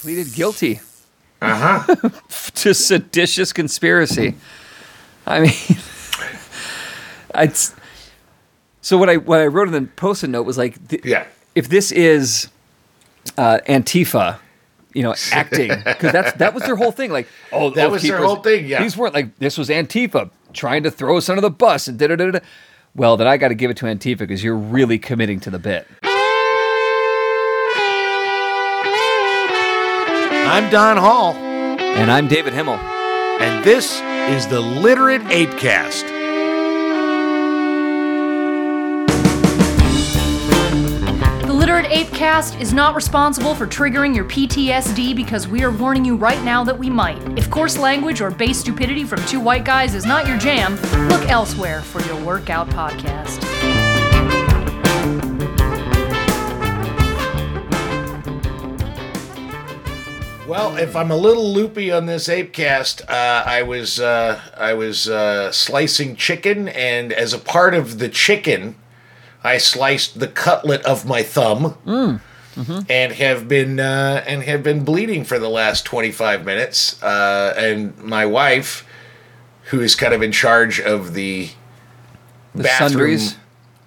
pleaded 0.00 0.32
guilty 0.34 0.80
Uh 1.42 1.84
huh. 1.84 1.94
to 2.54 2.74
seditious 2.74 3.52
conspiracy. 3.52 4.34
I 5.26 5.40
mean, 5.40 5.52
it's 7.34 7.74
so 8.80 8.96
what 8.98 9.08
I 9.10 9.16
what 9.16 9.40
I 9.40 9.46
wrote 9.46 9.68
in 9.68 9.74
the 9.74 9.88
post-it 9.96 10.28
note 10.28 10.44
was 10.44 10.58
like, 10.58 10.86
th- 10.88 11.04
Yeah. 11.04 11.26
if 11.54 11.68
this 11.68 11.92
is 11.92 12.48
uh, 13.36 13.58
Antifa, 13.68 14.38
you 14.94 15.02
know, 15.02 15.14
acting 15.32 15.68
because 15.84 16.12
that's 16.12 16.32
that 16.38 16.54
was 16.54 16.64
their 16.64 16.76
whole 16.76 16.92
thing. 16.92 17.10
Like, 17.12 17.28
oh, 17.52 17.70
That 17.70 17.90
was 17.90 18.02
their 18.02 18.18
whole 18.18 18.36
thing, 18.36 18.66
yeah. 18.66 18.82
these 18.82 18.96
weren't 18.96 19.14
like 19.14 19.36
this 19.38 19.58
was 19.58 19.68
Antifa 19.68 20.30
trying 20.52 20.82
to 20.82 20.90
throw 20.90 21.16
us 21.16 21.28
under 21.28 21.40
the 21.40 21.50
bus 21.50 21.86
and 21.88 21.98
da 21.98 22.08
da 22.08 22.16
da 22.16 22.30
da. 22.32 22.38
Well, 22.96 23.16
then 23.16 23.28
I 23.28 23.36
got 23.36 23.48
to 23.48 23.54
give 23.54 23.70
it 23.70 23.76
to 23.78 23.84
Antifa 23.86 24.18
because 24.18 24.42
you're 24.42 24.56
really 24.56 24.98
committing 24.98 25.38
to 25.40 25.50
the 25.50 25.60
bit. 25.60 25.86
I'm 30.50 30.68
Don 30.68 30.96
Hall, 30.96 31.34
And 31.34 32.10
I'm 32.10 32.26
David 32.26 32.52
Himmel. 32.54 32.74
and 32.74 33.64
this 33.64 34.00
is 34.34 34.48
the 34.48 34.58
Literate 34.58 35.22
Apecast. 35.26 36.08
The 41.46 41.52
Literate 41.52 41.86
Apecast 41.86 42.60
is 42.60 42.72
not 42.72 42.96
responsible 42.96 43.54
for 43.54 43.68
triggering 43.68 44.12
your 44.12 44.24
PTSD 44.24 45.14
because 45.14 45.46
we 45.46 45.62
are 45.62 45.70
warning 45.70 46.04
you 46.04 46.16
right 46.16 46.42
now 46.42 46.64
that 46.64 46.76
we 46.76 46.90
might. 46.90 47.22
If 47.38 47.48
coarse 47.48 47.78
language 47.78 48.20
or 48.20 48.32
base 48.32 48.58
stupidity 48.58 49.04
from 49.04 49.24
two 49.26 49.38
white 49.38 49.64
guys 49.64 49.94
is 49.94 50.04
not 50.04 50.26
your 50.26 50.36
jam, 50.36 50.74
look 51.08 51.28
elsewhere 51.30 51.80
for 51.80 52.00
your 52.02 52.20
workout 52.24 52.68
podcast. 52.70 53.40
Well, 60.50 60.76
if 60.78 60.96
I'm 60.96 61.12
a 61.12 61.16
little 61.16 61.52
loopy 61.52 61.92
on 61.92 62.06
this 62.06 62.26
apecast, 62.26 63.08
uh, 63.08 63.44
I 63.46 63.62
was 63.62 64.00
uh, 64.00 64.40
I 64.56 64.74
was 64.74 65.08
uh, 65.08 65.52
slicing 65.52 66.16
chicken, 66.16 66.66
and 66.66 67.12
as 67.12 67.32
a 67.32 67.38
part 67.38 67.72
of 67.72 68.00
the 68.00 68.08
chicken, 68.08 68.74
I 69.44 69.58
sliced 69.58 70.18
the 70.18 70.26
cutlet 70.26 70.84
of 70.84 71.06
my 71.06 71.22
thumb, 71.22 71.78
and 72.88 73.12
have 73.12 73.46
been 73.46 73.78
uh, 73.78 74.24
and 74.26 74.42
have 74.42 74.64
been 74.64 74.84
bleeding 74.84 75.22
for 75.22 75.38
the 75.38 75.48
last 75.48 75.84
25 75.84 76.44
minutes. 76.44 77.00
Uh, 77.00 77.54
and 77.56 77.96
my 77.98 78.26
wife, 78.26 78.84
who 79.66 79.80
is 79.80 79.94
kind 79.94 80.12
of 80.12 80.20
in 80.20 80.32
charge 80.32 80.80
of 80.80 81.14
the, 81.14 81.50
The 82.56 82.64
sundries. 82.70 83.36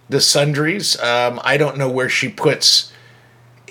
the 0.07 0.21
sundries, 0.21 0.97
um, 1.01 1.41
I 1.43 1.57
don't 1.57 1.77
know 1.77 1.89
where 1.89 2.07
she 2.07 2.29
puts 2.29 2.92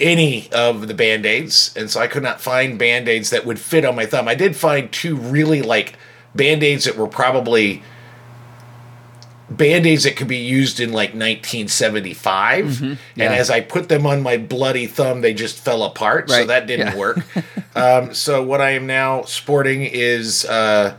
any 0.02 0.50
of 0.52 0.88
the 0.88 0.94
band-aids 0.94 1.72
and 1.76 1.88
so 1.90 2.00
i 2.00 2.06
could 2.08 2.22
not 2.22 2.40
find 2.40 2.78
band-aids 2.78 3.30
that 3.30 3.46
would 3.46 3.58
fit 3.58 3.84
on 3.84 3.94
my 3.94 4.04
thumb 4.04 4.26
i 4.28 4.34
did 4.34 4.56
find 4.56 4.90
two 4.92 5.14
really 5.16 5.62
like 5.62 5.94
band-aids 6.34 6.84
that 6.84 6.96
were 6.96 7.06
probably 7.06 7.82
band-aids 9.48 10.04
that 10.04 10.16
could 10.16 10.28
be 10.28 10.38
used 10.38 10.80
in 10.80 10.90
like 10.92 11.10
1975 11.10 12.64
Mm-hmm. 12.64 12.84
yeah. 13.16 13.24
and 13.24 13.34
as 13.34 13.48
i 13.50 13.60
put 13.60 13.88
them 13.88 14.06
on 14.06 14.22
my 14.22 14.36
bloody 14.38 14.86
thumb 14.86 15.20
they 15.20 15.34
just 15.34 15.58
fell 15.58 15.82
apart 15.84 16.28
so 16.30 16.44
that 16.46 16.66
didn't 16.66 16.88
yeah. 16.88 16.96
work 16.98 17.18
um, 17.76 18.12
so 18.14 18.42
what 18.42 18.60
i 18.60 18.70
am 18.70 18.86
now 18.86 19.22
sporting 19.22 19.82
is 19.84 20.44
uh, 20.46 20.96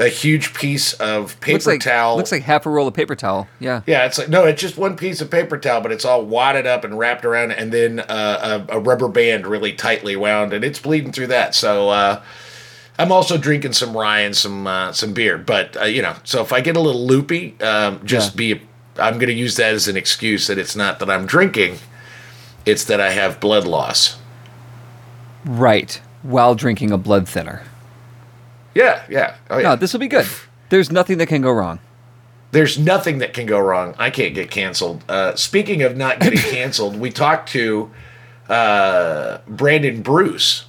a 0.00 0.08
huge 0.08 0.54
piece 0.54 0.94
of 0.94 1.38
paper 1.40 1.52
Looks 1.52 1.66
like 1.66 1.80
towel 1.80 2.16
looks 2.16 2.32
like 2.32 2.42
half 2.42 2.64
a 2.64 2.70
roll 2.70 2.88
of 2.88 2.94
paper 2.94 3.14
towel. 3.14 3.46
Yeah. 3.60 3.82
yeah, 3.86 4.06
it's 4.06 4.16
like 4.16 4.30
no, 4.30 4.46
it's 4.46 4.60
just 4.60 4.78
one 4.78 4.96
piece 4.96 5.20
of 5.20 5.30
paper 5.30 5.58
towel, 5.58 5.82
but 5.82 5.92
it's 5.92 6.06
all 6.06 6.24
wadded 6.24 6.66
up 6.66 6.84
and 6.84 6.98
wrapped 6.98 7.24
around, 7.24 7.52
and 7.52 7.70
then 7.70 8.00
uh, 8.00 8.64
a, 8.68 8.76
a 8.76 8.80
rubber 8.80 9.08
band 9.08 9.46
really 9.46 9.74
tightly 9.74 10.16
wound, 10.16 10.54
and 10.54 10.64
it's 10.64 10.78
bleeding 10.78 11.12
through 11.12 11.26
that. 11.28 11.54
So 11.54 11.90
uh, 11.90 12.22
I'm 12.98 13.12
also 13.12 13.36
drinking 13.36 13.74
some 13.74 13.94
rye 13.94 14.20
and 14.20 14.34
some 14.34 14.66
uh, 14.66 14.92
some 14.92 15.12
beer, 15.12 15.36
but 15.36 15.76
uh, 15.76 15.84
you 15.84 16.00
know, 16.00 16.16
so 16.24 16.40
if 16.40 16.52
I 16.52 16.62
get 16.62 16.76
a 16.76 16.80
little 16.80 17.06
loopy, 17.06 17.60
um, 17.60 18.04
just 18.04 18.36
be. 18.36 18.62
I'm 18.98 19.14
going 19.14 19.28
to 19.28 19.32
use 19.32 19.56
that 19.56 19.72
as 19.72 19.88
an 19.88 19.96
excuse 19.96 20.48
that 20.48 20.58
it's 20.58 20.76
not 20.76 20.98
that 20.98 21.08
I'm 21.08 21.24
drinking, 21.24 21.78
it's 22.66 22.84
that 22.84 23.00
I 23.00 23.12
have 23.12 23.40
blood 23.40 23.66
loss. 23.66 24.18
Right. 25.44 26.02
While 26.22 26.54
drinking 26.54 26.90
a 26.90 26.98
blood 26.98 27.26
thinner. 27.26 27.62
Yeah, 28.74 29.02
yeah. 29.08 29.36
Oh, 29.50 29.58
yeah. 29.58 29.70
No, 29.70 29.76
this 29.76 29.92
will 29.92 30.00
be 30.00 30.08
good. 30.08 30.26
There's 30.68 30.90
nothing 30.90 31.18
that 31.18 31.26
can 31.26 31.42
go 31.42 31.50
wrong. 31.50 31.80
There's 32.52 32.78
nothing 32.78 33.18
that 33.18 33.32
can 33.32 33.46
go 33.46 33.60
wrong. 33.60 33.94
I 33.98 34.10
can't 34.10 34.34
get 34.34 34.50
canceled. 34.50 35.04
Uh, 35.08 35.34
speaking 35.36 35.82
of 35.82 35.96
not 35.96 36.20
getting 36.20 36.38
canceled, 36.50 36.96
we 36.96 37.10
talked 37.10 37.48
to 37.50 37.90
uh, 38.48 39.38
Brandon 39.46 40.02
Bruce. 40.02 40.66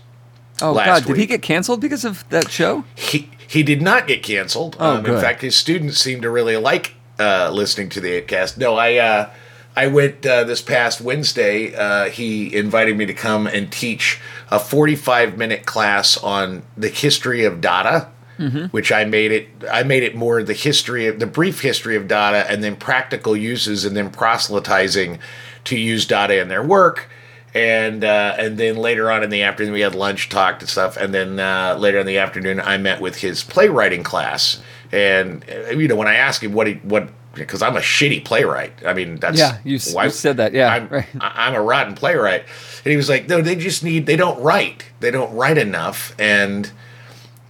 Oh 0.62 0.74
Last 0.74 1.02
God, 1.02 1.08
did 1.08 1.18
he 1.18 1.26
get 1.26 1.42
canceled 1.42 1.82
because 1.82 2.06
of 2.06 2.28
that 2.30 2.52
show? 2.52 2.86
He 2.94 3.32
he 3.48 3.64
did 3.64 3.82
not 3.82 4.06
get 4.08 4.22
canceled. 4.22 4.78
Oh, 4.80 4.98
um, 4.98 5.06
in 5.06 5.20
fact, 5.20 5.42
his 5.42 5.56
students 5.56 5.98
seem 5.98 6.22
to 6.22 6.30
really 6.30 6.56
like 6.56 6.94
uh, 7.20 7.50
listening 7.52 7.90
to 7.90 8.00
the 8.00 8.22
Apecast. 8.22 8.58
No, 8.58 8.76
I 8.76 8.98
uh, 8.98 9.30
I 9.76 9.88
went 9.88 10.26
uh, 10.26 10.44
this 10.44 10.62
past 10.62 11.02
Wednesday. 11.02 11.74
Uh, 11.74 12.10
he 12.10 12.54
invited 12.56 12.98
me 12.98 13.06
to 13.06 13.14
come 13.14 13.48
and 13.48 13.72
teach 13.72 14.20
a 14.50 14.60
45 14.60 15.38
minute 15.38 15.66
class 15.66 16.18
on 16.18 16.64
the 16.78 16.90
history 16.90 17.46
of 17.46 17.62
data. 17.62 18.10
Mm-hmm. 18.38 18.68
Which 18.68 18.92
I 18.92 19.06
made 19.06 19.32
it. 19.32 19.50
I 19.72 19.84
made 19.84 20.02
it 20.02 20.16
more 20.16 20.42
the 20.42 20.54
history 20.54 21.06
of 21.06 21.20
the 21.20 21.28
brief 21.28 21.62
history 21.62 21.96
of 21.96 22.08
data, 22.08 22.50
and 22.50 22.64
then 22.64 22.76
practical 22.76 23.38
uses, 23.38 23.86
and 23.86 23.96
then 23.96 24.10
proselytizing 24.10 25.20
to 25.66 25.78
use 25.78 26.08
data 26.08 26.42
in 26.42 26.48
their 26.48 26.64
work 26.64 27.08
and 27.54 28.04
uh, 28.04 28.36
and 28.38 28.58
then 28.58 28.78
later 28.78 29.12
on 29.12 29.24
in 29.24 29.30
the 29.30 29.42
afternoon 29.42 29.74
we 29.74 29.82
had 29.82 29.96
lunch 29.96 30.30
talked 30.30 30.62
and 30.62 30.70
stuff 30.70 30.98
and 30.98 31.14
then 31.14 31.40
uh, 31.40 31.76
later 31.78 32.00
in 32.00 32.06
the 32.06 32.18
afternoon 32.18 32.60
i 32.62 32.78
met 32.78 33.02
with 33.02 33.18
his 33.18 33.44
playwriting 33.44 34.04
class 34.04 34.62
and 34.92 35.44
uh, 35.50 35.70
you 35.72 35.88
know 35.88 35.96
when 35.96 36.08
i 36.08 36.16
asked 36.16 36.44
him 36.44 36.54
what 36.54 36.68
he 36.68 36.74
what 36.76 37.10
because 37.34 37.62
i'm 37.62 37.76
a 37.78 37.80
shitty 37.82 38.24
playwright 38.26 38.74
i 38.86 38.94
mean 38.94 39.16
that's 39.18 39.38
Yeah, 39.40 39.58
you 39.64 39.76
s- 39.78 39.94
you 39.96 40.10
said 40.10 40.38
that, 40.38 40.54
yeah, 40.54 40.68
I'm, 40.74 40.88
right. 40.90 41.06
I'm 41.22 41.54
a 41.56 41.62
rotten 41.62 41.94
playwright 41.96 42.42
and 42.84 42.92
he 42.92 42.98
was 42.98 43.08
like 43.10 43.28
no 43.30 43.42
they 43.42 43.56
just 43.56 43.84
need 43.84 44.06
they 44.06 44.16
don't 44.18 44.42
write 44.42 44.86
they 45.00 45.12
don't 45.12 45.34
write 45.36 45.58
enough 45.58 46.14
and 46.20 46.72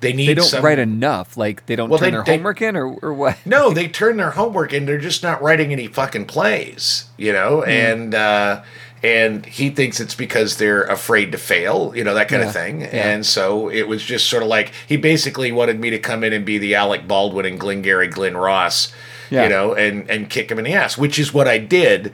they 0.01 0.13
need 0.13 0.25
to 0.25 0.31
They 0.31 0.35
don't 0.35 0.45
some, 0.47 0.65
write 0.65 0.79
enough. 0.79 1.37
Like 1.37 1.63
they 1.67 1.75
don't 1.75 1.87
Well, 1.87 1.99
turn 1.99 2.07
they- 2.07 2.11
their 2.17 2.23
they- 2.23 2.31
homework 2.37 2.59
in, 2.63 2.75
or 2.75 2.87
or 3.03 3.13
what? 3.13 3.37
no, 3.45 3.71
they 3.71 3.87
turn 3.87 4.17
their 4.17 4.31
homework 4.31 4.73
in. 4.73 4.87
They're 4.87 4.97
just 4.97 5.21
not 5.21 5.43
writing 5.43 5.71
any 5.71 5.85
fucking 5.85 6.25
plays, 6.25 7.05
you 7.17 7.31
know. 7.31 7.61
And 7.61 8.15
uh, 8.15 8.63
and 9.03 9.45
he 9.45 9.69
thinks 9.69 9.99
it's 9.99 10.15
because 10.15 10.57
they're 10.57 10.85
afraid 10.85 11.31
to 11.33 11.37
fail, 11.37 11.93
you 11.95 12.03
know, 12.03 12.15
that 12.15 12.29
kind 12.29 12.41
Yeah, 12.41 12.47
of 12.47 12.53
thing. 12.55 12.81
yeah. 12.81 12.87
And 12.87 13.23
so 13.23 13.69
it 13.69 13.87
was 13.87 14.03
just 14.03 14.27
sort 14.27 14.41
of 14.41 14.49
like 14.49 14.71
he 14.87 14.97
basically 14.97 15.51
wanted 15.51 15.79
me 15.79 15.91
to 15.91 15.99
come 15.99 16.23
in 16.23 16.33
and 16.33 16.43
be 16.45 16.57
the 16.57 16.73
Alec 16.73 17.07
Baldwin 17.07 17.45
and 17.45 17.59
Glengarry 17.59 18.07
Glen 18.07 18.35
Ross, 18.35 18.91
Yeah. 19.31 19.43
you 19.43 19.49
know, 19.49 19.73
and 19.73 20.07
and 20.09 20.29
kick 20.29 20.51
him 20.51 20.59
in 20.59 20.65
the 20.65 20.73
ass, 20.73 20.97
which 20.97 21.17
is 21.17 21.33
what 21.33 21.47
I 21.47 21.57
did. 21.57 22.13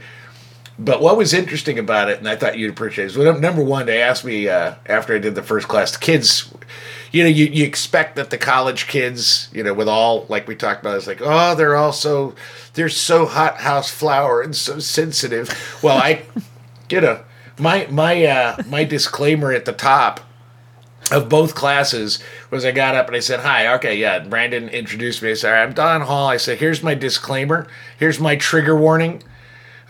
But 0.80 1.02
what 1.02 1.18
was 1.18 1.34
interesting 1.34 1.80
about 1.80 2.10
it, 2.10 2.20
and 2.20 2.30
I 2.30 2.36
thought 2.36 2.58
you'd 2.58 2.70
appreciate 2.70 3.06
it, 3.06 3.18
is 3.18 3.42
number 3.42 3.64
one, 3.64 3.88
they 3.88 4.00
asked 4.00 4.24
me 4.24 4.48
uh, 4.48 4.76
after 4.86 5.16
I 5.16 5.18
did 5.18 5.34
the 5.34 5.42
first 5.42 5.68
class, 5.68 5.92
the 5.92 5.98
kids, 5.98 6.54
you 7.12 7.24
know, 7.24 7.30
you, 7.30 7.46
you 7.48 7.66
expect 7.66 8.16
that 8.18 8.30
the 8.30 8.38
college 8.38 8.88
kids, 8.88 9.50
you 9.52 9.64
know, 9.64 9.74
with 9.74 9.90
all, 9.90 10.28
like 10.30 10.48
we 10.48 10.56
talked 10.56 10.82
about, 10.82 10.96
it's 10.96 11.08
like, 11.08 11.20
oh, 11.20 11.56
they're 11.56 11.76
all 11.76 11.94
so, 11.94 12.36
they're 12.76 12.90
so 12.90 13.26
hot 13.26 13.58
house 13.58 13.90
flower 13.90 14.40
and 14.40 14.56
so 14.56 14.78
sensitive. 14.78 15.50
Well, 15.82 15.98
I, 15.98 16.22
you 16.92 17.02
know, 17.02 17.24
my, 17.58 17.88
my, 17.90 18.24
uh, 18.26 18.62
my 18.68 18.84
disclaimer 18.84 19.52
at 19.52 19.66
the 19.66 19.74
top 19.74 20.20
of 21.12 21.30
both 21.30 21.56
classes 21.56 22.20
was 22.52 22.66
I 22.66 22.72
got 22.72 22.96
up 22.96 23.08
and 23.08 23.16
I 23.16 23.20
said, 23.20 23.40
Hi, 23.42 23.74
okay, 23.76 23.96
yeah. 23.98 24.20
Brandon 24.20 24.70
introduced 24.70 25.22
me. 25.22 25.32
I 25.32 25.34
said, 25.36 25.54
I'm 25.54 25.74
Don 25.74 26.02
Hall. 26.02 26.28
I 26.28 26.38
said, 26.38 26.58
Here's 26.58 26.84
my 26.84 26.94
disclaimer. 26.94 27.68
Here's 27.98 28.20
my 28.20 28.36
trigger 28.36 28.76
warning. 28.76 29.24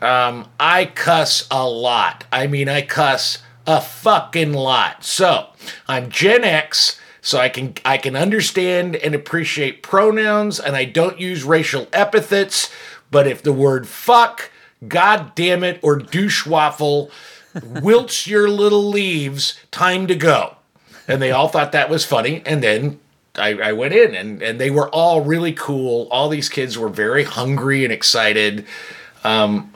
Um, 0.01 0.47
I 0.59 0.85
cuss 0.85 1.47
a 1.49 1.67
lot. 1.67 2.25
I 2.31 2.47
mean, 2.47 2.69
I 2.69 2.81
cuss 2.83 3.39
a 3.65 3.81
fucking 3.81 4.53
lot. 4.53 5.03
So 5.03 5.49
I'm 5.87 6.09
Gen 6.09 6.43
X, 6.43 6.99
so 7.21 7.39
I 7.39 7.49
can 7.49 7.73
I 7.83 7.97
can 7.97 8.15
understand 8.15 8.95
and 8.95 9.15
appreciate 9.15 9.83
pronouns, 9.83 10.59
and 10.59 10.75
I 10.75 10.85
don't 10.85 11.19
use 11.19 11.43
racial 11.43 11.87
epithets. 11.93 12.71
But 13.09 13.27
if 13.27 13.41
the 13.41 13.53
word 13.53 13.87
fuck, 13.87 14.51
god 14.87 15.33
damn 15.33 15.63
it, 15.63 15.79
or 15.81 15.97
douche 15.97 16.45
waffle 16.45 17.09
wilts 17.63 18.27
your 18.27 18.47
little 18.49 18.87
leaves, 18.87 19.59
time 19.71 20.05
to 20.07 20.15
go. 20.15 20.56
And 21.07 21.21
they 21.21 21.31
all 21.31 21.47
thought 21.47 21.71
that 21.71 21.89
was 21.89 22.03
funny, 22.05 22.41
and 22.45 22.61
then 22.61 22.99
I, 23.35 23.53
I 23.53 23.71
went 23.73 23.93
in 23.93 24.13
and, 24.15 24.41
and 24.41 24.59
they 24.59 24.69
were 24.71 24.89
all 24.89 25.21
really 25.21 25.53
cool. 25.53 26.07
All 26.11 26.27
these 26.27 26.49
kids 26.49 26.77
were 26.77 26.89
very 26.89 27.23
hungry 27.23 27.83
and 27.83 27.93
excited. 27.93 28.65
Um, 29.23 29.73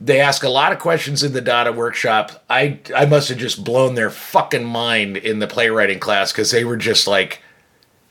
they 0.00 0.20
ask 0.20 0.42
a 0.44 0.48
lot 0.48 0.70
of 0.72 0.78
questions 0.78 1.22
in 1.22 1.32
the 1.32 1.40
data 1.40 1.72
workshop. 1.72 2.42
I 2.48 2.78
I 2.94 3.06
must 3.06 3.28
have 3.30 3.38
just 3.38 3.64
blown 3.64 3.94
their 3.94 4.10
fucking 4.10 4.64
mind 4.64 5.16
in 5.16 5.38
the 5.40 5.46
playwriting 5.46 5.98
class 5.98 6.30
because 6.32 6.50
they 6.50 6.64
were 6.64 6.76
just 6.76 7.06
like 7.06 7.42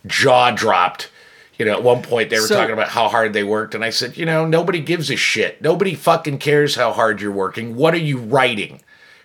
jaw 0.05 0.51
dropped. 0.51 1.09
You 1.57 1.65
know, 1.65 1.73
at 1.73 1.83
one 1.83 2.01
point 2.03 2.29
they 2.29 2.39
were 2.39 2.47
So- 2.47 2.55
talking 2.55 2.73
about 2.73 2.89
how 2.89 3.09
hard 3.09 3.33
they 3.33 3.43
worked, 3.43 3.75
and 3.75 3.83
I 3.83 3.89
said, 3.89 4.17
you 4.17 4.25
know, 4.25 4.45
nobody 4.45 4.79
gives 4.79 5.09
a 5.11 5.15
shit. 5.17 5.61
Nobody 5.61 5.93
fucking 5.93 6.37
cares 6.39 6.75
how 6.75 6.93
hard 6.93 7.21
you're 7.21 7.31
working. 7.31 7.75
What 7.75 7.93
are 7.93 7.97
you 7.97 8.17
writing? 8.17 8.81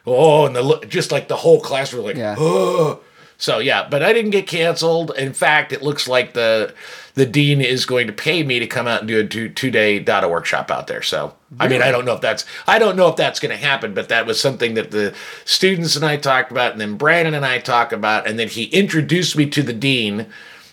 oh, 0.06 0.44
and 0.44 0.54
the 0.54 0.60
look, 0.62 0.86
just 0.88 1.10
like 1.10 1.28
the 1.28 1.36
whole 1.36 1.60
class 1.60 1.92
were 1.92 2.02
like, 2.02 2.16
Yeah. 2.16 2.34
oh. 2.38 3.00
So 3.36 3.58
yeah, 3.58 3.86
but 3.88 4.02
I 4.02 4.12
didn't 4.12 4.31
get 4.31 4.46
canceled. 4.46 5.12
In 5.16 5.32
fact, 5.32 5.72
it 5.72 5.82
looks 5.82 6.06
like 6.08 6.34
the 6.34 6.72
the 7.14 7.26
dean 7.26 7.60
is 7.60 7.86
going 7.86 8.06
to 8.06 8.12
pay 8.12 8.42
me 8.42 8.58
to 8.58 8.66
come 8.66 8.86
out 8.86 9.00
and 9.00 9.08
do 9.08 9.20
a 9.20 9.26
two 9.26 9.48
two 9.48 9.70
day 9.70 9.98
data 9.98 10.28
workshop 10.28 10.70
out 10.70 10.86
there. 10.86 11.02
So 11.02 11.34
I 11.58 11.69
mean, 11.69 11.82
I 11.82 11.90
don't 11.90 12.04
know 12.04 12.14
if 12.14 12.20
that's 12.20 12.44
I 12.66 12.78
don't 12.78 12.96
know 12.96 13.08
if 13.08 13.16
that's 13.16 13.40
going 13.40 13.50
to 13.50 13.62
happen, 13.62 13.94
but 13.94 14.08
that 14.08 14.26
was 14.26 14.40
something 14.40 14.75
that 14.75 14.90
the 14.90 15.14
students 15.44 15.96
and 15.96 16.04
I 16.04 16.16
talked 16.16 16.50
about, 16.50 16.72
and 16.72 16.81
then 16.81 16.96
Brandon 16.96 17.34
and 17.34 17.44
I 17.44 17.58
talked 17.58 17.92
about, 17.92 18.26
and 18.26 18.38
then 18.38 18.48
he 18.48 18.64
introduced 18.66 19.36
me 19.36 19.46
to 19.50 19.62
the 19.62 19.72
dean. 19.72 20.26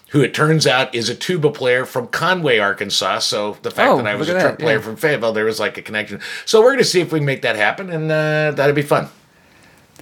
Who 0.10 0.20
it 0.22 0.34
turns 0.34 0.68
out 0.68 0.94
is 0.94 1.08
a 1.08 1.16
tuba 1.16 1.52
player 1.52 1.86
from 1.86 2.08
Conway, 2.08 2.58
Arkansas. 2.58 3.20
So 3.20 3.58
the 3.62 3.72
fact 3.72 3.92
Oh, 3.92 3.98
that 3.98 4.08
I 4.08 4.16
was 4.16 4.28
a 4.28 4.34
look 4.34 4.40
at 4.40 4.44
trumpet 4.44 4.60
that, 4.60 4.64
player 4.66 4.76
yeah. 4.76 4.84
from 4.84 4.98
Fayetteville, 4.98 5.32
there 5.32 5.46
was 5.46 5.58
like 5.58 5.78
a 5.78 5.82
connection. 5.82 6.20
So 6.44 6.60
we're 6.60 6.72
going 6.72 6.80
to 6.80 6.84
see 6.84 7.00
if 7.00 7.14
we 7.14 7.20
can 7.20 7.26
make 7.26 7.44
that 7.44 7.56
happen, 7.56 7.90
and 7.90 8.12
uh, 8.12 8.52
that'd 8.52 8.76
be 8.76 8.82
fun. 8.82 9.08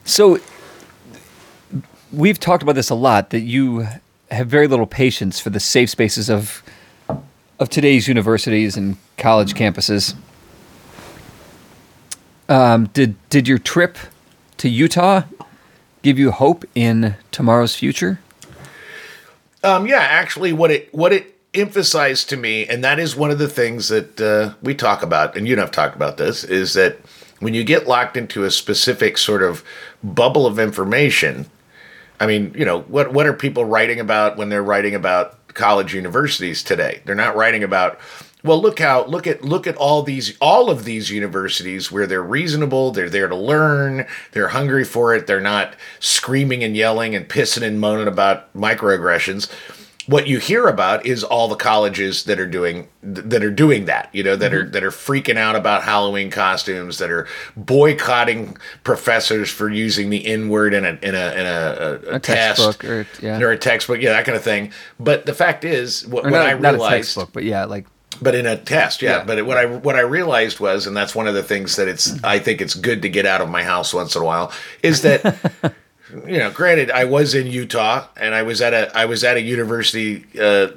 So 0.05 0.39
we've 2.11 2.39
talked 2.39 2.63
about 2.63 2.75
this 2.75 2.89
a 2.89 2.95
lot 2.95 3.29
that 3.31 3.41
you 3.41 3.87
have 4.31 4.47
very 4.47 4.67
little 4.67 4.87
patience 4.87 5.39
for 5.39 5.49
the 5.49 5.59
safe 5.59 5.89
spaces 5.89 6.29
of 6.29 6.63
of 7.59 7.69
today's 7.69 8.07
universities 8.07 8.77
and 8.77 8.95
college 9.17 9.53
campuses. 9.53 10.15
Um, 12.47 12.85
did 12.87 13.15
did 13.29 13.47
your 13.47 13.57
trip 13.57 13.97
to 14.57 14.69
Utah 14.69 15.23
give 16.01 16.17
you 16.17 16.31
hope 16.31 16.65
in 16.73 17.15
tomorrow's 17.31 17.75
future? 17.75 18.19
Um, 19.63 19.87
yeah, 19.87 19.99
actually, 19.99 20.53
what 20.53 20.71
it 20.71 20.93
what 20.93 21.11
it 21.11 21.35
emphasized 21.53 22.29
to 22.29 22.37
me, 22.37 22.65
and 22.67 22.83
that 22.83 22.99
is 22.99 23.15
one 23.15 23.31
of 23.31 23.39
the 23.39 23.47
things 23.47 23.89
that 23.89 24.21
uh, 24.21 24.53
we 24.61 24.73
talk 24.73 25.03
about, 25.03 25.35
and 25.35 25.47
you 25.47 25.53
and 25.53 25.61
I've 25.61 25.71
talked 25.71 25.95
about 25.95 26.17
this, 26.17 26.43
is 26.43 26.73
that 26.73 26.97
when 27.39 27.53
you 27.53 27.63
get 27.63 27.87
locked 27.87 28.17
into 28.17 28.43
a 28.43 28.51
specific 28.51 29.17
sort 29.17 29.43
of 29.43 29.63
bubble 30.03 30.45
of 30.45 30.59
information, 30.59 31.49
I 32.19 32.27
mean, 32.27 32.53
you 32.55 32.65
know, 32.65 32.81
what 32.81 33.13
what 33.13 33.25
are 33.25 33.33
people 33.33 33.65
writing 33.65 33.99
about 33.99 34.37
when 34.37 34.49
they're 34.49 34.63
writing 34.63 34.95
about 34.95 35.53
college 35.53 35.93
universities 35.93 36.63
today? 36.63 37.01
They're 37.05 37.15
not 37.15 37.35
writing 37.35 37.63
about 37.63 37.99
well, 38.41 38.61
look 38.61 38.79
how 38.79 39.05
look 39.05 39.27
at 39.27 39.43
look 39.43 39.67
at 39.67 39.75
all 39.75 40.01
these 40.01 40.37
all 40.39 40.69
of 40.69 40.85
these 40.85 41.11
universities 41.11 41.91
where 41.91 42.07
they're 42.07 42.23
reasonable, 42.23 42.91
they're 42.91 43.09
there 43.09 43.27
to 43.27 43.35
learn, 43.35 44.07
they're 44.31 44.49
hungry 44.49 44.85
for 44.85 45.13
it, 45.13 45.27
they're 45.27 45.41
not 45.41 45.75
screaming 45.99 46.63
and 46.63 46.75
yelling 46.75 47.15
and 47.15 47.27
pissing 47.27 47.63
and 47.63 47.81
moaning 47.81 48.07
about 48.07 48.53
microaggressions. 48.53 49.51
What 50.09 50.27
you 50.27 50.39
hear 50.39 50.67
about 50.67 51.05
is 51.05 51.23
all 51.23 51.47
the 51.47 51.55
colleges 51.55 52.23
that 52.23 52.39
are 52.39 52.47
doing 52.47 52.87
that 53.03 53.43
are 53.43 53.51
doing 53.51 53.85
that, 53.85 54.09
you 54.11 54.23
know, 54.23 54.35
that 54.35 54.53
are 54.53 54.63
mm-hmm. 54.63 54.71
that 54.71 54.83
are 54.83 54.91
freaking 54.91 55.37
out 55.37 55.55
about 55.55 55.83
Halloween 55.83 56.31
costumes, 56.31 56.97
that 56.97 57.11
are 57.11 57.27
boycotting 57.55 58.57
professors 58.83 59.51
for 59.51 59.69
using 59.69 60.09
the 60.09 60.25
N 60.25 60.49
word 60.49 60.73
in 60.73 60.83
a 60.83 60.97
in 61.01 61.15
a 61.15 61.31
in 61.31 61.45
a, 61.45 61.77
a, 62.11 62.15
a, 62.15 62.19
test 62.19 62.59
textbook 62.59 62.83
or- 62.85 63.07
yeah. 63.21 63.39
or 63.39 63.51
a 63.51 63.57
textbook, 63.57 64.01
yeah, 64.01 64.11
that 64.13 64.25
kind 64.25 64.35
of 64.35 64.43
thing. 64.43 64.71
But 64.99 65.25
the 65.25 65.33
fact 65.33 65.63
is, 65.63 66.07
what, 66.07 66.25
not, 66.25 66.33
I 66.33 66.53
not 66.53 66.73
a 66.73 66.77
realized, 66.77 66.95
textbook, 66.95 67.29
but 67.31 67.43
yeah, 67.43 67.65
like 67.65 67.85
but 68.21 68.35
in 68.35 68.45
a 68.45 68.57
test, 68.57 69.01
yeah. 69.01 69.17
Yeah. 69.17 69.23
But 69.23 69.45
what 69.45 69.57
I 69.57 69.65
what 69.65 69.95
I 69.95 70.01
realized 70.01 70.59
was, 70.59 70.87
and 70.87 70.95
that's 70.95 71.15
one 71.15 71.27
of 71.27 71.33
the 71.33 71.43
things 71.43 71.75
that 71.75 71.87
it's 71.87 72.21
I 72.23 72.39
think 72.39 72.61
it's 72.61 72.75
good 72.75 73.01
to 73.03 73.09
get 73.09 73.25
out 73.25 73.41
of 73.41 73.49
my 73.49 73.63
house 73.63 73.93
once 73.93 74.15
in 74.15 74.21
a 74.21 74.25
while, 74.25 74.51
is 74.83 75.01
that 75.03 75.39
you 76.27 76.37
know, 76.37 76.51
granted, 76.51 76.91
I 76.91 77.05
was 77.05 77.35
in 77.35 77.47
Utah 77.47 78.07
and 78.17 78.33
I 78.33 78.43
was 78.43 78.61
at 78.61 78.73
a 78.73 78.95
I 78.97 79.05
was 79.05 79.23
at 79.23 79.37
a 79.37 79.41
university. 79.41 80.25
Uh, 80.39 80.69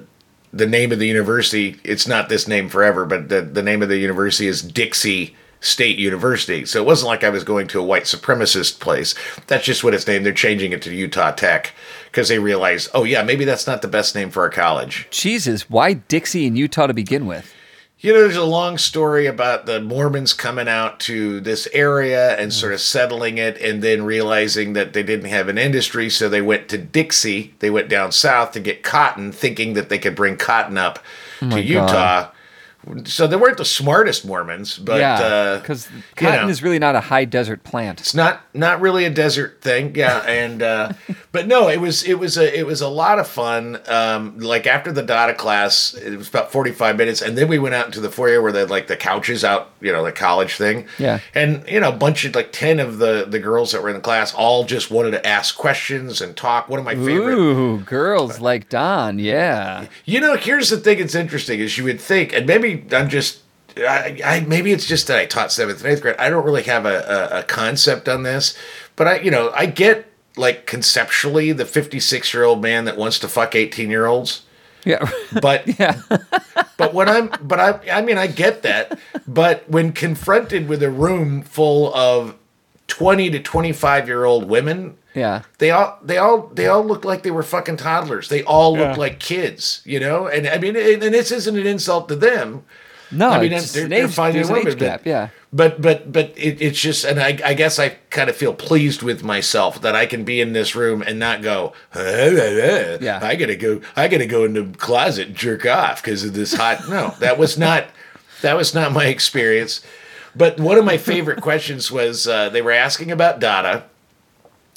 the 0.55 0.67
name 0.67 0.93
of 0.93 0.99
the 0.99 1.07
university 1.07 1.81
it's 1.83 2.07
not 2.07 2.29
this 2.29 2.47
name 2.47 2.69
forever, 2.69 3.07
but 3.07 3.29
the 3.29 3.43
the 3.43 3.63
name 3.63 3.83
of 3.83 3.89
the 3.89 3.99
university 3.99 4.47
is 4.47 4.63
Dixie. 4.63 5.37
State 5.63 5.97
University. 5.97 6.67
So 6.67 6.83
it 6.83 6.87
wasn't 6.87 7.07
like 7.07 7.23
I 7.23 7.29
was 7.29 7.45
going 7.45 7.69
to 7.69 7.79
a 7.79 7.85
white 7.85 8.03
supremacist 8.03 8.81
place. 8.81 9.15
That's 9.47 9.65
just 9.65 9.85
what 9.85 9.95
it's 9.95 10.09
named. 10.09 10.27
They're 10.27 10.33
changing 10.33 10.73
it 10.73 10.83
to 10.83 10.93
Utah 10.93 11.31
Tech 11.31 11.73
because 12.07 12.29
they 12.29 12.41
realized, 12.41 12.91
oh, 12.95 13.05
yeah, 13.05 13.23
maybe 13.23 13.45
that's 13.45 13.65
not 13.65 13.81
the 13.81 13.87
best 13.87 14.17
name 14.17 14.31
for 14.31 14.43
our 14.43 14.51
college. 14.51 15.07
Jesus, 15.13 15.71
why 15.71 15.95
Dixie 15.95 16.47
in 16.47 16.57
Utah 16.57 16.89
to 16.89 16.95
begin 16.95 17.27
with? 17.27 17.55
You 18.03 18.13
know, 18.13 18.21
there's 18.21 18.37
a 18.37 18.45
long 18.45 18.79
story 18.79 19.27
about 19.27 19.67
the 19.67 19.81
Mormons 19.81 20.33
coming 20.33 20.67
out 20.67 20.99
to 21.01 21.39
this 21.39 21.69
area 21.73 22.37
and 22.37 22.51
mm. 22.51 22.53
sort 22.53 22.73
of 22.73 22.81
settling 22.81 23.39
it 23.39 23.57
and 23.61 23.81
then 23.81 24.03
realizing 24.03 24.73
that 24.73 24.93
they 24.93 25.05
didn't 25.05 25.31
have 25.31 25.47
an 25.47 25.57
industry. 25.57 26.11
So 26.11 26.29
they 26.29 26.43
went 26.43 26.69
to 26.71 26.79
Dixie. 26.79 27.55
They 27.61 27.71
went 27.71 27.89
down 27.89 28.11
south 28.11 28.51
to 28.53 28.61
get 28.61 28.83
cotton, 28.83 29.31
thinking 29.31 29.75
that 29.75 29.89
they 29.89 30.01
could 30.01 30.17
bring 30.17 30.37
cotton 30.37 30.77
up 30.77 30.99
oh 31.43 31.51
to 31.51 31.63
Utah. 31.63 32.31
So 33.05 33.27
they 33.29 33.37
weren't 33.37 33.59
the 33.59 33.65
smartest 33.65 34.25
Mormons, 34.27 34.77
but 34.77 34.99
yeah, 34.99 35.15
uh, 35.21 35.59
because 35.61 35.89
you 35.93 36.03
cotton 36.17 36.43
know. 36.47 36.49
is 36.49 36.63
really 36.63 36.81
not 36.81 36.97
a 36.97 37.01
high 37.01 37.25
desert 37.25 37.63
plant. 37.63 38.01
it's 38.01 38.15
not 38.15 38.41
not 38.55 38.81
really 38.81 39.05
a 39.05 39.11
desert 39.11 39.61
thing 39.63 39.95
yeah 39.95 40.19
and 40.27 40.63
uh 40.63 40.93
but 41.31 41.47
no 41.47 41.69
it 41.69 41.81
was 41.81 42.03
it 42.03 42.19
was 42.19 42.37
a 42.37 42.59
it 42.59 42.67
was 42.67 42.81
a 42.81 42.89
lot 42.89 43.19
of 43.19 43.27
fun 43.29 43.79
um 43.87 44.37
like 44.39 44.67
after 44.67 44.91
the 44.93 45.03
data 45.03 45.33
class 45.33 45.95
it 45.95 46.17
was 46.17 46.29
about 46.29 46.51
45 46.53 46.97
minutes 46.97 47.23
and 47.23 47.39
then 47.39 47.49
we 47.49 47.59
went 47.59 47.75
out 47.75 47.87
into 47.87 48.01
the 48.01 48.11
foyer 48.11 48.43
where 48.43 48.53
they 48.53 48.61
had 48.61 48.71
like 48.71 48.89
the 48.89 48.97
couches 48.97 49.45
out 49.45 49.71
you 49.81 49.93
know 49.93 50.05
the 50.05 50.13
college 50.13 50.57
thing 50.57 50.87
Yeah. 50.99 51.21
and 51.35 51.65
you 51.69 51.81
know 51.81 51.89
a 51.91 51.97
bunch 51.97 52.25
of 52.25 52.35
like 52.35 52.53
10 52.53 52.81
of 52.81 52.99
the 52.99 53.27
the 53.29 53.39
girls 53.39 53.73
that 53.73 53.83
were 53.83 53.89
in 53.91 53.95
the 53.95 54.01
class 54.03 54.35
all 54.35 54.65
just 54.65 54.91
wanted 54.91 55.13
to 55.13 55.27
ask 55.27 55.57
questions 55.57 56.21
and 56.21 56.37
talk 56.37 56.69
one 56.69 56.79
of 56.81 56.85
my 56.85 56.95
favorite 56.95 57.37
Ooh, 57.39 57.79
girls 57.81 58.41
like 58.41 58.69
Don, 58.69 59.19
yeah. 59.19 59.87
you 60.05 60.21
know, 60.21 60.37
here's 60.37 60.71
the 60.71 60.77
thing 60.79 60.99
that's 60.99 61.15
interesting 61.15 61.61
is 61.61 61.77
you 61.79 61.85
would 61.85 62.01
think, 62.01 62.33
and 62.33 62.47
maybe 62.47 62.72
I'm 62.93 63.09
just, 63.09 63.41
I, 63.77 64.21
I 64.25 64.41
maybe 64.41 64.73
it's 64.73 64.87
just 64.87 65.07
that 65.07 65.19
I 65.19 65.27
taught 65.27 65.53
seventh 65.53 65.83
and 65.83 65.93
eighth 65.93 66.03
grade. 66.03 66.17
I 66.19 66.31
don't 66.31 66.45
really 66.45 66.63
have 66.65 66.87
a, 66.87 67.31
a, 67.33 67.39
a 67.41 67.43
concept 67.43 68.09
on 68.09 68.23
this, 68.23 68.57
but 68.97 69.07
I, 69.07 69.21
you 69.21 69.31
know, 69.31 69.51
I 69.55 69.67
get 69.67 70.07
like 70.37 70.67
conceptually 70.67 71.53
the 71.53 71.65
56 71.65 72.33
year 72.33 72.45
old 72.45 72.63
man 72.63 72.85
that 72.85 72.97
wants 72.97 73.19
to 73.21 73.29
fuck 73.29 73.55
18 73.55 73.91
year 73.91 74.07
olds. 74.07 74.43
Yeah. 74.85 75.11
But 75.41 75.67
yeah. 75.79 76.01
but 76.77 76.95
when 76.95 77.09
I'm 77.09 77.31
but 77.43 77.61
I 77.61 77.81
I 77.91 78.03
mean 78.03 78.19
I 78.19 78.27
get 78.27 78.63
that, 78.63 78.99
but 79.27 79.69
when 79.69 79.93
confronted 79.93 80.69
with 80.69 80.83
a 80.83 80.91
room 80.91 81.43
full 81.43 81.95
of 81.95 82.37
20 82.93 83.31
to 83.31 83.41
25 83.41 84.07
year 84.07 84.25
old 84.27 84.49
women, 84.51 84.97
Yeah. 85.15 85.43
they 85.57 85.71
all 85.71 85.99
they 86.03 86.19
all 86.19 86.51
they 86.53 86.67
all 86.67 86.85
look 86.85 87.07
like 87.07 87.23
they 87.23 87.31
were 87.31 87.43
fucking 87.43 87.79
toddlers. 87.79 88.29
They 88.29 88.43
all 88.43 88.73
look 88.77 88.97
Yeah. 88.97 89.01
like 89.01 89.19
kids, 89.19 89.81
you 89.87 89.99
know. 89.99 90.27
And 90.27 90.47
I 90.47 90.59
mean, 90.59 90.77
and, 90.77 91.03
and 91.03 91.15
this 91.15 91.31
isn't 91.33 91.59
an 91.59 91.67
insult 91.67 92.09
to 92.11 92.17
them. 92.17 92.65
No, 93.11 93.31
I 93.31 93.41
mean, 93.41 93.53
it's 93.53 93.73
they're, 93.73 93.85
an 93.85 93.91
they're 93.91 94.05
age, 94.07 94.15
fine 94.15 94.33
there's 94.35 94.49
an 94.49 94.55
women, 94.57 94.73
age 94.73 94.79
gap, 94.79 95.01
but, 95.05 95.07
yeah. 95.07 95.29
But 95.55 95.81
but 95.81 96.13
but 96.13 96.33
it, 96.37 96.61
it's 96.61 96.79
just, 96.81 97.05
and 97.07 97.19
I, 97.19 97.39
I 97.45 97.55
guess 97.55 97.79
I 97.79 97.91
kind 98.11 98.29
of 98.29 98.37
feel 98.37 98.53
pleased 98.53 99.03
with 99.03 99.23
myself 99.25 99.81
that 99.83 99.97
I 99.97 100.05
can 100.05 100.25
be 100.25 100.39
in 100.41 100.53
this 100.53 100.75
room 100.75 101.01
and 101.03 101.19
not 101.19 101.41
go, 101.43 101.73
yeah, 101.95 102.99
Yeah. 103.01 103.21
I 103.23 103.37
gotta 103.37 103.57
go, 103.57 103.81
I 103.97 104.09
gotta 104.09 104.27
go 104.27 104.45
in 104.45 104.53
the 104.53 104.65
closet 104.79 105.29
and 105.29 105.37
jerk 105.37 105.65
off 105.67 106.03
because 106.03 106.25
of 106.25 106.35
this 106.35 106.53
hot. 106.55 106.89
No, 106.89 107.15
that 107.21 107.39
was 107.39 107.57
not, 107.59 107.85
that 108.43 108.55
was 108.57 108.75
not 108.75 108.93
my 108.93 109.07
experience. 109.07 109.81
But 110.35 110.59
one 110.59 110.79
of 110.79 110.85
my 110.85 110.97
favorite 110.97 111.41
questions 111.43 111.91
was 111.91 112.27
uh, 112.27 112.49
they 112.49 112.63
were 112.63 112.73
asking 112.73 113.11
about 113.11 113.41
Dada. 113.41 113.85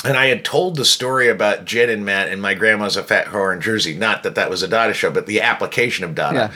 And 0.04 0.18
I 0.18 0.28
had 0.28 0.46
told 0.46 0.76
the 0.76 0.86
story 0.86 1.30
about 1.30 1.66
Jen 1.66 1.90
and 1.90 2.06
Matt 2.06 2.28
and 2.28 2.42
my 2.42 2.54
grandma's 2.54 2.96
a 2.96 3.04
fat 3.04 3.28
whore 3.28 3.54
in 3.54 3.62
Jersey. 3.62 3.96
Not 3.96 4.24
that 4.24 4.36
that 4.36 4.50
was 4.50 4.62
a 4.62 4.68
Dada 4.68 4.94
show, 4.94 5.10
but 5.10 5.26
the 5.26 5.42
application 5.42 6.06
of 6.06 6.14
Dada. 6.14 6.36
Yeah. 6.36 6.52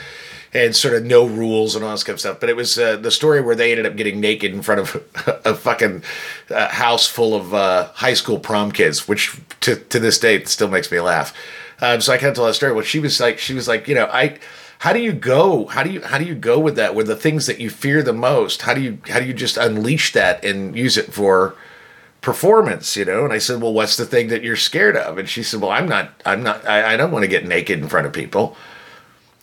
And 0.52 0.74
sort 0.74 0.94
of 0.94 1.04
no 1.04 1.26
rules 1.26 1.76
and 1.76 1.84
all 1.84 1.92
this 1.92 2.02
kind 2.02 2.14
of 2.14 2.20
stuff. 2.20 2.40
But 2.40 2.48
it 2.48 2.56
was 2.56 2.78
uh, 2.78 2.96
the 2.96 3.10
story 3.10 3.40
where 3.40 3.54
they 3.54 3.70
ended 3.70 3.86
up 3.86 3.96
getting 3.96 4.20
naked 4.20 4.52
in 4.52 4.62
front 4.62 4.80
of 4.80 5.40
a 5.44 5.54
fucking 5.54 6.02
uh, 6.50 6.68
house 6.68 7.06
full 7.06 7.34
of 7.34 7.54
uh, 7.54 7.88
high 7.94 8.14
school 8.14 8.38
prom 8.38 8.72
kids, 8.72 9.06
which 9.06 9.36
to, 9.60 9.76
to 9.76 10.00
this 10.00 10.18
day 10.18 10.42
still 10.44 10.68
makes 10.68 10.90
me 10.90 11.00
laugh. 11.00 11.34
Um, 11.80 12.00
so 12.00 12.12
I 12.12 12.18
kind 12.18 12.30
of 12.30 12.36
told 12.36 12.48
that 12.48 12.54
story. 12.54 12.72
Well, 12.72 12.84
she 12.84 12.98
was 12.98 13.20
like, 13.20 13.38
she 13.38 13.54
was 13.54 13.68
like, 13.68 13.88
you 13.88 13.94
know, 13.94 14.06
I, 14.06 14.38
how 14.80 14.94
do 14.94 14.98
you 14.98 15.12
go? 15.12 15.66
How 15.66 15.82
do 15.82 15.90
you 15.90 16.00
how 16.02 16.16
do 16.16 16.24
you 16.24 16.34
go 16.34 16.58
with 16.58 16.76
that? 16.76 16.94
With 16.94 17.06
the 17.06 17.16
things 17.16 17.46
that 17.46 17.60
you 17.60 17.68
fear 17.68 18.02
the 18.02 18.14
most? 18.14 18.62
How 18.62 18.72
do 18.72 18.80
you 18.80 18.98
how 19.08 19.20
do 19.20 19.26
you 19.26 19.34
just 19.34 19.58
unleash 19.58 20.12
that 20.14 20.42
and 20.42 20.76
use 20.76 20.96
it 20.96 21.12
for 21.12 21.54
performance, 22.22 22.96
you 22.96 23.04
know? 23.04 23.24
And 23.24 23.32
I 23.32 23.38
said, 23.38 23.60
well, 23.60 23.74
what's 23.74 23.96
the 23.96 24.06
thing 24.06 24.28
that 24.28 24.42
you're 24.42 24.56
scared 24.56 24.96
of? 24.96 25.18
And 25.18 25.28
she 25.28 25.42
said, 25.42 25.60
well, 25.60 25.70
I'm 25.70 25.88
not, 25.88 26.12
I'm 26.26 26.42
not, 26.42 26.66
I, 26.66 26.94
I 26.94 26.96
don't 26.96 27.12
want 27.12 27.24
to 27.24 27.28
get 27.28 27.46
naked 27.46 27.78
in 27.78 27.88
front 27.88 28.06
of 28.06 28.12
people. 28.12 28.56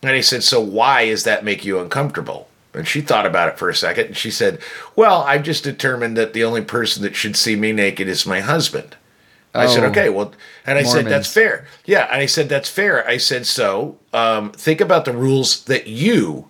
And 0.03 0.15
he 0.15 0.21
said, 0.21 0.43
so 0.43 0.59
why 0.59 1.07
does 1.07 1.23
that 1.23 1.43
make 1.43 1.65
you 1.65 1.79
uncomfortable? 1.79 2.47
And 2.73 2.87
she 2.87 3.01
thought 3.01 3.25
about 3.25 3.49
it 3.49 3.57
for 3.57 3.69
a 3.69 3.75
second 3.75 4.07
and 4.07 4.17
she 4.17 4.29
said, 4.29 4.59
well, 4.95 5.23
I've 5.23 5.43
just 5.43 5.63
determined 5.63 6.17
that 6.17 6.33
the 6.33 6.43
only 6.43 6.61
person 6.61 7.01
that 7.03 7.15
should 7.15 7.35
see 7.35 7.55
me 7.55 7.71
naked 7.71 8.07
is 8.07 8.25
my 8.25 8.41
husband. 8.41 8.95
I 9.57 9.65
said, 9.65 9.83
Oh, 9.83 9.87
okay, 9.87 10.09
well, 10.09 10.33
and 10.67 10.77
I 10.77 10.83
said, 10.83 11.05
that's 11.05 11.31
fair. 11.31 11.65
Yeah. 11.85 12.07
And 12.11 12.21
I 12.21 12.25
said, 12.25 12.49
that's 12.49 12.69
fair. 12.69 13.07
I 13.07 13.17
said, 13.17 13.45
so 13.45 13.97
um, 14.13 14.51
think 14.51 14.81
about 14.81 15.05
the 15.05 15.13
rules 15.13 15.63
that 15.65 15.87
you 15.87 16.47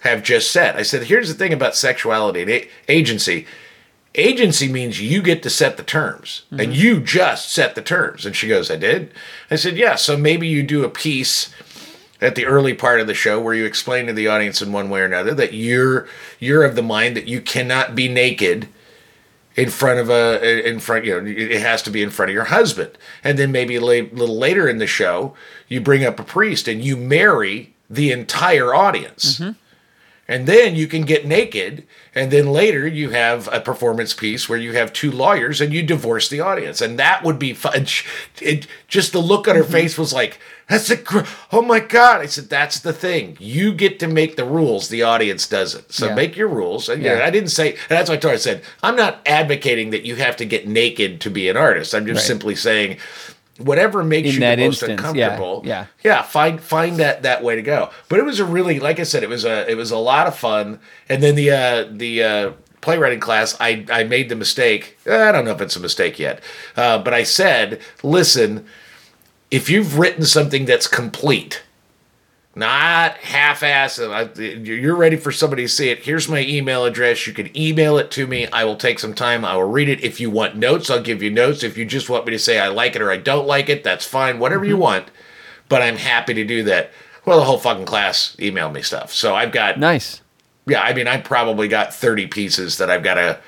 have 0.00 0.22
just 0.22 0.50
set. 0.50 0.76
I 0.76 0.82
said, 0.82 1.04
here's 1.04 1.28
the 1.28 1.34
thing 1.34 1.52
about 1.52 1.74
sexuality 1.74 2.42
and 2.42 2.50
a- 2.50 2.68
agency. 2.88 3.46
Agency 4.14 4.68
means 4.70 5.00
you 5.00 5.22
get 5.22 5.42
to 5.42 5.50
set 5.50 5.76
the 5.76 5.82
terms, 5.82 6.42
and 6.52 6.76
you 6.76 7.00
just 7.00 7.50
set 7.50 7.74
the 7.74 7.82
terms. 7.82 8.24
And 8.24 8.36
she 8.36 8.46
goes, 8.46 8.70
I 8.70 8.76
did. 8.76 9.12
I 9.50 9.56
said, 9.56 9.76
yeah. 9.76 9.96
So 9.96 10.16
maybe 10.16 10.46
you 10.46 10.62
do 10.62 10.84
a 10.84 10.88
piece 10.88 11.52
at 12.20 12.36
the 12.36 12.46
early 12.46 12.74
part 12.74 13.00
of 13.00 13.06
the 13.06 13.14
show 13.14 13.40
where 13.40 13.54
you 13.54 13.64
explain 13.64 14.06
to 14.06 14.12
the 14.12 14.28
audience 14.28 14.62
in 14.62 14.72
one 14.72 14.88
way 14.88 15.00
or 15.00 15.04
another 15.04 15.34
that 15.34 15.52
you're 15.52 16.06
you're 16.38 16.64
of 16.64 16.76
the 16.76 16.82
mind 16.82 17.16
that 17.16 17.26
you 17.26 17.40
cannot 17.40 17.96
be 17.96 18.08
naked 18.08 18.68
in 19.56 19.70
front 19.70 20.00
of 20.00 20.10
a 20.10 20.68
in 20.68 20.80
front 20.80 21.04
you 21.04 21.20
know 21.20 21.30
it 21.30 21.60
has 21.60 21.82
to 21.82 21.90
be 21.90 22.02
in 22.02 22.10
front 22.10 22.30
of 22.30 22.34
your 22.34 22.44
husband. 22.44 22.96
And 23.22 23.38
then 23.38 23.52
maybe 23.52 23.76
a 23.76 23.80
little 23.80 24.38
later 24.38 24.68
in 24.68 24.78
the 24.78 24.86
show 24.86 25.34
you 25.68 25.80
bring 25.80 26.04
up 26.04 26.18
a 26.18 26.24
priest 26.24 26.68
and 26.68 26.82
you 26.84 26.96
marry 26.96 27.74
the 27.88 28.10
entire 28.12 28.74
audience. 28.74 29.38
Mm-hmm. 29.38 29.52
And 30.26 30.46
then 30.46 30.74
you 30.74 30.86
can 30.86 31.02
get 31.02 31.26
naked 31.26 31.86
and 32.14 32.30
then 32.30 32.46
later 32.46 32.86
you 32.86 33.10
have 33.10 33.48
a 33.52 33.60
performance 33.60 34.14
piece 34.14 34.48
where 34.48 34.58
you 34.58 34.72
have 34.72 34.92
two 34.92 35.10
lawyers 35.10 35.60
and 35.60 35.72
you 35.72 35.82
divorce 35.82 36.28
the 36.30 36.40
audience. 36.40 36.80
And 36.80 36.98
that 36.98 37.22
would 37.22 37.38
be 37.38 37.52
fun. 37.52 37.86
It, 38.40 38.66
just 38.88 39.12
the 39.12 39.20
look 39.20 39.46
on 39.46 39.54
her 39.54 39.62
mm-hmm. 39.62 39.72
face 39.72 39.96
was 39.98 40.12
like 40.12 40.38
that's 40.68 40.88
a 40.90 40.96
gr- 40.96 41.20
oh 41.52 41.62
my 41.62 41.80
god. 41.80 42.20
I 42.22 42.26
said 42.26 42.48
that's 42.48 42.80
the 42.80 42.92
thing. 42.92 43.36
You 43.40 43.72
get 43.74 43.98
to 44.00 44.06
make 44.08 44.36
the 44.36 44.44
rules. 44.44 44.88
The 44.88 45.02
audience 45.02 45.46
doesn't 45.46 45.92
so 45.92 46.06
Yeah. 46.08 46.14
make 46.14 46.36
your 46.36 46.48
rules. 46.48 46.88
And 46.88 47.02
you 47.02 47.08
know, 47.10 47.16
Yeah. 47.16 47.26
i 47.26 47.30
didn't 47.30 47.50
say 47.50 47.70
and 47.72 47.78
that's 47.88 48.08
what 48.08 48.16
i 48.16 48.20
told 48.20 48.30
her 48.32 48.36
i 48.36 48.38
said. 48.38 48.62
I'm 48.82 48.96
not 48.96 49.20
advocating 49.26 49.90
that 49.90 50.04
you 50.04 50.16
have 50.16 50.36
to 50.38 50.44
get 50.44 50.66
naked 50.66 51.20
to 51.22 51.30
be 51.30 51.48
an 51.48 51.56
artist. 51.56 51.94
I'm 51.94 52.06
just 52.06 52.20
Right. 52.20 52.26
simply 52.26 52.54
saying 52.54 52.96
whatever 53.58 54.02
makes 54.02 54.28
In 54.30 54.34
you 54.34 54.40
the 54.40 54.56
most 54.56 54.82
instance, 54.82 55.00
yeah, 55.14 55.26
uncomfortable 55.34 55.62
yeah. 55.64 55.86
yeah 56.02 56.22
find 56.22 56.60
find 56.60 56.96
that 56.96 57.22
that 57.22 57.42
way 57.44 57.54
to 57.56 57.62
go. 57.62 57.90
But 58.08 58.18
it 58.18 58.24
was 58.24 58.40
a 58.40 58.44
really 58.44 58.80
like 58.80 58.98
i 58.98 59.04
said 59.04 59.22
it 59.22 59.28
was 59.28 59.44
a 59.44 59.70
it 59.70 59.76
was 59.76 59.90
a 59.90 59.98
lot 59.98 60.26
of 60.26 60.36
fun. 60.36 60.80
And 61.08 61.22
then 61.22 61.34
the 61.36 61.50
uh 61.50 61.84
the 61.90 62.22
uh 62.22 62.50
playwriting 62.80 63.20
class 63.20 63.56
i 63.60 63.84
i 63.92 64.02
made 64.02 64.28
the 64.28 64.34
mistake. 64.36 64.98
I 65.06 65.30
don't 65.30 65.44
know 65.44 65.52
if 65.52 65.60
it's 65.60 65.76
a 65.76 65.80
mistake 65.80 66.18
yet. 66.18 66.40
Uh, 66.76 66.98
but 66.98 67.14
i 67.14 67.22
said 67.22 67.80
listen 68.02 68.66
if 69.54 69.70
you've 69.70 70.00
written 70.00 70.24
something 70.24 70.64
that's 70.64 70.88
complete 70.88 71.62
not 72.56 73.16
half-assed, 73.18 74.00
uh, 74.00 74.42
you're 74.60 74.96
ready 74.96 75.16
for 75.16 75.30
somebody 75.30 75.62
to 75.62 75.68
see 75.68 75.90
it 75.90 76.00
here's 76.00 76.28
my 76.28 76.40
email 76.40 76.84
address 76.84 77.24
you 77.28 77.32
can 77.32 77.56
email 77.56 77.96
it 77.96 78.10
to 78.10 78.26
me 78.26 78.48
i 78.48 78.64
will 78.64 78.74
take 78.74 78.98
some 78.98 79.14
time 79.14 79.44
i 79.44 79.54
will 79.54 79.62
read 79.62 79.88
it. 79.88 80.02
If 80.02 80.20
you 80.20 80.28
want 80.28 80.56
notes 80.56 80.90
i'll 80.90 81.00
give 81.00 81.22
you 81.22 81.30
notes. 81.30 81.62
If 81.62 81.78
you 81.78 81.84
just 81.84 82.10
want 82.10 82.26
me 82.26 82.32
to 82.32 82.38
say 82.38 82.58
i 82.58 82.66
like 82.66 82.96
it 82.96 83.02
or 83.02 83.12
i 83.12 83.16
don't 83.16 83.46
like 83.46 83.68
it 83.68 83.84
that's 83.84 84.04
fine 84.04 84.40
whatever 84.40 84.64
you 84.64 84.74
mm-hmm. 84.74 84.82
want 84.82 85.10
but 85.68 85.82
i'm 85.82 85.96
happy 85.96 86.34
to 86.34 86.44
do 86.44 86.64
that. 86.64 86.90
Well 87.24 87.38
the 87.38 87.44
whole 87.44 87.58
fucking 87.58 87.86
class 87.86 88.34
emailed 88.40 88.72
me 88.72 88.82
stuff 88.82 89.12
so 89.12 89.36
i've 89.36 89.52
got 89.52 89.78
Nice. 89.78 90.20
yeah 90.66 90.80
i 90.80 90.92
mean 90.92 91.06
i 91.06 91.16
probably 91.16 91.68
got 91.68 91.94
30 91.94 92.26
pieces 92.26 92.78
that 92.78 92.90
i've 92.90 93.04
got 93.04 93.14
to 93.14 93.38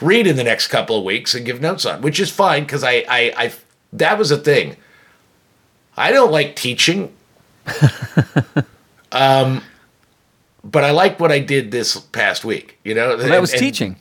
read 0.00 0.26
in 0.26 0.34
the 0.34 0.44
next 0.44 0.66
couple 0.66 0.98
of 0.98 1.04
weeks 1.04 1.34
and 1.34 1.46
give 1.46 1.60
notes 1.60 1.86
on 1.86 2.02
which 2.02 2.18
is 2.18 2.30
fine 2.30 2.64
because 2.64 2.82
I, 2.82 3.04
I 3.08 3.32
i 3.36 3.52
that 3.92 4.18
was 4.18 4.32
a 4.32 4.36
thing 4.36 4.76
i 5.98 6.10
don't 6.10 6.32
like 6.32 6.56
teaching 6.56 7.12
um 9.12 9.62
but 10.64 10.84
i 10.84 10.90
like 10.90 11.18
what 11.20 11.32
i 11.32 11.38
did 11.38 11.70
this 11.70 11.96
past 11.98 12.44
week 12.44 12.78
you 12.84 12.94
know 12.94 13.16
Well, 13.16 13.28
that 13.28 13.40
was 13.40 13.52
teaching. 13.52 13.96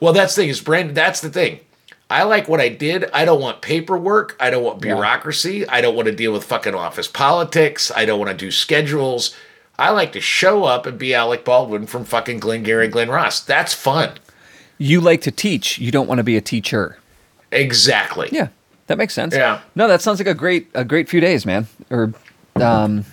well 0.00 0.12
that's 0.12 0.34
the 0.34 0.42
thing 0.42 0.48
is 0.50 0.60
brandon 0.60 0.94
that's 0.94 1.20
the 1.20 1.30
thing 1.30 1.60
I 2.10 2.22
like 2.22 2.48
what 2.48 2.58
I 2.58 2.70
did. 2.70 3.10
I 3.12 3.26
don't 3.26 3.38
want 3.38 3.60
paperwork. 3.60 4.34
I 4.40 4.48
don't 4.48 4.64
want 4.64 4.80
bureaucracy. 4.80 5.68
I 5.68 5.82
don't 5.82 5.94
want 5.94 6.06
to 6.06 6.14
deal 6.14 6.32
with 6.32 6.42
fucking 6.42 6.74
office 6.74 7.06
politics. 7.06 7.92
I 7.94 8.06
don't 8.06 8.18
want 8.18 8.30
to 8.30 8.34
do 8.34 8.50
schedules. 8.50 9.36
I 9.78 9.90
like 9.90 10.12
to 10.12 10.20
show 10.22 10.64
up 10.64 10.86
and 10.86 10.98
be 10.98 11.12
Alec 11.14 11.44
Baldwin 11.44 11.84
from 11.86 12.06
fucking 12.06 12.38
Glengarry 12.40 12.88
Glen 12.88 13.10
Ross. 13.10 13.40
That's 13.40 13.74
fun. 13.74 14.12
You 14.78 15.02
like 15.02 15.20
to 15.20 15.30
teach. 15.30 15.78
You 15.78 15.90
don't 15.90 16.06
want 16.06 16.16
to 16.16 16.24
be 16.24 16.38
a 16.38 16.40
teacher. 16.40 16.96
Exactly. 17.52 18.30
Yeah, 18.32 18.48
that 18.88 18.98
makes 18.98 19.14
sense. 19.14 19.34
Yeah. 19.34 19.60
No, 19.74 19.86
that 19.88 20.02
sounds 20.02 20.18
like 20.18 20.26
a 20.26 20.34
great 20.34 20.68
a 20.74 20.84
great 20.84 21.08
few 21.08 21.20
days, 21.20 21.46
man. 21.46 21.66
Or 21.90 22.12
um, 22.56 23.04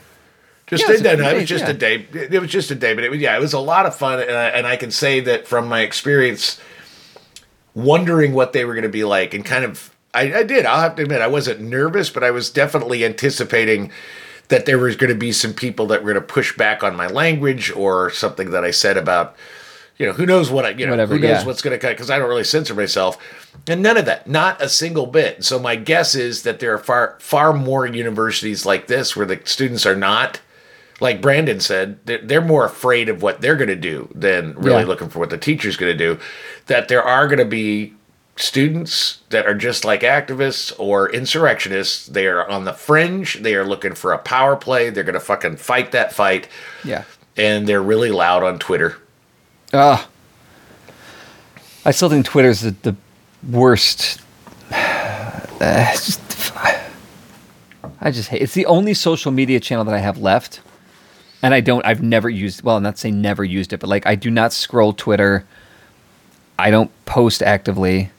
Just 0.67 0.83
Yeah, 0.83 0.95
did 0.95 1.03
that. 1.03 1.19
No, 1.19 1.29
it 1.29 1.35
was 1.35 1.49
just 1.49 1.65
yeah. 1.65 1.71
a 1.71 1.73
day. 1.73 2.07
It 2.11 2.41
was 2.41 2.49
just 2.49 2.71
a 2.71 2.75
day, 2.75 2.93
but 2.93 3.03
it 3.03 3.11
was 3.11 3.19
yeah, 3.19 3.35
it 3.35 3.39
was 3.39 3.53
a 3.53 3.59
lot 3.59 3.85
of 3.85 3.95
fun, 3.95 4.19
and 4.19 4.31
I, 4.31 4.47
and 4.47 4.65
I 4.65 4.75
can 4.77 4.89
say 4.89 5.19
that 5.21 5.47
from 5.47 5.67
my 5.67 5.81
experience, 5.81 6.59
wondering 7.75 8.33
what 8.33 8.53
they 8.53 8.65
were 8.65 8.73
going 8.73 8.83
to 8.83 8.89
be 8.89 9.03
like, 9.03 9.33
and 9.33 9.45
kind 9.45 9.63
of 9.63 9.95
I, 10.13 10.33
I 10.33 10.43
did. 10.43 10.65
I'll 10.65 10.81
have 10.81 10.95
to 10.95 11.03
admit, 11.03 11.21
I 11.21 11.27
wasn't 11.27 11.61
nervous, 11.61 12.09
but 12.09 12.23
I 12.23 12.31
was 12.31 12.49
definitely 12.49 13.05
anticipating 13.05 13.91
that 14.47 14.65
there 14.65 14.77
was 14.77 14.95
going 14.95 15.11
to 15.11 15.17
be 15.17 15.31
some 15.31 15.53
people 15.53 15.87
that 15.87 16.03
were 16.03 16.13
going 16.13 16.25
to 16.25 16.33
push 16.33 16.55
back 16.55 16.83
on 16.83 16.95
my 16.95 17.07
language 17.07 17.71
or 17.71 18.09
something 18.11 18.51
that 18.51 18.63
I 18.63 18.71
said 18.71 18.95
about. 18.95 19.35
You 19.97 20.07
know, 20.07 20.11
who 20.13 20.25
knows 20.25 20.51
what 20.51 20.65
I, 20.65 20.69
you 20.71 20.85
know, 20.85 20.91
Whatever, 20.91 21.15
who 21.15 21.21
knows 21.21 21.39
yeah. 21.41 21.45
what's 21.45 21.61
going 21.61 21.71
to 21.71 21.79
cut 21.79 21.91
because 21.93 22.09
I 22.09 22.19
don't 22.19 22.27
really 22.27 22.43
censor 22.43 22.75
myself, 22.75 23.17
and 23.67 23.81
none 23.81 23.95
of 23.97 24.05
that, 24.05 24.27
not 24.27 24.61
a 24.61 24.67
single 24.67 25.05
bit. 25.05 25.45
So 25.45 25.57
my 25.57 25.75
guess 25.77 26.15
is 26.15 26.43
that 26.43 26.59
there 26.59 26.73
are 26.73 26.77
far, 26.77 27.15
far 27.19 27.53
more 27.53 27.85
universities 27.85 28.65
like 28.65 28.87
this 28.87 29.15
where 29.15 29.25
the 29.25 29.39
students 29.45 29.85
are 29.85 29.95
not 29.95 30.41
like 31.01 31.21
Brandon 31.21 31.59
said, 31.59 31.99
they're, 32.05 32.19
they're 32.19 32.41
more 32.41 32.63
afraid 32.65 33.09
of 33.09 33.21
what 33.21 33.41
they're 33.41 33.57
going 33.57 33.67
to 33.67 33.75
do 33.75 34.07
than 34.15 34.53
really 34.55 34.79
Yeah. 34.81 34.85
looking 34.87 35.09
for 35.09 35.19
what 35.19 35.29
the 35.29 35.37
teacher's 35.37 35.75
going 35.75 35.91
to 35.91 35.97
do. 35.97 36.17
That 36.67 36.87
there 36.87 37.03
are 37.03 37.27
going 37.27 37.39
to 37.39 37.45
be 37.45 37.93
students 38.37 39.19
that 39.29 39.45
are 39.45 39.53
just 39.55 39.83
like 39.85 40.01
activists 40.01 40.73
or 40.77 41.09
insurrectionists. 41.11 42.07
They 42.07 42.27
are 42.27 42.47
on 42.49 42.63
the 42.65 42.73
fringe. 42.73 43.41
They 43.41 43.55
are 43.55 43.65
looking 43.65 43.93
for 43.93 44.13
a 44.13 44.17
power 44.17 44.55
play. 44.55 44.89
They're 44.89 45.03
going 45.03 45.15
to 45.15 45.19
fucking 45.19 45.57
fight 45.57 45.91
that 45.91 46.13
fight. 46.13 46.47
yeah. 46.83 47.03
And 47.37 47.67
they're 47.67 47.83
really 47.83 48.11
loud 48.11 48.43
on 48.43 48.59
Twitter. 48.59 48.95
Ah, 49.75 50.07
I 51.83 51.91
still 51.91 52.09
think 52.09 52.25
Twitter's 52.25 52.61
the, 52.61 52.71
the 52.81 52.95
worst. 53.49 54.21
Uh, 55.57 55.89
just, 55.93 56.19
I 58.01 58.11
just 58.11 58.27
hate. 58.27 58.41
It's 58.41 58.53
the 58.53 58.65
only 58.65 58.93
social 58.93 59.31
media 59.31 59.59
channel 59.59 59.85
that 59.85 59.95
I 59.95 59.99
have 59.99 60.17
left, 60.17 60.59
and 61.41 61.53
I 61.53 61.61
don't. 61.61 61.83
I've 61.85 62.03
never 62.03 62.29
used. 62.29 62.61
Well, 62.61 62.75
I'm 62.75 62.83
not 62.83 62.97
saying 62.97 63.21
never 63.21 63.43
used 63.43 63.71
it, 63.71 63.79
but 63.79 63.89
like 63.89 64.05
I 64.05 64.15
do 64.15 64.29
not 64.29 64.51
scroll 64.51 64.91
Twitter. 64.91 65.45
I 66.59 66.71
don't 66.71 66.91
post 67.05 67.41
actively. 67.41 68.11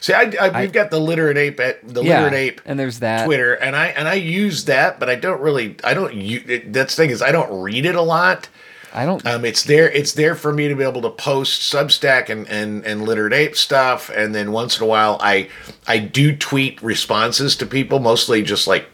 See, 0.00 0.12
I, 0.12 0.32
I, 0.40 0.60
we've 0.60 0.72
got 0.72 0.90
the 0.90 1.00
literate 1.00 1.36
ape 1.36 1.58
at 1.58 1.86
the 1.86 2.04
Yeah, 2.04 2.22
literate 2.22 2.38
ape 2.38 2.60
and 2.64 2.78
there's 2.78 3.00
that. 3.00 3.24
Twitter, 3.26 3.54
and 3.54 3.74
I 3.74 3.88
and 3.88 4.06
I 4.06 4.14
use 4.14 4.66
that, 4.66 5.00
but 5.00 5.08
I 5.10 5.16
don't 5.16 5.40
really. 5.40 5.74
I 5.82 5.92
don't. 5.94 6.72
That's 6.72 6.94
the 6.94 7.02
thing 7.02 7.10
is, 7.10 7.20
I 7.20 7.32
don't 7.32 7.60
read 7.60 7.84
it 7.84 7.96
a 7.96 8.02
lot. 8.02 8.48
I 8.92 9.04
don't. 9.04 9.24
Um, 9.26 9.44
it's 9.44 9.64
there. 9.64 9.90
It's 9.90 10.12
there 10.12 10.34
for 10.34 10.52
me 10.52 10.68
to 10.68 10.74
be 10.74 10.84
able 10.84 11.02
to 11.02 11.10
post 11.10 11.72
Substack 11.72 12.28
and 12.28 12.46
and 12.48 12.84
and 12.84 13.02
Literate 13.02 13.32
Ape 13.32 13.56
stuff, 13.56 14.10
and 14.14 14.34
then 14.34 14.52
once 14.52 14.78
in 14.78 14.84
a 14.84 14.86
while, 14.86 15.18
I 15.20 15.48
I 15.86 15.98
do 15.98 16.36
tweet 16.36 16.82
responses 16.82 17.56
to 17.56 17.66
people, 17.66 17.98
mostly 17.98 18.42
just 18.42 18.66
like 18.66 18.86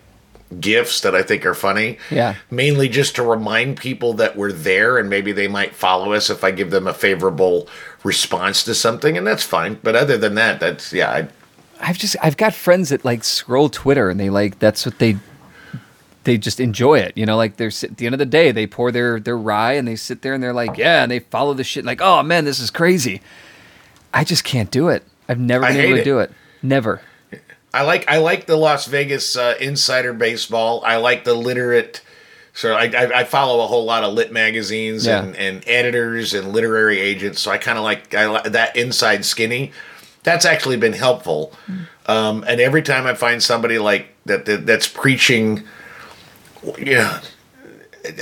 gifs 0.60 1.00
that 1.00 1.14
I 1.14 1.22
think 1.22 1.44
are 1.46 1.54
funny. 1.54 1.98
Yeah. 2.10 2.34
Mainly 2.50 2.88
just 2.88 3.16
to 3.16 3.22
remind 3.22 3.76
people 3.76 4.14
that 4.14 4.36
we're 4.36 4.52
there, 4.52 4.98
and 4.98 5.08
maybe 5.08 5.32
they 5.32 5.48
might 5.48 5.74
follow 5.74 6.12
us 6.12 6.30
if 6.30 6.44
I 6.44 6.50
give 6.50 6.70
them 6.70 6.86
a 6.86 6.94
favorable 6.94 7.68
response 8.02 8.64
to 8.64 8.74
something, 8.74 9.16
and 9.16 9.26
that's 9.26 9.42
fine. 9.42 9.78
But 9.82 9.96
other 9.96 10.16
than 10.16 10.34
that, 10.34 10.60
that's 10.60 10.92
yeah. 10.92 11.10
I, 11.10 11.28
I've 11.80 11.98
just 11.98 12.16
I've 12.22 12.36
got 12.36 12.54
friends 12.54 12.90
that 12.90 13.04
like 13.04 13.24
scroll 13.24 13.68
Twitter 13.68 14.10
and 14.10 14.18
they 14.18 14.30
like 14.30 14.58
that's 14.58 14.86
what 14.86 14.98
they 14.98 15.16
they 16.24 16.36
just 16.38 16.60
enjoy 16.60 16.98
it. 16.98 17.16
You 17.16 17.26
know, 17.26 17.36
like 17.36 17.56
they're 17.56 17.68
at 17.82 17.96
the 17.96 18.06
end 18.06 18.14
of 18.14 18.18
the 18.18 18.26
day 18.26 18.50
they 18.52 18.66
pour 18.66 18.90
their 18.90 19.20
their 19.20 19.36
rye 19.38 19.72
and 19.74 19.86
they 19.86 19.96
sit 19.96 20.22
there 20.22 20.34
and 20.34 20.42
they're 20.42 20.52
like, 20.52 20.76
yeah, 20.76 21.02
and 21.02 21.10
they 21.10 21.20
follow 21.20 21.54
the 21.54 21.64
shit 21.64 21.84
like, 21.84 22.00
oh 22.00 22.22
man, 22.22 22.44
this 22.44 22.60
is 22.60 22.70
crazy. 22.70 23.20
I 24.12 24.24
just 24.24 24.44
can't 24.44 24.70
do 24.70 24.88
it. 24.88 25.04
I've 25.28 25.40
never 25.40 25.66
been 25.66 25.76
able 25.76 25.96
to 25.96 26.00
it. 26.00 26.04
do 26.04 26.18
it. 26.20 26.32
Never. 26.62 27.00
I 27.72 27.82
like 27.82 28.08
I 28.08 28.18
like 28.18 28.46
the 28.46 28.56
Las 28.56 28.86
Vegas 28.86 29.36
uh, 29.36 29.54
insider 29.60 30.12
baseball. 30.12 30.82
I 30.84 30.96
like 30.96 31.24
the 31.24 31.34
literate. 31.34 32.02
So 32.56 32.74
I, 32.74 32.84
I, 32.84 33.20
I 33.20 33.24
follow 33.24 33.64
a 33.64 33.66
whole 33.66 33.84
lot 33.84 34.04
of 34.04 34.12
lit 34.12 34.30
magazines 34.32 35.06
Yeah. 35.06 35.24
and, 35.24 35.34
and 35.34 35.64
editors 35.66 36.34
and 36.34 36.52
literary 36.52 37.00
agents. 37.00 37.40
So 37.40 37.50
I 37.50 37.58
kind 37.58 37.76
of 37.78 37.82
like 37.82 38.14
I 38.14 38.26
like 38.26 38.44
that 38.52 38.76
inside 38.76 39.24
skinny. 39.24 39.72
That's 40.22 40.44
actually 40.44 40.76
been 40.76 40.92
helpful. 40.92 41.52
Um, 42.06 42.44
and 42.46 42.60
every 42.60 42.82
time 42.82 43.06
I 43.06 43.14
find 43.14 43.42
somebody 43.42 43.78
like 43.78 44.14
that, 44.26 44.44
that 44.46 44.66
that's 44.66 44.86
preaching, 44.86 45.64
yeah. 46.78 47.20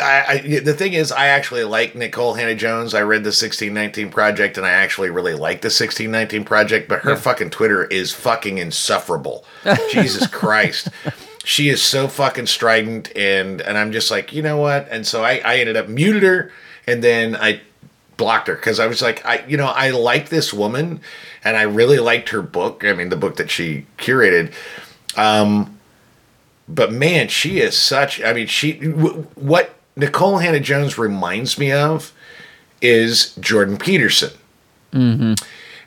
I, 0.00 0.25
I 0.28 0.61
the 0.61 0.75
thing 0.75 0.92
is, 0.92 1.11
I 1.11 1.26
actually 1.26 1.64
like 1.64 1.94
Nikole 1.94 2.38
Hannah-Jones. 2.38 2.94
I 2.94 3.02
read 3.02 3.25
the 3.25 3.28
1619 3.28 4.11
Project, 4.11 4.56
and 4.56 4.64
I 4.64 4.70
actually 4.70 5.11
really 5.11 5.34
like 5.34 5.61
the 5.61 5.66
1619 5.66 6.44
Project. 6.44 6.88
But 6.88 7.00
her 7.00 7.16
fucking 7.16 7.50
Twitter 7.50 7.84
is 7.84 8.12
fucking 8.12 8.58
insufferable. 8.58 9.44
Jesus 9.90 10.26
Christ, 10.28 10.88
she 11.44 11.68
is 11.68 11.82
so 11.82 12.06
fucking 12.06 12.46
strident, 12.46 13.14
and 13.16 13.61
and 13.61 13.76
I'm 13.76 13.90
just 13.90 14.11
like, 14.11 14.32
you 14.32 14.42
know 14.42 14.56
what? 14.56 14.87
And 14.90 15.06
so 15.06 15.25
I 15.25 15.40
I 15.44 15.56
ended 15.56 15.76
up 15.76 15.88
muted 15.88 16.22
her, 16.22 16.52
and 16.87 17.02
then 17.02 17.34
I 17.34 17.61
blocked 18.16 18.46
her 18.46 18.54
because 18.54 18.78
I 18.78 18.87
was 18.87 19.02
like, 19.02 19.26
I 19.26 19.44
you 19.49 19.56
know 19.56 19.66
I 19.66 19.90
like 19.90 20.28
this 20.28 20.52
woman, 20.52 21.00
and 21.42 21.56
I 21.56 21.62
really 21.62 21.99
liked 21.99 22.28
her 22.28 22.42
book. 22.42 22.84
I 22.84 22.92
mean, 22.92 23.08
the 23.08 23.16
book 23.16 23.37
that 23.37 23.50
she 23.50 23.87
curated. 23.99 24.52
Um, 25.16 25.78
but 26.69 26.92
man, 26.92 27.28
she 27.28 27.61
is 27.61 27.76
such. 27.76 28.23
I 28.23 28.33
mean, 28.33 28.47
she 28.47 28.73
w- 28.73 29.26
what 29.35 29.75
Nikole 29.97 30.42
Hannah-Jones 30.42 30.99
reminds 30.99 31.59
me 31.59 31.73
of 31.73 32.12
is 32.81 33.35
Jordan 33.37 33.76
Peterson. 33.76 34.31
Mm-hmm. 34.92 35.35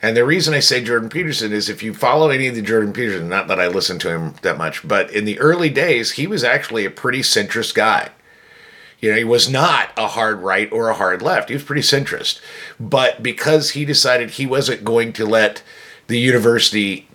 And 0.01 0.15
the 0.15 0.25
reason 0.25 0.53
I 0.53 0.59
say 0.59 0.83
Jordan 0.83 1.09
Peterson 1.09 1.51
is 1.51 1.69
if 1.69 1.81
you 1.81 1.93
follow 1.93 2.29
any 2.29 2.47
of 2.47 2.55
the 2.55 2.61
Jordan 2.61 2.93
Peterson, 2.93 3.27
not 3.27 3.47
that 3.47 3.59
I 3.59 3.67
listen 3.67 3.97
to 3.99 4.09
him 4.09 4.35
that 4.43 4.57
much, 4.57 4.87
but 4.87 5.09
in 5.11 5.25
the 5.25 5.39
early 5.39 5.69
days, 5.69 6.11
he 6.11 6.27
was 6.27 6.43
actually 6.43 6.85
a 6.85 6.91
pretty 6.91 7.21
centrist 7.21 7.73
guy. 7.73 8.11
You 8.99 9.11
know, 9.11 9.17
he 9.17 9.23
was 9.23 9.49
not 9.49 9.89
a 9.97 10.07
hard 10.07 10.41
right 10.41 10.71
or 10.71 10.89
a 10.89 10.93
hard 10.93 11.21
left. 11.21 11.49
He 11.49 11.55
was 11.55 11.63
pretty 11.63 11.81
centrist. 11.81 12.39
But 12.79 13.23
because 13.23 13.71
he 13.71 13.83
decided 13.85 14.31
he 14.31 14.45
wasn't 14.45 14.85
going 14.85 15.11
to 15.13 15.25
let 15.25 15.63
the 16.07 16.19
university 16.19 17.07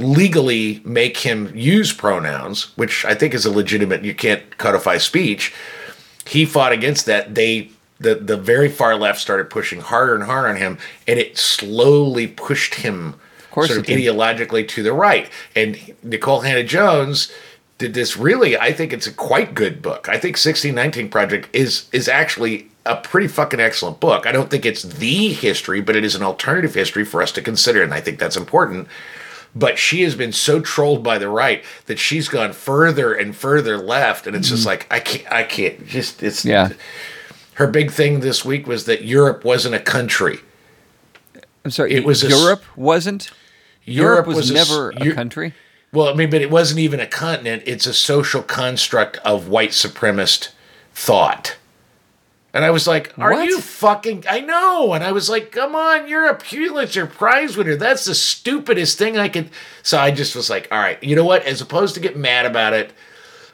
legally 0.00 0.80
make 0.84 1.18
him 1.18 1.52
use 1.54 1.92
pronouns, 1.92 2.76
which 2.76 3.04
I 3.04 3.14
think 3.14 3.34
is 3.34 3.44
a 3.44 3.50
legitimate, 3.50 4.04
you 4.04 4.14
can't 4.14 4.56
codify 4.58 4.98
speech, 4.98 5.54
he 6.26 6.44
fought 6.44 6.72
against 6.72 7.06
that. 7.06 7.34
They 7.34 7.70
the 8.00 8.14
the 8.14 8.36
very 8.36 8.68
far 8.68 8.96
left 8.96 9.20
started 9.20 9.50
pushing 9.50 9.80
harder 9.80 10.14
and 10.14 10.24
harder 10.24 10.48
on 10.48 10.56
him, 10.56 10.78
and 11.06 11.18
it 11.18 11.36
slowly 11.38 12.26
pushed 12.26 12.76
him 12.76 13.14
course 13.58 13.68
sort 13.68 13.80
of 13.80 13.86
ideologically 13.86 14.66
to 14.68 14.82
the 14.82 14.92
right. 14.92 15.30
And 15.56 15.74
Nikole 16.04 16.44
Hannah-Jones 16.44 17.32
did 17.78 17.94
this 17.94 18.16
really. 18.16 18.58
I 18.58 18.72
think 18.72 18.92
it's 18.92 19.06
a 19.06 19.12
quite 19.12 19.54
good 19.54 19.82
book. 19.82 20.08
I 20.08 20.18
think 20.18 20.36
1619 20.36 21.10
Project 21.10 21.48
is 21.52 21.88
is 21.92 22.08
actually 22.08 22.70
a 22.86 22.96
pretty 22.96 23.28
fucking 23.28 23.60
excellent 23.60 24.00
book. 24.00 24.26
I 24.26 24.32
don't 24.32 24.50
think 24.50 24.64
it's 24.64 24.82
the 24.82 25.32
history, 25.32 25.80
but 25.80 25.96
it 25.96 26.04
is 26.04 26.14
an 26.14 26.22
alternative 26.22 26.74
history 26.74 27.04
for 27.04 27.22
us 27.22 27.32
to 27.32 27.42
consider, 27.42 27.82
and 27.82 27.92
I 27.92 28.00
think 28.00 28.18
that's 28.18 28.36
important. 28.36 28.88
But 29.54 29.78
she 29.78 30.02
has 30.02 30.14
been 30.14 30.32
so 30.32 30.60
trolled 30.60 31.02
by 31.02 31.18
the 31.18 31.28
right 31.28 31.64
that 31.86 31.98
she's 31.98 32.28
gone 32.28 32.52
further 32.52 33.12
and 33.12 33.34
further 33.34 33.76
left, 33.78 34.26
and 34.26 34.36
it's 34.36 34.48
just 34.50 34.66
like 34.66 34.86
I 34.90 35.00
can't, 35.00 35.32
I 35.32 35.42
can't. 35.42 35.86
Just 35.86 36.22
it's 36.22 36.40
Mm-hmm. 36.44 36.48
Yeah. 36.50 36.68
her 37.54 37.66
big 37.66 37.90
thing 37.90 38.20
this 38.20 38.44
week 38.44 38.66
was 38.66 38.84
that 38.84 39.02
Europe 39.04 39.44
wasn't 39.44 39.74
a 39.74 39.80
country. 39.80 40.40
I'm 41.64 41.70
sorry. 41.70 41.92
It 41.94 42.04
was 42.04 42.22
a 42.22 42.26
s- 42.26 42.32
Europe 42.40 42.62
wasn't. 42.76 43.30
Europe, 43.84 44.26
was, 44.26 44.50
a 44.50 44.54
s- 44.54 44.68
never 44.70 44.90
a 44.90 45.14
country. 45.14 45.54
Well, 45.92 46.08
I 46.08 46.14
mean, 46.14 46.28
but 46.30 46.42
it 46.42 46.50
wasn't 46.50 46.80
even 46.80 47.00
a 47.00 47.06
continent. 47.06 47.62
It's 47.66 47.86
a 47.86 47.94
social 47.94 48.42
construct 48.42 49.16
of 49.18 49.48
white 49.48 49.70
supremacist 49.70 50.50
thought. 50.92 51.56
And 52.58 52.64
I 52.64 52.70
was 52.70 52.88
like, 52.88 53.16
"Are 53.16 53.30
What? 53.30 53.46
you 53.46 53.60
fucking?" 53.60 54.24
I 54.28 54.40
know. 54.40 54.92
And 54.92 55.04
I 55.04 55.12
was 55.12 55.30
like, 55.30 55.52
"Come 55.52 55.76
on, 55.76 56.08
you're 56.08 56.26
a 56.28 56.34
Pulitzer 56.34 57.06
Prize 57.06 57.56
winner. 57.56 57.76
That's 57.76 58.04
the 58.04 58.16
stupidest 58.16 58.98
thing 58.98 59.16
I 59.16 59.28
could." 59.28 59.50
So 59.84 59.96
I 59.96 60.10
just 60.10 60.34
was 60.34 60.50
like, 60.50 60.66
"All 60.72 60.78
right, 60.80 61.00
you 61.00 61.14
know 61.14 61.24
what? 61.24 61.44
As 61.44 61.60
opposed 61.60 61.94
to 61.94 62.00
get 62.00 62.16
mad 62.16 62.46
about 62.46 62.72
it, 62.72 62.92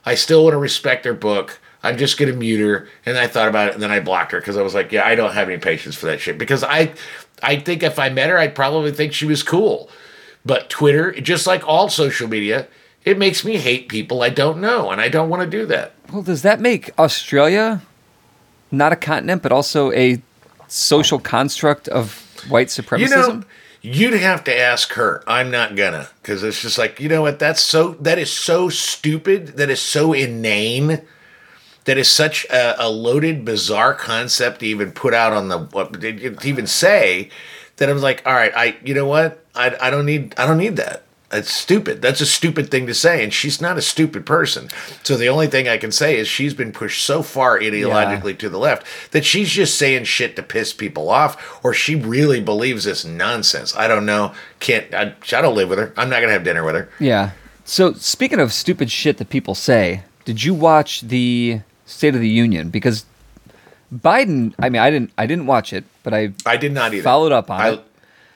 I 0.06 0.14
still 0.14 0.42
want 0.44 0.54
to 0.54 0.58
respect 0.58 1.04
her 1.04 1.12
book. 1.12 1.60
I'm 1.82 1.98
just 1.98 2.16
gonna 2.16 2.32
mute 2.32 2.66
her." 2.66 2.88
And 3.04 3.18
I 3.18 3.26
thought 3.26 3.48
about 3.48 3.68
it, 3.68 3.74
and 3.74 3.82
then 3.82 3.90
I 3.90 4.00
blocked 4.00 4.32
her 4.32 4.40
because 4.40 4.56
I 4.56 4.62
was 4.62 4.72
like, 4.74 4.90
"Yeah, 4.90 5.06
I 5.06 5.14
don't 5.16 5.34
have 5.34 5.50
any 5.50 5.58
patience 5.58 5.96
for 5.96 6.06
that 6.06 6.18
shit." 6.22 6.38
Because 6.38 6.64
I, 6.64 6.94
I 7.42 7.56
think 7.56 7.82
if 7.82 7.98
I 7.98 8.08
met 8.08 8.30
her, 8.30 8.38
I'd 8.38 8.54
probably 8.54 8.90
think 8.90 9.12
she 9.12 9.26
was 9.26 9.42
cool. 9.42 9.90
But 10.46 10.70
Twitter, 10.70 11.12
just 11.12 11.46
like 11.46 11.68
all 11.68 11.90
social 11.90 12.26
media, 12.26 12.68
it 13.04 13.18
makes 13.18 13.44
me 13.44 13.58
hate 13.58 13.90
people 13.90 14.22
I 14.22 14.30
don't 14.30 14.62
know, 14.62 14.90
and 14.90 14.98
I 14.98 15.10
don't 15.10 15.28
want 15.28 15.42
to 15.42 15.58
do 15.58 15.66
that. 15.66 15.92
Well, 16.10 16.22
does 16.22 16.40
that 16.40 16.58
make 16.58 16.98
Australia 16.98 17.82
not 18.70 18.92
a 18.92 18.96
continent, 18.96 19.42
but 19.42 19.52
also 19.52 19.92
a 19.92 20.22
social 20.68 21.18
construct 21.18 21.88
of 21.88 22.18
white 22.48 22.68
supremacism? 22.68 23.02
You 23.02 23.10
know, 23.10 23.44
you'd 24.10 24.20
have 24.20 24.44
to 24.44 24.58
ask 24.58 24.92
her. 24.94 25.22
I'm 25.26 25.50
not 25.50 25.76
gonna, 25.76 26.08
because 26.22 26.42
it's 26.42 26.60
just 26.60 26.78
like 26.78 27.00
you 27.00 27.08
know 27.08 27.22
what? 27.22 27.38
That's 27.38 27.60
so 27.60 27.92
that 28.00 28.18
is 28.18 28.32
so 28.32 28.68
stupid. 28.68 29.56
That 29.56 29.70
is 29.70 29.80
so 29.80 30.12
inane. 30.12 31.02
That 31.84 31.98
is 31.98 32.08
such 32.08 32.46
a, 32.46 32.82
a 32.82 32.88
loaded, 32.88 33.44
bizarre 33.44 33.94
concept 33.94 34.60
to 34.60 34.66
even 34.66 34.90
put 34.92 35.12
out 35.12 35.34
on 35.34 35.48
the 35.48 35.58
what 35.58 36.00
to 36.00 36.48
even 36.48 36.66
say. 36.66 37.30
That 37.76 37.88
I 37.88 37.92
was 37.92 38.02
like, 38.02 38.22
all 38.24 38.32
right, 38.32 38.52
I 38.56 38.76
you 38.84 38.94
know 38.94 39.06
what? 39.06 39.44
I 39.54 39.76
I 39.80 39.90
don't 39.90 40.06
need 40.06 40.34
I 40.38 40.46
don't 40.46 40.58
need 40.58 40.76
that. 40.76 41.03
That's 41.34 41.50
stupid. 41.50 42.00
That's 42.00 42.20
a 42.20 42.26
stupid 42.26 42.70
thing 42.70 42.86
to 42.86 42.94
say, 42.94 43.24
and 43.24 43.34
she's 43.34 43.60
not 43.60 43.76
a 43.76 43.82
stupid 43.82 44.24
person. 44.24 44.68
So 45.02 45.16
the 45.16 45.28
only 45.28 45.48
thing 45.48 45.66
I 45.66 45.78
can 45.78 45.90
say 45.90 46.16
is 46.16 46.28
she's 46.28 46.54
been 46.54 46.70
pushed 46.70 47.04
so 47.04 47.24
far 47.24 47.58
ideologically 47.58 48.38
to 48.38 48.48
the 48.48 48.56
left 48.56 48.86
that 49.10 49.24
she's 49.24 49.50
just 49.50 49.76
saying 49.76 50.04
shit 50.04 50.36
to 50.36 50.44
piss 50.44 50.72
people 50.72 51.10
off, 51.10 51.58
or 51.64 51.74
she 51.74 51.96
really 51.96 52.40
believes 52.40 52.84
this 52.84 53.04
nonsense. 53.04 53.74
I 53.74 53.88
don't 53.88 54.06
know. 54.06 54.32
Can't. 54.60 54.94
I, 54.94 55.14
I 55.36 55.40
don't 55.42 55.56
live 55.56 55.68
with 55.68 55.80
her. 55.80 55.92
I'm 55.96 56.08
not 56.08 56.20
gonna 56.20 56.32
have 56.32 56.44
dinner 56.44 56.62
with 56.62 56.76
her. 56.76 56.88
yeah. 57.00 57.32
So 57.64 57.94
speaking 57.94 58.38
of 58.38 58.52
stupid 58.52 58.88
shit 58.92 59.16
that 59.16 59.28
people 59.28 59.56
say, 59.56 60.04
did 60.24 60.44
you 60.44 60.54
watch 60.54 61.00
the 61.00 61.62
State 61.84 62.14
of 62.14 62.20
the 62.20 62.28
Union? 62.28 62.70
Because 62.70 63.06
Biden, 63.92 64.54
I 64.60 64.68
mean, 64.68 64.82
I 64.82 64.88
didn't, 64.90 65.10
I 65.18 65.26
didn't 65.26 65.46
watch 65.46 65.72
it, 65.72 65.82
but 66.04 66.14
I, 66.14 66.32
I 66.46 66.56
did 66.58 66.72
not 66.72 66.94
either. 66.94 67.02
Followed 67.02 67.32
up 67.32 67.50
on 67.50 67.60
I, 67.60 67.68
it. 67.70 67.84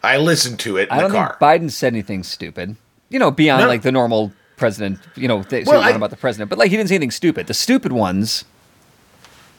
I 0.02 0.16
listened 0.16 0.58
to 0.60 0.78
it 0.78 0.88
in 0.88 0.96
I 0.96 1.00
don't 1.00 1.12
the 1.12 1.16
car. 1.18 1.36
think 1.38 1.62
Biden 1.62 1.70
said 1.70 1.92
anything 1.92 2.24
stupid. 2.24 2.74
You 3.10 3.18
know, 3.18 3.30
beyond 3.30 3.62
No. 3.62 3.68
like 3.68 3.82
the 3.82 3.92
normal 3.92 4.32
president. 4.56 4.98
You 5.16 5.28
know, 5.28 5.42
they 5.42 5.62
Well, 5.64 5.80
I- 5.80 5.90
about 5.90 6.10
the 6.10 6.16
president, 6.16 6.50
but 6.50 6.58
like 6.58 6.70
he 6.70 6.76
didn't 6.76 6.88
say 6.88 6.96
anything 6.96 7.10
stupid. 7.10 7.46
The 7.46 7.54
stupid 7.54 7.92
ones, 7.92 8.44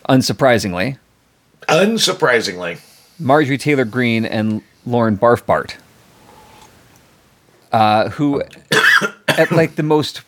unsurprisingly, 0.07 0.97
Unsurprisingly, 1.67 2.79
Marjorie 3.19 3.57
Taylor 3.57 3.85
Greene 3.85 4.25
and 4.25 4.61
Lauren 4.85 5.17
Barfbart, 5.17 5.73
uh, 7.71 8.09
who, 8.09 8.41
at 9.27 9.51
like 9.51 9.75
the 9.75 9.83
most, 9.83 10.21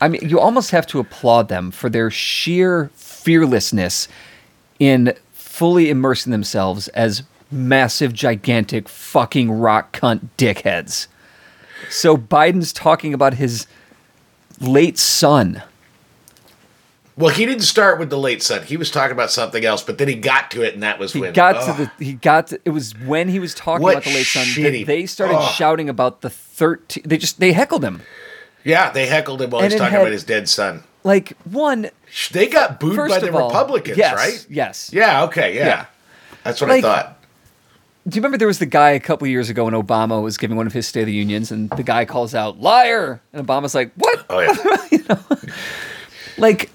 I 0.00 0.08
mean, 0.08 0.26
you 0.28 0.40
almost 0.40 0.70
have 0.70 0.86
to 0.88 1.00
applaud 1.00 1.48
them 1.48 1.70
for 1.70 1.88
their 1.90 2.10
sheer 2.10 2.90
fearlessness 2.94 4.08
in 4.78 5.12
fully 5.32 5.90
immersing 5.90 6.30
themselves 6.32 6.88
as 6.88 7.22
massive, 7.50 8.12
gigantic, 8.12 8.88
fucking 8.88 9.50
rock 9.50 9.94
cunt 9.96 10.28
dickheads. 10.38 11.06
So 11.90 12.16
Biden's 12.16 12.72
talking 12.72 13.12
about 13.14 13.34
his 13.34 13.66
late 14.60 14.98
son. 14.98 15.62
well, 17.16 17.30
he 17.34 17.46
didn't 17.46 17.62
start 17.64 17.98
with 17.98 18.10
the 18.10 18.18
late 18.18 18.42
son. 18.42 18.62
He 18.64 18.76
was 18.76 18.90
talking 18.90 19.12
about 19.12 19.30
something 19.30 19.64
else, 19.64 19.82
but 19.82 19.96
then 19.98 20.08
he 20.08 20.14
got 20.14 20.50
to 20.52 20.62
it, 20.62 20.74
and 20.74 20.82
that 20.82 20.98
was 20.98 21.12
He 21.14 21.20
when 21.20 21.30
he 21.30 21.34
got 21.34 21.56
Ugh. 21.56 21.76
to 21.76 21.84
the. 21.98 22.04
He 22.04 22.12
got. 22.14 22.48
To, 22.48 22.60
it 22.64 22.70
was 22.70 22.94
when 23.00 23.28
he 23.28 23.38
was 23.38 23.54
talking 23.54 23.82
What 23.82 23.92
about 23.94 24.04
the 24.04 24.14
late 24.14 24.26
son 24.26 24.46
that 24.62 24.84
they 24.86 25.06
started 25.06 25.36
Ugh. 25.36 25.54
shouting 25.54 25.88
about 25.88 26.20
the 26.20 26.30
thirteen. 26.30 27.04
They 27.06 27.16
just 27.18 27.40
they 27.40 27.52
heckled 27.52 27.84
him. 27.84 28.02
Yeah, 28.64 28.90
they 28.90 29.06
heckled 29.06 29.40
him 29.42 29.50
while 29.50 29.62
And 29.62 29.70
he 29.72 29.74
was 29.76 29.80
it 29.80 29.84
talking 29.84 29.92
had- 29.92 30.00
about 30.02 30.12
his 30.12 30.24
dead 30.24 30.48
son. 30.48 30.82
Like 31.04 31.36
one, 31.44 31.88
They 32.32 32.48
got 32.48 32.80
booed 32.80 32.96
by 32.96 33.20
the 33.20 33.32
all, 33.32 33.46
Republicans, 33.48 33.96
yes, 33.96 34.16
right? 34.16 34.46
yes. 34.50 34.90
Yeah, 34.92 35.22
okay, 35.24 35.54
yeah. 35.54 35.66
Yeah. 35.66 35.86
That's 36.42 36.60
what 36.60 36.68
Like- 36.70 36.84
I 36.84 36.88
thought. 37.02 37.15
Do 38.08 38.14
you 38.14 38.20
remember 38.20 38.38
there 38.38 38.46
was 38.46 38.60
the 38.60 38.66
guy 38.66 38.90
a 38.90 39.00
couple 39.00 39.26
years 39.26 39.50
ago 39.50 39.64
when 39.64 39.74
Obama 39.74 40.22
was 40.22 40.38
giving 40.38 40.56
one 40.56 40.66
of 40.66 40.72
his 40.72 40.86
State 40.86 41.00
of 41.00 41.06
the 41.06 41.12
Unions, 41.12 41.50
and 41.50 41.68
the 41.70 41.82
guy 41.82 42.04
calls 42.04 42.34
out 42.34 42.60
"liar," 42.60 43.20
and 43.32 43.44
Obama's 43.46 43.74
like, 43.74 43.90
"What?" 43.96 44.24
Oh 44.30 44.38
yeah. 44.38 44.86
you 44.92 45.04
know? 45.08 45.18
Like, 46.38 46.70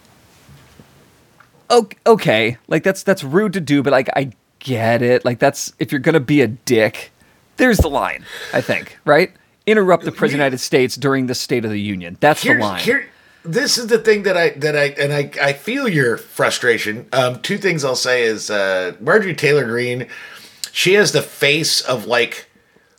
o- 1.69 1.87
okay, 2.05 2.57
like 2.67 2.83
that's 2.83 3.03
that's 3.03 3.23
rude 3.23 3.53
to 3.53 3.61
do, 3.61 3.81
but 3.81 3.91
like 3.91 4.09
I 4.15 4.31
get 4.59 5.01
it. 5.01 5.23
Like 5.23 5.39
that's 5.39 5.71
if 5.79 5.91
you're 5.91 5.99
gonna 5.99 6.19
be 6.19 6.41
a 6.41 6.47
dick, 6.47 7.11
there's 7.57 7.77
the 7.77 7.89
line. 7.89 8.25
I 8.53 8.59
think 8.61 8.99
right. 9.05 9.31
Interrupt 9.67 10.03
the 10.03 10.11
president 10.11 10.25
of 10.25 10.31
the 10.31 10.37
United 10.45 10.57
States 10.57 10.95
during 10.95 11.27
the 11.27 11.35
State 11.35 11.63
of 11.63 11.71
the 11.71 11.79
Union. 11.79 12.17
That's 12.19 12.43
the 12.43 12.55
line. 12.55 12.81
here, 12.81 13.07
this 13.45 13.77
is 13.77 13.87
the 13.87 13.99
thing 13.99 14.23
that 14.23 14.35
I 14.35 14.49
that 14.49 14.75
I 14.75 14.85
and 14.99 15.13
I 15.13 15.31
I 15.41 15.53
feel 15.53 15.87
your 15.87 16.17
frustration. 16.17 17.07
Um, 17.13 17.41
two 17.41 17.57
things 17.57 17.85
I'll 17.85 17.95
say 17.95 18.23
is 18.23 18.49
uh, 18.49 18.95
Marjorie 18.99 19.35
Taylor 19.35 19.63
Greene. 19.65 20.07
She 20.71 20.93
has 20.93 21.11
the 21.11 21.21
face 21.21 21.81
of 21.81 22.05
like, 22.05 22.47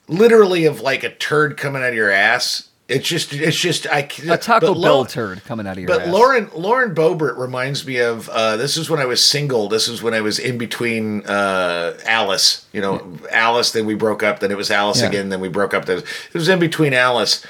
literally 0.08 0.64
of 0.66 0.80
like 0.80 1.04
a 1.04 1.11
turd 1.11 1.56
coming 1.56 1.82
out 1.82 1.90
of 1.90 1.94
your 1.94 2.11
ass. 2.11 2.68
It's 2.88 3.08
just 3.08 3.32
it's 3.32 3.56
just 3.58 3.87
I 3.87 4.00
a 4.28 4.37
Taco 4.37 4.74
Bell 4.74 4.98
Lo- 4.98 5.04
turd 5.04 5.42
coming 5.44 5.66
out 5.66 5.74
of 5.74 5.78
your 5.78 5.87
But 5.88 6.02
ass. 6.02 6.08
Lauren 6.08 6.50
Lauren 6.54 6.94
Boebert 6.94 7.38
reminds 7.38 7.87
me 7.87 7.98
of 8.00 8.28
uh, 8.28 8.56
this 8.58 8.76
is 8.76 8.90
when 8.90 9.00
I 9.00 9.06
was 9.06 9.24
single. 9.24 9.68
This 9.68 9.88
is 9.88 10.02
when 10.02 10.12
I 10.12 10.20
was 10.20 10.38
in 10.38 10.58
between 10.58 11.24
uh, 11.24 11.96
Alice. 12.04 12.66
You 12.72 12.82
know, 12.82 13.16
Alice. 13.30 13.70
Then 13.70 13.87
we 13.87 13.94
broke 13.94 14.22
up. 14.22 14.40
Then 14.40 14.50
it 14.50 14.58
was 14.58 14.70
Alice 14.70 15.00
Yeah. 15.00 15.08
again. 15.08 15.28
Then 15.30 15.40
we 15.40 15.48
broke 15.48 15.72
up. 15.72 15.87
Then 15.87 15.98
it 15.98 16.35
was 16.35 16.48
in 16.48 16.58
between 16.58 16.92
Alice. 16.92 17.42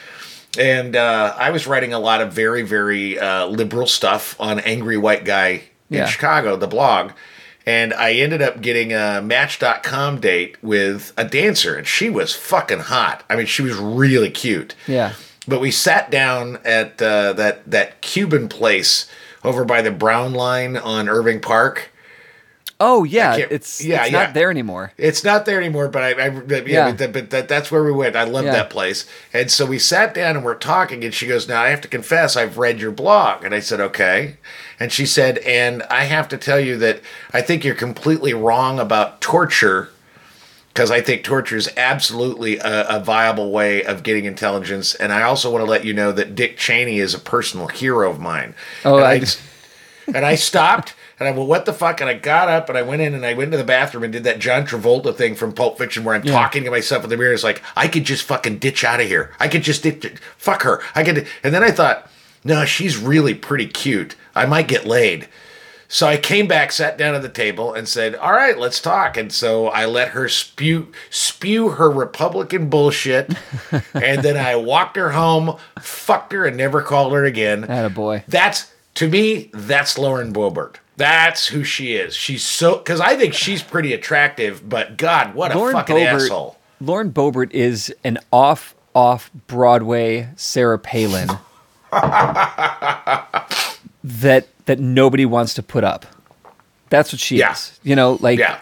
And 0.59 0.95
uh, 0.95 1.35
I 1.37 1.51
was 1.51 1.67
writing 1.67 1.93
a 1.93 1.99
lot 1.99 2.21
of 2.21 2.33
very 2.33 2.63
very 2.63 3.19
uh, 3.19 3.47
liberal 3.47 3.87
stuff 3.89 4.37
on 4.39 4.61
Angry 4.61 4.99
White 4.99 5.25
Guy 5.25 5.63
in 5.91 5.97
Yeah. 5.97 6.07
Chicago, 6.07 6.55
the 6.57 6.69
blog. 6.69 7.13
And 7.65 7.95
I 7.95 8.13
ended 8.15 8.43
up 8.43 8.61
getting 8.61 8.93
a 8.93 9.23
Match.com 9.23 10.21
date 10.21 10.57
with 10.63 11.13
a 11.17 11.25
dancer, 11.25 11.77
and 11.77 11.87
she 11.87 12.11
was 12.11 12.35
fucking 12.35 12.81
hot. 12.81 13.25
I 13.31 13.37
mean, 13.37 13.47
she 13.47 13.63
was 13.63 13.77
really 13.77 14.31
cute. 14.31 14.75
Yeah. 14.87 15.15
But 15.47 15.61
we 15.61 15.71
sat 15.71 16.11
down 16.11 16.59
at 16.65 17.01
uh, 17.01 17.33
that 17.35 17.71
that 17.71 18.01
Cuban 18.01 18.49
place 18.49 19.09
over 19.45 19.65
by 19.65 19.83
the 19.83 19.91
Brown 19.91 20.33
Line 20.33 20.77
on 20.77 21.09
Irving 21.09 21.41
Park. 21.41 21.92
Oh 22.85 23.05
yeah, 23.05 23.37
it's 23.37 23.85
yeah, 23.85 24.03
it's 24.03 24.11
yeah. 24.13 24.25
not 24.25 24.35
there 24.35 24.51
anymore. 24.51 24.93
It's 24.99 25.23
not 25.23 25.47
there 25.47 25.59
anymore, 25.59 25.87
but 25.89 26.03
I, 26.03 26.09
I 26.11 26.27
yeah, 26.31 26.63
Yeah. 26.67 26.89
But, 26.91 26.99
that, 26.99 27.13
but 27.13 27.31
that, 27.31 27.49
that's 27.49 27.71
where 27.71 27.85
we 27.85 27.93
went. 27.93 28.17
I 28.17 28.25
love 28.25 28.45
Yeah. 28.45 28.53
that 28.53 28.71
place. 28.71 29.07
And 29.33 29.51
so 29.53 29.65
we 29.67 29.79
sat 29.79 30.15
down 30.15 30.35
and 30.37 30.45
we're 30.45 30.57
talking, 30.57 31.05
and 31.05 31.15
she 31.15 31.27
goes, 31.29 31.47
"Now 31.49 31.63
I 31.63 31.69
have 31.69 31.81
to 31.83 31.89
confess, 31.89 32.37
I've 32.37 32.59
read 32.59 32.81
your 32.81 32.91
blog." 32.91 33.45
And 33.45 33.55
I 33.55 33.61
said, 33.61 33.79
"Okay." 33.81 34.37
And 34.81 34.91
she 34.91 35.07
said, 35.07 35.39
"And 35.39 35.85
I 35.85 36.05
have 36.05 36.29
to 36.31 36.37
tell 36.37 36.59
you 36.59 36.77
that 36.79 37.01
I 37.33 37.41
think 37.41 37.65
you're 37.65 37.75
completely 37.77 38.35
wrong 38.35 38.81
about 38.81 39.21
torture." 39.21 39.91
Because 40.75 40.91
I 40.91 41.03
think 41.03 41.23
torture 41.23 41.57
is 41.57 41.71
absolutely 41.77 42.57
a, 42.59 42.89
a 42.89 42.99
viable 43.01 43.51
way 43.53 43.85
of 43.85 44.03
getting 44.03 44.25
intelligence, 44.25 44.95
and 44.95 45.13
I 45.13 45.21
also 45.23 45.53
want 45.53 45.63
to 45.65 45.71
let 45.71 45.85
you 45.85 45.93
know 45.93 46.13
that 46.13 46.35
Dick 46.35 46.57
Cheney 46.57 46.99
is 46.99 47.13
a 47.13 47.19
personal 47.19 47.67
hero 47.69 48.11
of 48.11 48.19
mine. 48.19 48.55
Oh, 48.85 48.97
And 48.97 49.05
I 49.05 49.11
I, 49.13 49.19
just- 49.19 49.39
And 50.15 50.25
I 50.25 50.35
stopped 50.35 50.95
and 51.25 51.35
I 51.35 51.39
went, 51.39 51.49
what 51.49 51.65
the 51.67 51.73
fuck? 51.73 52.01
And 52.01 52.11
I 52.11 52.15
got 52.15 52.49
up 52.49 52.69
and 52.69 52.77
I 52.77 52.83
went 52.83 53.03
in 53.03 53.15
and 53.15 53.25
I 53.25 53.35
went 53.35 53.53
to 53.53 53.57
the 53.57 53.65
bathroom 53.65 54.03
and 54.03 54.13
did 54.13 54.25
that 54.25 54.41
John 54.41 54.67
Travolta 54.67 55.15
thing 55.15 55.35
from 55.35 55.53
Pulp 55.53 55.79
Fiction 55.79 56.03
where 56.03 56.15
I'm 56.15 56.23
talking 56.23 56.65
to 56.65 56.71
myself 56.71 57.05
in 57.05 57.11
the 57.11 57.17
mirror. 57.17 57.33
It's 57.33 57.45
like, 57.45 57.63
I 57.77 57.87
could 57.87 58.05
just 58.05 58.25
fucking 58.25 58.59
ditch 58.59 58.83
out 58.83 59.01
of 59.01 59.07
here. 59.07 59.33
I 59.39 59.49
could 59.49 59.63
just 59.63 59.83
ditch, 59.83 60.05
fuck 60.37 60.63
her. 60.63 60.83
I 60.95 61.05
could. 61.05 61.27
And 61.45 61.55
then 61.55 61.63
I 61.63 61.71
thought, 61.71 62.11
no, 62.43 62.65
she's 62.65 62.97
really 62.97 63.35
pretty 63.35 63.67
cute. 63.67 64.17
I 64.35 64.47
might 64.47 64.67
get 64.67 64.85
laid. 64.85 65.29
So 65.87 66.07
I 66.07 66.17
came 66.17 66.49
back, 66.49 66.73
sat 66.73 66.97
down 66.97 67.15
at 67.15 67.21
the 67.21 67.29
table, 67.29 67.75
and 67.75 67.87
said, 67.87 68.15
"All 68.15 68.33
right, 68.33 68.59
let's 68.59 68.81
talk." 68.81 69.19
And 69.19 69.31
so 69.31 69.67
I 69.69 69.85
let 69.85 70.09
her 70.13 70.27
spew 70.27 70.91
spew 71.11 71.69
her 71.69 71.91
Republican 71.91 72.71
bullshit, 72.71 73.31
and 73.93 74.23
then 74.23 74.39
I 74.39 74.57
walked 74.57 74.97
her 74.97 75.11
home, 75.11 75.59
fucked 75.79 76.33
her, 76.33 76.47
and 76.47 76.57
never 76.57 76.81
called 76.81 77.13
her 77.13 77.27
again. 77.27 77.65
Attaboy. 77.65 78.25
That's 78.27 78.73
to 78.95 79.09
me, 79.09 79.51
that's 79.53 79.99
Lauren 79.99 80.33
Boebert. 80.33 80.77
That's 81.03 81.49
who 81.49 81.65
she 81.65 81.95
is. 81.97 82.15
She's 82.15 82.45
so 82.45 82.77
because 82.79 83.01
I 83.01 83.17
think 83.17 83.35
she's 83.35 83.61
pretty 83.61 83.93
attractive, 83.93 84.69
but 84.69 84.97
God, 84.97 85.35
what 85.35 85.51
a 85.51 85.59
Lauren 85.59 85.75
fucking 85.75 85.97
Boebert, 85.97 86.23
asshole! 86.27 86.59
Lauren 86.81 87.11
Boebert 87.11 87.51
is 87.51 87.93
an 88.05 88.19
off 88.33 88.77
off 88.95 89.29
Broadway 89.49 90.29
Sarah 90.37 90.79
Palin 90.79 91.29
that 94.05 94.47
that 94.67 94.79
nobody 94.79 95.27
wants 95.27 95.55
to 95.55 95.63
put 95.65 95.83
up. 95.83 96.07
That's 96.89 97.13
what 97.13 97.19
she 97.19 97.39
Yeah. 97.39 97.51
is. 97.51 97.81
You 97.83 97.97
know, 97.97 98.19
like 98.21 98.39
Yeah, 98.39 98.61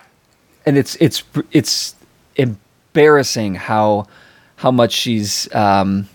and 0.64 0.78
it's 0.78 0.96
it's 0.96 1.22
it's 1.52 1.94
embarrassing 2.36 3.56
how 3.56 4.06
how 4.56 4.70
much 4.70 4.92
she's 4.92 5.54
um, 5.54 6.08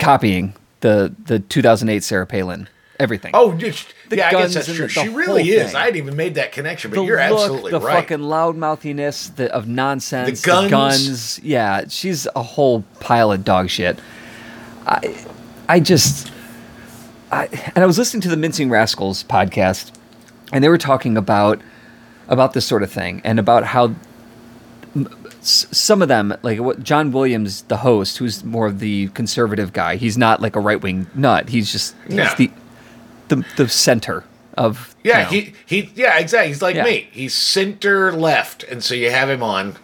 copying 0.00 0.54
the 0.80 1.14
the 1.26 1.38
2008 1.38 2.02
Sarah 2.02 2.26
Palin 2.26 2.68
everything. 2.98 3.30
Oh, 3.34 3.54
just, 3.54 3.92
The 4.08 4.16
yeah, 4.18 4.28
I 4.28 4.30
guns 4.32 4.54
guess 4.54 4.66
that's 4.66 4.68
and 4.68 4.76
true. 4.76 4.86
the- 4.86 4.92
she 4.92 5.08
really 5.08 5.48
is. 5.50 5.66
thing. 5.68 5.76
I 5.76 5.80
hadn't 5.86 5.96
even 5.96 6.16
made 6.16 6.36
that 6.36 6.52
connection, 6.52 6.90
but 6.90 6.98
the 6.98 7.04
you're 7.04 7.16
look, 7.28 7.40
absolutely 7.40 7.70
the 7.72 7.80
right. 7.80 7.96
fucking 7.96 8.18
loudmouthiness 8.18 9.34
the, 9.36 9.52
of 9.52 9.66
nonsense, 9.66 10.42
The 10.42 10.46
guns. 10.46 10.70
guns. 10.70 11.40
Yeah, 11.42 11.84
she's 11.88 12.28
a 12.36 12.42
whole 12.42 12.84
pile 13.00 13.32
of 13.32 13.44
dog 13.44 13.68
shit. 13.68 13.98
I, 14.86 15.16
I 15.68 15.80
just, 15.80 16.30
I, 17.32 17.46
and 17.74 17.78
I 17.78 17.86
was 17.86 17.98
listening 17.98 18.20
to 18.22 18.28
the 18.28 18.36
Mincing 18.36 18.70
Rascals 18.70 19.24
podcast, 19.24 19.90
and 20.52 20.62
they 20.62 20.68
were 20.68 20.78
talking 20.78 21.16
about 21.16 21.60
about 22.28 22.52
this 22.52 22.64
sort 22.66 22.82
of 22.84 22.90
thing 22.92 23.20
and 23.24 23.38
about 23.40 23.64
how 23.64 23.94
some 25.40 26.02
of 26.02 26.08
them, 26.08 26.34
like 26.42 26.58
what 26.60 26.82
John 26.82 27.12
Williams, 27.12 27.62
the 27.62 27.78
host, 27.78 28.18
who's 28.18 28.42
more 28.44 28.66
of 28.66 28.78
the 28.80 29.08
conservative 29.08 29.72
guy, 29.72 29.96
he's 29.96 30.16
not 30.18 30.40
like 30.40 30.56
a 30.56 30.60
right 30.60 30.80
wing 30.80 31.06
nut. 31.14 31.48
He's 31.48 31.70
just 31.70 31.94
he's 32.06 32.16
Yeah. 32.16 32.34
the, 32.34 32.50
the 33.28 33.44
the 33.56 33.68
center 33.68 34.24
of 34.56 34.94
Yeah, 35.04 35.30
you 35.30 35.42
know, 35.42 35.48
he 35.66 35.80
he 35.84 35.90
yeah, 35.94 36.18
exactly. 36.18 36.48
He's 36.48 36.62
like 36.62 36.76
Yeah. 36.76 36.84
me. 36.84 37.08
He's 37.12 37.34
center 37.34 38.12
left, 38.12 38.62
and 38.64 38.82
so 38.82 38.94
you 38.94 39.10
have 39.10 39.28
him 39.28 39.42
on. 39.42 39.76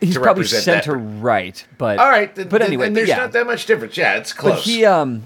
he's 0.00 0.14
to 0.14 0.20
probably 0.20 0.42
represent 0.42 0.64
that. 0.66 0.84
center 0.84 0.96
right, 0.98 1.66
but 1.78 1.98
All 1.98 2.08
right, 2.08 2.34
th- 2.34 2.48
but 2.48 2.58
th- 2.58 2.68
anyway, 2.68 2.90
there's 2.90 3.08
yeah. 3.08 3.16
not 3.16 3.32
that 3.32 3.46
much 3.46 3.66
difference. 3.66 3.96
Yeah, 3.96 4.14
it's 4.16 4.32
close. 4.32 4.54
But 4.54 4.62
he, 4.62 4.84
um, 4.84 5.24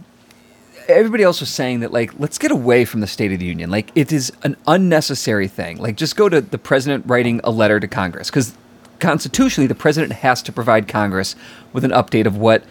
everybody 0.88 1.22
else 1.22 1.40
was 1.40 1.50
saying 1.50 1.80
that 1.80 1.92
like 1.92 2.18
let's 2.18 2.38
get 2.38 2.50
away 2.50 2.84
from 2.84 3.00
the 3.00 3.06
State 3.06 3.30
of 3.32 3.38
the 3.40 3.44
Union. 3.46 3.70
Like 3.70 3.90
it 3.94 4.10
is 4.10 4.32
an 4.42 4.56
unnecessary 4.66 5.48
thing. 5.48 5.76
Like 5.78 5.96
just 5.96 6.16
go 6.16 6.28
to 6.28 6.40
the 6.40 6.58
president 6.58 7.04
writing 7.06 7.40
a 7.44 7.50
letter 7.50 7.78
to 7.78 7.86
Congress 7.86 8.30
because 8.30 8.56
constitutionally 9.00 9.66
the 9.68 9.74
president 9.76 10.12
has 10.12 10.42
to 10.42 10.50
provide 10.50 10.88
Congress 10.88 11.36
with 11.72 11.84
an 11.84 11.90
update 11.92 12.26
of 12.26 12.36
what 12.36 12.64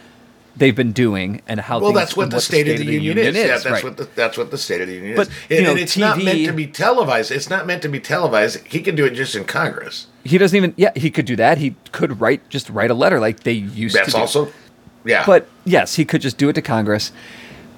they've 0.57 0.75
been 0.75 0.91
doing 0.91 1.41
and 1.47 1.59
how. 1.59 1.79
well, 1.79 1.89
things- 1.89 1.99
that's 1.99 2.17
what 2.17 2.23
and 2.23 2.31
the 2.31 2.41
State, 2.41 2.67
of 2.67 2.77
the, 2.77 2.85
Union, 2.85 3.17
is. 3.17 3.35
Yeah, 3.35 3.47
that's 3.47 3.65
right. 3.65 3.83
what 3.83 3.97
the 3.97 4.05
that's 4.15 4.37
what 4.37 4.51
the 4.51 4.57
State 4.57 4.81
of 4.81 4.87
the 4.87 4.95
Union 4.95 5.15
But, 5.15 5.29
is. 5.49 5.59
you 5.59 5.63
know, 5.63 5.71
and 5.71 5.79
it's 5.79 5.97
not 5.97 6.17
meant 6.21 6.45
to 6.45 6.53
be 6.53 6.67
televised. 6.67 7.31
It's 7.31 7.49
not 7.49 7.65
meant 7.67 7.81
to 7.83 7.89
be 7.89 7.99
televised. 7.99 8.65
He 8.65 8.81
can 8.81 8.95
do 8.95 9.05
it 9.05 9.11
just 9.11 9.35
in 9.35 9.45
Congress. 9.45 10.07
he 10.23 10.37
doesn't 10.37 10.55
even. 10.57 10.73
Yeah, 10.77 10.91
he 10.95 11.09
could 11.11 11.25
do 11.25 11.35
that. 11.35 11.57
He 11.57 11.75
could 11.91 12.19
write 12.19 12.47
just 12.49 12.69
write 12.69 12.91
a 12.91 12.95
letter 12.95 13.19
like 13.19 13.41
they 13.41 13.53
used 13.53 13.95
to. 13.95 14.01
That's 14.01 14.13
do. 14.13 14.19
also, 14.19 14.51
yeah. 15.05 15.25
But 15.25 15.47
yes, 15.65 15.95
he 15.95 16.05
could 16.05 16.21
just 16.21 16.37
do 16.37 16.49
it 16.49 16.53
to 16.53 16.61
Congress. 16.61 17.11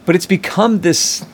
But 0.05 0.15
it's 0.15 0.25
become 0.25 0.81
this 0.81 1.25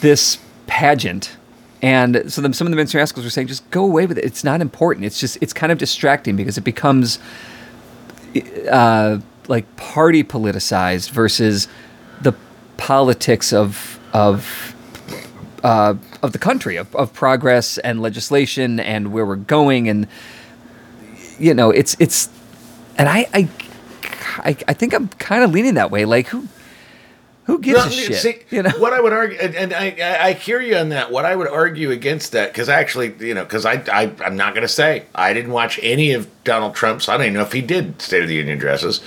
this 0.00 0.38
pageant. 0.66 1.36
And 1.82 2.32
so 2.32 2.40
then 2.40 2.52
some 2.52 2.68
of 2.68 2.70
the 2.70 2.76
Mincing 2.76 2.98
Rascals 2.98 3.24
were 3.24 3.30
saying, 3.30 3.48
just 3.48 3.68
go 3.72 3.84
away 3.84 4.06
with 4.06 4.16
it. 4.16 4.24
It's 4.24 4.44
not 4.44 4.60
important. 4.60 5.04
It's 5.04 5.18
just 5.18 5.36
it's 5.40 5.52
kind 5.52 5.72
of 5.72 5.78
distracting 5.78 6.36
because 6.36 6.56
it 6.56 6.60
becomes 6.62 7.18
uh, 8.70 9.18
like 9.48 9.76
party 9.76 10.22
politicized 10.22 11.10
versus 11.10 11.68
the 12.20 12.34
politics 12.76 13.52
of 13.52 13.98
of 14.12 14.74
uh, 15.62 15.94
of 16.22 16.32
the 16.32 16.38
country 16.38 16.76
of, 16.76 16.94
of 16.96 17.12
progress 17.12 17.78
and 17.78 18.02
legislation 18.02 18.80
and 18.80 19.12
where 19.12 19.24
we're 19.24 19.36
going 19.36 19.88
and 19.88 20.06
you 21.38 21.54
know 21.54 21.70
it's 21.70 21.96
it's 21.98 22.28
and 22.98 23.08
I 23.08 23.28
I 23.32 23.48
I, 24.38 24.56
I 24.68 24.72
think 24.72 24.94
I'm 24.94 25.08
kind 25.08 25.44
of 25.44 25.50
leaning 25.52 25.74
that 25.74 25.90
way 25.90 26.04
like 26.04 26.28
who 26.28 26.48
who 27.44 27.58
gives 27.58 27.84
a 27.86 27.90
shit 27.90 28.16
see, 28.16 28.38
you 28.50 28.62
know 28.62 28.70
what 28.78 28.92
I 28.92 29.00
would 29.00 29.12
argue, 29.12 29.36
and, 29.38 29.54
and 29.54 29.74
I, 29.74 29.96
I 30.00 30.28
I 30.28 30.32
hear 30.32 30.60
you 30.60 30.76
on 30.76 30.90
that. 30.90 31.10
What 31.10 31.24
I 31.24 31.34
would 31.34 31.48
argue 31.48 31.90
against 31.90 32.32
that, 32.32 32.52
because 32.52 32.68
actually, 32.68 33.14
you 33.18 33.34
know, 33.34 33.42
because 33.42 33.66
I, 33.66 33.82
I 33.92 34.12
I'm 34.24 34.36
not 34.36 34.54
going 34.54 34.62
to 34.62 34.72
say 34.72 35.06
I 35.14 35.32
didn't 35.32 35.50
watch 35.50 35.80
any 35.82 36.12
of 36.12 36.28
Donald 36.44 36.74
Trump's. 36.76 37.08
I 37.08 37.16
don't 37.16 37.26
even 37.26 37.34
know 37.34 37.42
if 37.42 37.52
he 37.52 37.60
did 37.60 38.00
State 38.00 38.22
of 38.22 38.28
the 38.28 38.36
Union 38.36 38.56
addresses. 38.56 39.00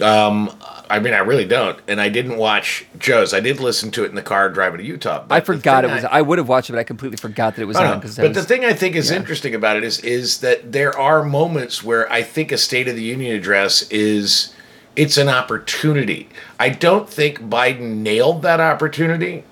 Um, 0.00 0.50
I 0.88 1.00
mean, 1.00 1.14
I 1.14 1.18
really 1.18 1.46
don't, 1.46 1.78
and 1.88 2.00
I 2.00 2.08
didn't 2.08 2.36
watch 2.36 2.86
Joe's. 2.98 3.34
I 3.34 3.40
did 3.40 3.60
listen 3.60 3.90
to 3.92 4.04
it 4.04 4.10
in 4.10 4.14
the 4.14 4.22
car 4.22 4.48
driving 4.50 4.78
to 4.78 4.84
Utah. 4.84 5.24
I 5.30 5.40
forgot 5.40 5.84
it 5.84 5.90
was 5.90 6.04
I- 6.04 6.18
I, 6.18 6.22
would 6.22 6.38
have 6.38 6.48
watched 6.48 6.70
it 6.70 6.74
but 6.74 6.78
I 6.78 6.84
completely 6.84 7.16
forgot 7.16 7.56
that 7.56 7.62
it 7.62 7.66
was 7.66 7.76
on 7.76 7.84
know. 7.84 7.94
because 7.96 8.16
But 8.16 8.34
the 8.34 8.42
thing 8.42 8.64
I 8.64 8.72
think 8.72 8.94
is 8.94 9.10
interesting 9.10 9.54
about 9.54 9.76
it 9.76 9.84
is 9.84 9.98
is 10.00 10.40
that 10.40 10.72
there 10.72 10.96
are 10.96 11.24
moments 11.24 11.82
where 11.82 12.10
I 12.12 12.22
think 12.22 12.52
a 12.52 12.58
State 12.58 12.88
of 12.88 12.94
the 12.94 13.02
Union 13.02 13.34
address 13.34 13.88
is 13.90 14.54
it's 14.94 15.16
an 15.16 15.28
opportunity. 15.28 16.28
I 16.60 16.68
don't 16.70 17.08
think 17.08 17.40
Biden 17.40 17.96
nailed 17.98 18.42
that 18.42 18.60
opportunity. 18.60 19.44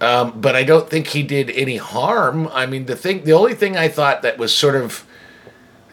Um, 0.00 0.38
but 0.40 0.54
I 0.54 0.64
don't 0.64 0.90
think 0.90 1.08
he 1.08 1.22
did 1.22 1.50
any 1.50 1.76
harm. 1.76 2.48
I 2.48 2.66
mean, 2.66 2.86
the 2.86 2.96
thing, 2.96 3.24
the 3.24 3.32
only 3.32 3.54
thing 3.54 3.76
I 3.76 3.88
thought 3.88 4.22
that 4.22 4.36
was 4.36 4.54
sort 4.54 4.74
of 4.74 5.06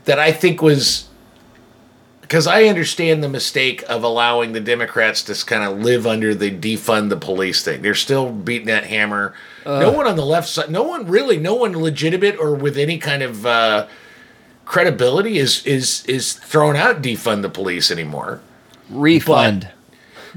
that 0.06 0.20
I 0.20 0.32
think 0.32 0.62
was 0.62 1.08
because 2.32 2.48
I 2.48 2.64
understand 2.64 3.22
the 3.22 3.28
mistake 3.28 3.84
of 3.90 4.06
allowing 4.06 4.54
the 4.54 4.62
Democrats 4.62 5.22
to 5.24 5.46
kind 5.46 5.66
of 5.66 5.80
live 5.84 6.08
under 6.08 6.34
the 6.34 6.50
defund 6.50 7.10
the 7.10 7.18
police 7.18 7.62
thing. 7.62 7.82
They're 7.82 7.94
still 7.94 8.32
beating 8.32 8.68
that 8.68 8.86
hammer. 8.86 9.34
no 9.66 9.92
one 9.92 10.08
on 10.08 10.16
the 10.16 10.26
left 10.26 10.48
side, 10.48 10.72
no 10.72 10.82
one 10.82 11.08
really, 11.08 11.36
no 11.36 11.56
one 11.56 11.74
legitimate 11.74 12.38
or 12.40 12.56
with 12.56 12.78
any 12.78 13.00
kind 13.00 13.22
of 13.22 13.46
uh, 13.46 13.86
credibility 14.64 15.40
is 15.40 15.66
is 15.66 16.06
is 16.06 16.32
thrown 16.32 16.78
out 16.78 17.02
defund 17.02 17.42
the 17.42 17.50
police 17.50 17.92
anymore. 17.92 18.40
refund 18.90 19.68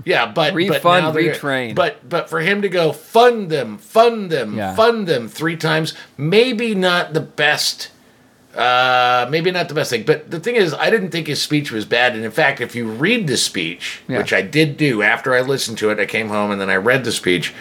Yeah, 0.05 0.27
but 0.27 0.51
but 0.51 0.55
Refund, 0.55 1.15
they're- 1.15 1.33
retrain. 1.33 1.77
But 1.77 2.09
but 2.09 2.29
for 2.29 2.41
him 2.41 2.61
to 2.63 2.69
go 2.69 2.93
fund 2.93 3.51
them, 3.51 3.79
fund 3.79 4.31
them, 4.33 4.57
Yeah. 4.59 4.75
fund 4.75 5.07
them 5.07 5.29
three 5.29 5.57
times, 5.57 5.95
maybe 6.19 6.75
not 6.75 7.13
the 7.15 7.21
best. 7.21 7.91
Uh, 8.57 9.27
maybe 9.31 9.51
not 9.51 9.69
the 9.69 9.75
best 9.75 9.91
thing. 9.91 10.05
But 10.05 10.31
the 10.31 10.39
thing 10.39 10.55
is, 10.57 10.73
I 10.75 10.89
didn't 10.91 11.11
think 11.11 11.27
his 11.27 11.43
speech 11.43 11.73
was 11.73 11.85
bad. 11.85 12.15
And 12.15 12.25
in 12.25 12.31
fact, 12.31 12.61
if 12.61 12.75
you 12.77 12.89
read 12.89 13.27
the 13.27 13.37
speech, 13.37 14.01
Yeah. 14.09 14.19
which 14.19 14.33
I 14.33 14.43
did 14.43 14.77
do 14.77 15.03
after 15.03 15.35
I 15.35 15.41
listened 15.41 15.79
to 15.79 15.91
it, 15.91 15.99
I 15.99 16.07
came 16.07 16.29
home 16.29 16.51
and 16.53 16.61
then 16.61 16.71
I 16.71 16.77
read 16.77 17.05
the 17.05 17.13
speech. 17.13 17.53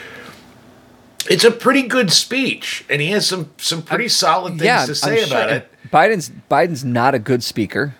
It's 1.29 1.45
a 1.45 1.51
pretty 1.51 1.83
good 1.83 2.11
speech, 2.11 2.83
and 2.89 3.01
he 3.01 3.07
has 3.11 3.25
some 3.25 3.49
some 3.57 3.81
pretty 3.81 4.09
solid 4.09 4.51
things 4.53 4.63
yeah 4.65 4.85
to 4.85 4.93
say 4.93 5.23
about 5.23 5.49
it. 5.51 5.71
Biden's 5.91 6.29
Biden's 6.51 6.83
not 6.83 7.15
a 7.15 7.19
good 7.19 7.43
speaker 7.43 7.95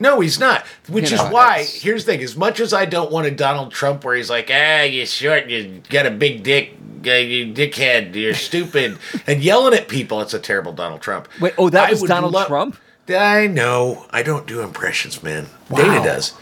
No, 0.00 0.20
he's 0.20 0.40
not. 0.40 0.66
Which 0.88 1.10
You 1.10 1.18
is 1.18 1.22
why, 1.30 1.56
it's- 1.58 1.74
here's 1.82 2.04
the 2.06 2.12
thing: 2.12 2.22
as 2.22 2.36
much 2.36 2.58
as 2.58 2.72
I 2.72 2.86
don't 2.86 3.10
want 3.12 3.26
a 3.26 3.30
Donald 3.30 3.70
Trump 3.70 4.02
where 4.04 4.16
he's 4.16 4.30
like, 4.30 4.50
"Ah, 4.52 4.82
you're 4.82 5.06
short, 5.06 5.46
you 5.48 5.82
got 5.90 6.06
a 6.06 6.10
big 6.10 6.42
dick, 6.42 6.74
uh, 7.06 7.10
you 7.12 7.52
dickhead, 7.52 8.14
you're 8.14 8.34
stupid," 8.34 8.98
and 9.26 9.42
yelling 9.42 9.74
at 9.74 9.88
people, 9.88 10.20
it's 10.22 10.34
a 10.34 10.38
terrible 10.38 10.72
Donald 10.72 11.02
Trump. 11.02 11.28
Wait, 11.40 11.52
oh, 11.58 11.68
that 11.68 11.88
I 11.88 11.90
was 11.92 12.02
Donald 12.02 12.32
lo- 12.32 12.46
Trump? 12.46 12.76
I 13.08 13.46
know. 13.46 14.06
I 14.10 14.22
don't 14.22 14.46
do 14.46 14.60
impressions, 14.62 15.22
man. 15.22 15.46
Wow. 15.68 15.78
Dana 15.78 16.02
does. 16.04 16.32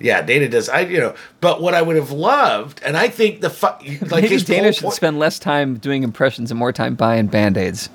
Yeah, 0.00 0.22
Dana 0.22 0.48
does. 0.48 0.68
I, 0.68 0.80
you 0.80 0.98
know, 1.00 1.14
but 1.40 1.60
what 1.60 1.74
I 1.74 1.82
would 1.82 1.96
have 1.96 2.10
loved, 2.12 2.80
and 2.84 2.96
I 2.96 3.08
think 3.08 3.40
the 3.40 3.50
fu- 3.50 3.66
like 3.66 4.22
Maybe 4.22 4.38
Dana 4.38 4.72
should 4.72 4.84
point- 4.84 4.94
spend 4.94 5.18
less 5.18 5.38
time 5.38 5.76
doing 5.76 6.02
impressions 6.04 6.50
and 6.50 6.58
more 6.58 6.72
time 6.72 6.94
buying 6.94 7.26
band-aids. 7.26 7.90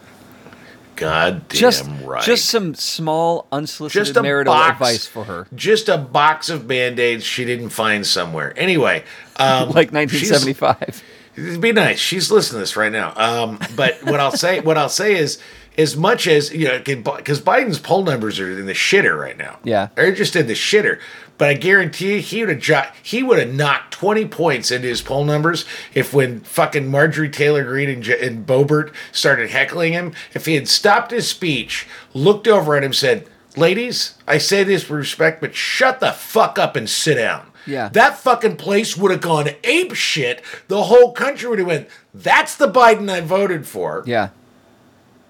God 1.03 1.47
damn 1.49 1.59
Just, 1.59 1.85
right. 2.03 2.23
just 2.23 2.45
some 2.45 2.73
small 2.75 3.47
unsolicited 3.51 4.05
just 4.05 4.17
a 4.17 4.21
marital 4.23 4.53
box, 4.53 4.71
advice 4.71 5.05
for 5.05 5.25
her, 5.25 5.47
Just 5.53 5.89
a 5.89 5.97
box 5.97 6.49
of 6.49 6.67
band 6.67 6.99
aids 6.99 7.23
she 7.25 7.43
didn't 7.45 7.69
find 7.69 8.05
somewhere. 8.07 8.53
Anyway, 8.57 9.03
um, 9.37 9.69
like 9.71 9.89
she's- 9.89 10.31
1975. 10.31 11.03
It'd 11.35 11.61
be 11.61 11.71
nice. 11.71 11.97
She's 11.99 12.29
listening 12.31 12.57
to 12.57 12.59
this 12.59 12.75
right 12.77 12.91
now. 12.91 13.11
Um, 13.15 13.59
but 13.75 14.03
what 14.03 14.19
I'll 14.19 14.31
say, 14.37 14.59
what 14.59 14.77
I'll 14.77 14.87
say 14.87 15.15
is, 15.15 15.39
as 15.79 15.97
much 15.97 16.27
as 16.27 16.53
you 16.53 16.67
know, 16.67 16.77
because 16.77 17.41
Biden's 17.41 17.79
poll 17.79 18.03
numbers 18.03 18.39
are 18.39 18.51
in 18.59 18.67
the 18.67 18.73
shitter 18.73 19.19
right 19.19 19.35
now. 19.35 19.57
Yeah. 19.63 19.87
they're 19.95 20.13
just 20.13 20.35
in 20.35 20.45
the 20.45 20.53
shitter. 20.53 20.99
But 21.37 21.49
I 21.49 21.53
guarantee 21.55 22.15
you, 22.15 22.19
he 22.21 22.41
would 22.41 22.49
have 22.49 22.59
jo- 22.59 22.89
he 23.01 23.23
would 23.23 23.39
have 23.39 23.53
knocked 23.53 23.91
twenty 23.93 24.25
points 24.25 24.69
into 24.71 24.87
his 24.87 25.01
poll 25.01 25.25
numbers 25.25 25.65
if 25.93 26.13
when 26.13 26.41
fucking 26.41 26.87
Marjorie 26.87 27.29
Taylor 27.29 27.63
Greene 27.63 27.89
and, 27.89 28.03
J- 28.03 28.25
and 28.25 28.45
Boebert 28.45 28.93
started 29.11 29.49
heckling 29.49 29.93
him, 29.93 30.13
if 30.33 30.45
he 30.45 30.53
had 30.55 30.67
stopped 30.67 31.11
his 31.11 31.27
speech, 31.27 31.87
looked 32.13 32.47
over 32.47 32.75
at 32.75 32.83
him, 32.83 32.93
said, 32.93 33.25
"Ladies, 33.57 34.13
I 34.27 34.37
say 34.37 34.63
this 34.63 34.83
with 34.87 34.99
respect, 34.99 35.41
but 35.41 35.55
shut 35.55 35.99
the 35.99 36.11
fuck 36.11 36.59
up 36.59 36.75
and 36.75 36.87
sit 36.89 37.15
down." 37.15 37.47
Yeah. 37.65 37.89
That 37.89 38.17
fucking 38.19 38.57
place 38.57 38.95
would 38.95 39.11
have 39.11 39.21
gone 39.21 39.49
ape 39.63 39.95
shit. 39.95 40.41
The 40.67 40.83
whole 40.83 41.13
country 41.13 41.49
would 41.49 41.59
have 41.59 41.67
went, 41.67 41.87
"That's 42.13 42.55
the 42.55 42.71
Biden 42.71 43.09
I 43.09 43.21
voted 43.21 43.65
for." 43.65 44.03
Yeah. 44.05 44.29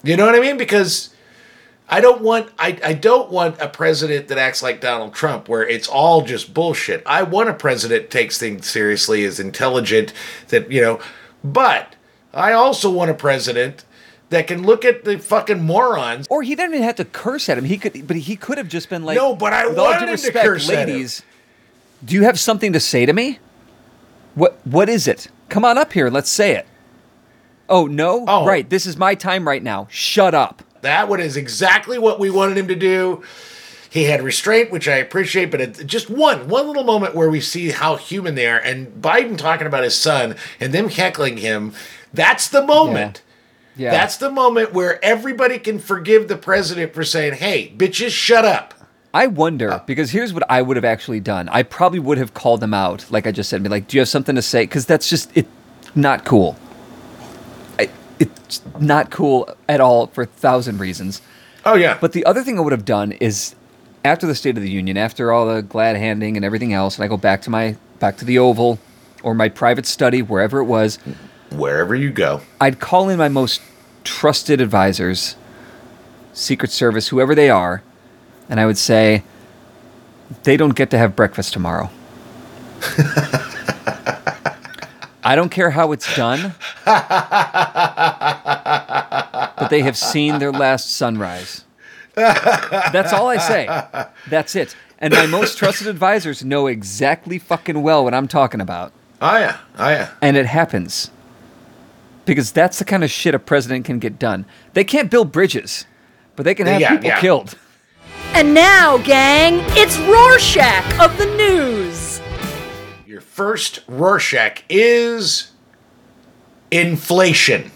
You 0.02 0.18
know 0.18 0.26
what 0.26 0.34
I 0.34 0.40
mean? 0.40 0.58
Because 0.58 1.13
I 1.88 2.00
don't 2.00 2.22
want 2.22 2.50
I, 2.58 2.78
I 2.82 2.92
don't 2.94 3.30
want 3.30 3.60
a 3.60 3.68
president 3.68 4.28
that 4.28 4.38
acts 4.38 4.62
like 4.62 4.80
Donald 4.80 5.14
Trump 5.14 5.48
where 5.48 5.66
it's 5.66 5.86
all 5.86 6.22
just 6.22 6.54
bullshit. 6.54 7.02
I 7.06 7.22
want 7.22 7.48
a 7.48 7.54
president 7.54 8.04
that 8.04 8.10
takes 8.10 8.38
things 8.38 8.68
seriously, 8.68 9.22
is 9.22 9.38
intelligent, 9.38 10.12
that 10.48 10.70
you 10.70 10.80
know, 10.80 11.00
but 11.42 11.94
I 12.32 12.52
also 12.52 12.90
want 12.90 13.10
a 13.10 13.14
president 13.14 13.84
that 14.30 14.46
can 14.46 14.62
look 14.64 14.84
at 14.84 15.04
the 15.04 15.18
fucking 15.18 15.62
morons. 15.62 16.26
Or 16.30 16.42
he 16.42 16.54
didn't 16.54 16.74
even 16.74 16.84
have 16.84 16.96
to 16.96 17.04
curse 17.04 17.48
at 17.48 17.58
him. 17.58 17.64
He 17.64 17.76
could, 17.78 18.06
but 18.06 18.16
he 18.16 18.36
could 18.36 18.58
have 18.58 18.68
just 18.68 18.88
been 18.88 19.04
like, 19.04 19.16
No, 19.16 19.36
but 19.36 19.52
I 19.52 19.66
with 19.66 19.78
all 19.78 19.84
wanted 19.86 19.98
due 19.98 20.04
him 20.04 20.08
to 20.08 20.12
respect, 20.12 20.46
curse 20.46 20.70
at 20.70 20.88
him." 20.88 20.94
ladies. 20.94 21.22
Do 22.04 22.14
you 22.14 22.24
have 22.24 22.40
something 22.40 22.72
to 22.72 22.80
say 22.80 23.06
to 23.06 23.12
me? 23.12 23.38
What 24.34 24.58
What 24.64 24.88
is 24.88 25.06
it? 25.06 25.28
Come 25.48 25.64
on 25.64 25.78
up 25.78 25.92
here. 25.92 26.10
Let's 26.10 26.30
say 26.30 26.56
it. 26.56 26.66
Oh 27.68 27.86
no! 27.86 28.24
Oh. 28.26 28.44
Right. 28.44 28.68
This 28.68 28.86
is 28.86 28.96
my 28.96 29.14
time 29.14 29.46
right 29.46 29.62
now. 29.62 29.86
Shut 29.90 30.34
up. 30.34 30.62
That 30.84 31.08
one 31.08 31.20
is 31.20 31.36
exactly 31.36 31.98
what 31.98 32.20
we 32.20 32.30
wanted 32.30 32.56
him 32.56 32.68
to 32.68 32.74
do. 32.76 33.22
He 33.90 34.04
had 34.04 34.22
restraint, 34.22 34.70
which 34.72 34.88
I 34.88 34.96
appreciate, 34.96 35.50
but 35.50 35.60
it, 35.60 35.86
just 35.86 36.10
one, 36.10 36.48
one 36.48 36.66
little 36.66 36.82
moment 36.84 37.14
where 37.14 37.30
we 37.30 37.40
see 37.40 37.70
how 37.70 37.96
human 37.96 38.34
they 38.34 38.48
are, 38.48 38.58
and 38.58 38.88
Biden 39.00 39.38
talking 39.38 39.66
about 39.68 39.84
his 39.84 39.94
son 39.96 40.34
and 40.58 40.72
them 40.72 40.88
heckling 40.88 41.36
him. 41.36 41.72
That's 42.12 42.48
the 42.48 42.64
moment. 42.64 43.22
Yeah. 43.76 43.90
That's 43.90 44.16
the 44.16 44.30
moment 44.30 44.72
where 44.72 45.04
everybody 45.04 45.58
can 45.58 45.78
forgive 45.78 46.28
the 46.28 46.36
president 46.36 46.92
for 46.94 47.04
saying, 47.04 47.34
"Hey, 47.34 47.72
bitches, 47.76 48.10
shut 48.10 48.44
up." 48.44 48.74
I 49.12 49.26
wonder 49.28 49.72
Uh. 49.72 49.80
because 49.86 50.10
here's 50.10 50.32
what 50.32 50.42
I 50.48 50.60
would 50.62 50.76
have 50.76 50.84
actually 50.84 51.20
done. 51.20 51.48
I 51.50 51.62
probably 51.62 51.98
would 52.00 52.18
have 52.18 52.34
called 52.34 52.60
them 52.60 52.74
out, 52.74 53.06
like 53.10 53.26
I 53.28 53.32
just 53.32 53.48
said, 53.48 53.62
be 53.62 53.68
like, 53.68 53.86
"Do 53.88 53.96
you 53.96 54.00
have 54.00 54.08
something 54.08 54.34
to 54.34 54.42
say?" 54.42 54.64
Because 54.64 54.86
that's 54.86 55.08
just 55.08 55.30
it, 55.36 55.46
not 55.94 56.24
cool. 56.24 56.56
It's 58.46 58.62
not 58.78 59.10
cool 59.10 59.48
at 59.68 59.80
all 59.80 60.06
for 60.08 60.22
a 60.22 60.26
thousand 60.26 60.78
reasons. 60.78 61.20
Oh 61.64 61.74
yeah, 61.74 61.96
But 62.00 62.12
the 62.12 62.24
other 62.26 62.42
thing 62.42 62.58
I 62.58 62.60
would 62.60 62.72
have 62.72 62.84
done 62.84 63.12
is, 63.12 63.54
after 64.04 64.26
the 64.26 64.34
State 64.34 64.56
of 64.56 64.62
the 64.62 64.70
Union, 64.70 64.96
after 64.98 65.32
all 65.32 65.46
the 65.46 65.62
glad 65.62 65.96
handing 65.96 66.36
and 66.36 66.44
everything 66.44 66.72
else, 66.74 66.96
and 66.96 67.04
I 67.04 67.08
go 67.08 67.16
back 67.16 67.40
to 67.42 67.50
my 67.50 67.76
back 68.00 68.18
to 68.18 68.24
the 68.24 68.38
Oval 68.38 68.78
or 69.22 69.34
my 69.34 69.48
private 69.48 69.86
study, 69.86 70.20
wherever 70.20 70.58
it 70.58 70.64
was, 70.64 70.96
wherever 71.50 71.94
you 71.94 72.10
go, 72.10 72.42
I'd 72.60 72.80
call 72.80 73.08
in 73.08 73.16
my 73.18 73.28
most 73.30 73.62
trusted 74.04 74.60
advisors, 74.60 75.36
Secret 76.34 76.70
Service, 76.70 77.08
whoever 77.08 77.34
they 77.34 77.48
are, 77.48 77.82
and 78.50 78.60
I 78.60 78.66
would 78.66 78.76
say, 78.78 79.22
they 80.42 80.58
don't 80.58 80.74
get 80.74 80.90
to 80.90 80.98
have 80.98 81.16
breakfast 81.16 81.54
tomorrow. 81.54 81.90
I 85.24 85.34
don't 85.36 85.48
care 85.50 85.70
how 85.70 85.92
it's 85.92 86.14
done, 86.16 86.54
but 89.56 89.68
they 89.70 89.80
have 89.82 89.96
seen 89.96 90.38
their 90.38 90.52
last 90.52 90.92
sunrise. 90.94 91.64
That's 92.14 93.12
all 93.12 93.28
I 93.28 93.38
say. 93.38 93.66
That's 94.28 94.54
it. 94.54 94.76
And 94.98 95.12
my 95.12 95.26
most 95.26 95.58
trusted 95.58 95.86
advisors 95.88 96.44
know 96.44 96.66
exactly 96.66 97.38
fucking 97.38 97.82
well 97.82 98.04
what 98.04 98.14
I'm 98.14 98.28
talking 98.28 98.60
about. 98.60 98.92
oh 99.20 99.36
yeah, 99.38 99.58
oh 99.78 99.88
yeah. 99.88 100.10
And 100.22 100.36
it 100.36 100.46
happens. 100.46 101.10
Because 102.24 102.52
that's 102.52 102.78
the 102.78 102.84
kind 102.86 103.04
of 103.04 103.10
shit 103.10 103.34
a 103.34 103.38
president 103.38 103.84
can 103.84 103.98
get 103.98 104.18
done. 104.18 104.46
They 104.72 104.84
can't 104.84 105.10
build 105.10 105.30
bridges, 105.30 105.86
but 106.36 106.44
they 106.44 106.54
can 106.54 106.66
have 106.66 106.80
Yeah, 106.80 106.90
people 106.90 107.06
yeah. 107.06 107.20
killed. 107.20 107.58
And 108.32 108.54
now, 108.54 108.96
gang, 108.98 109.60
it's 109.76 109.98
Rorschach 109.98 110.98
of 111.00 111.16
the 111.18 111.26
news. 111.36 112.20
First 113.34 113.80
Rorschach 113.88 114.62
is 114.68 115.50
inflation. 116.70 117.72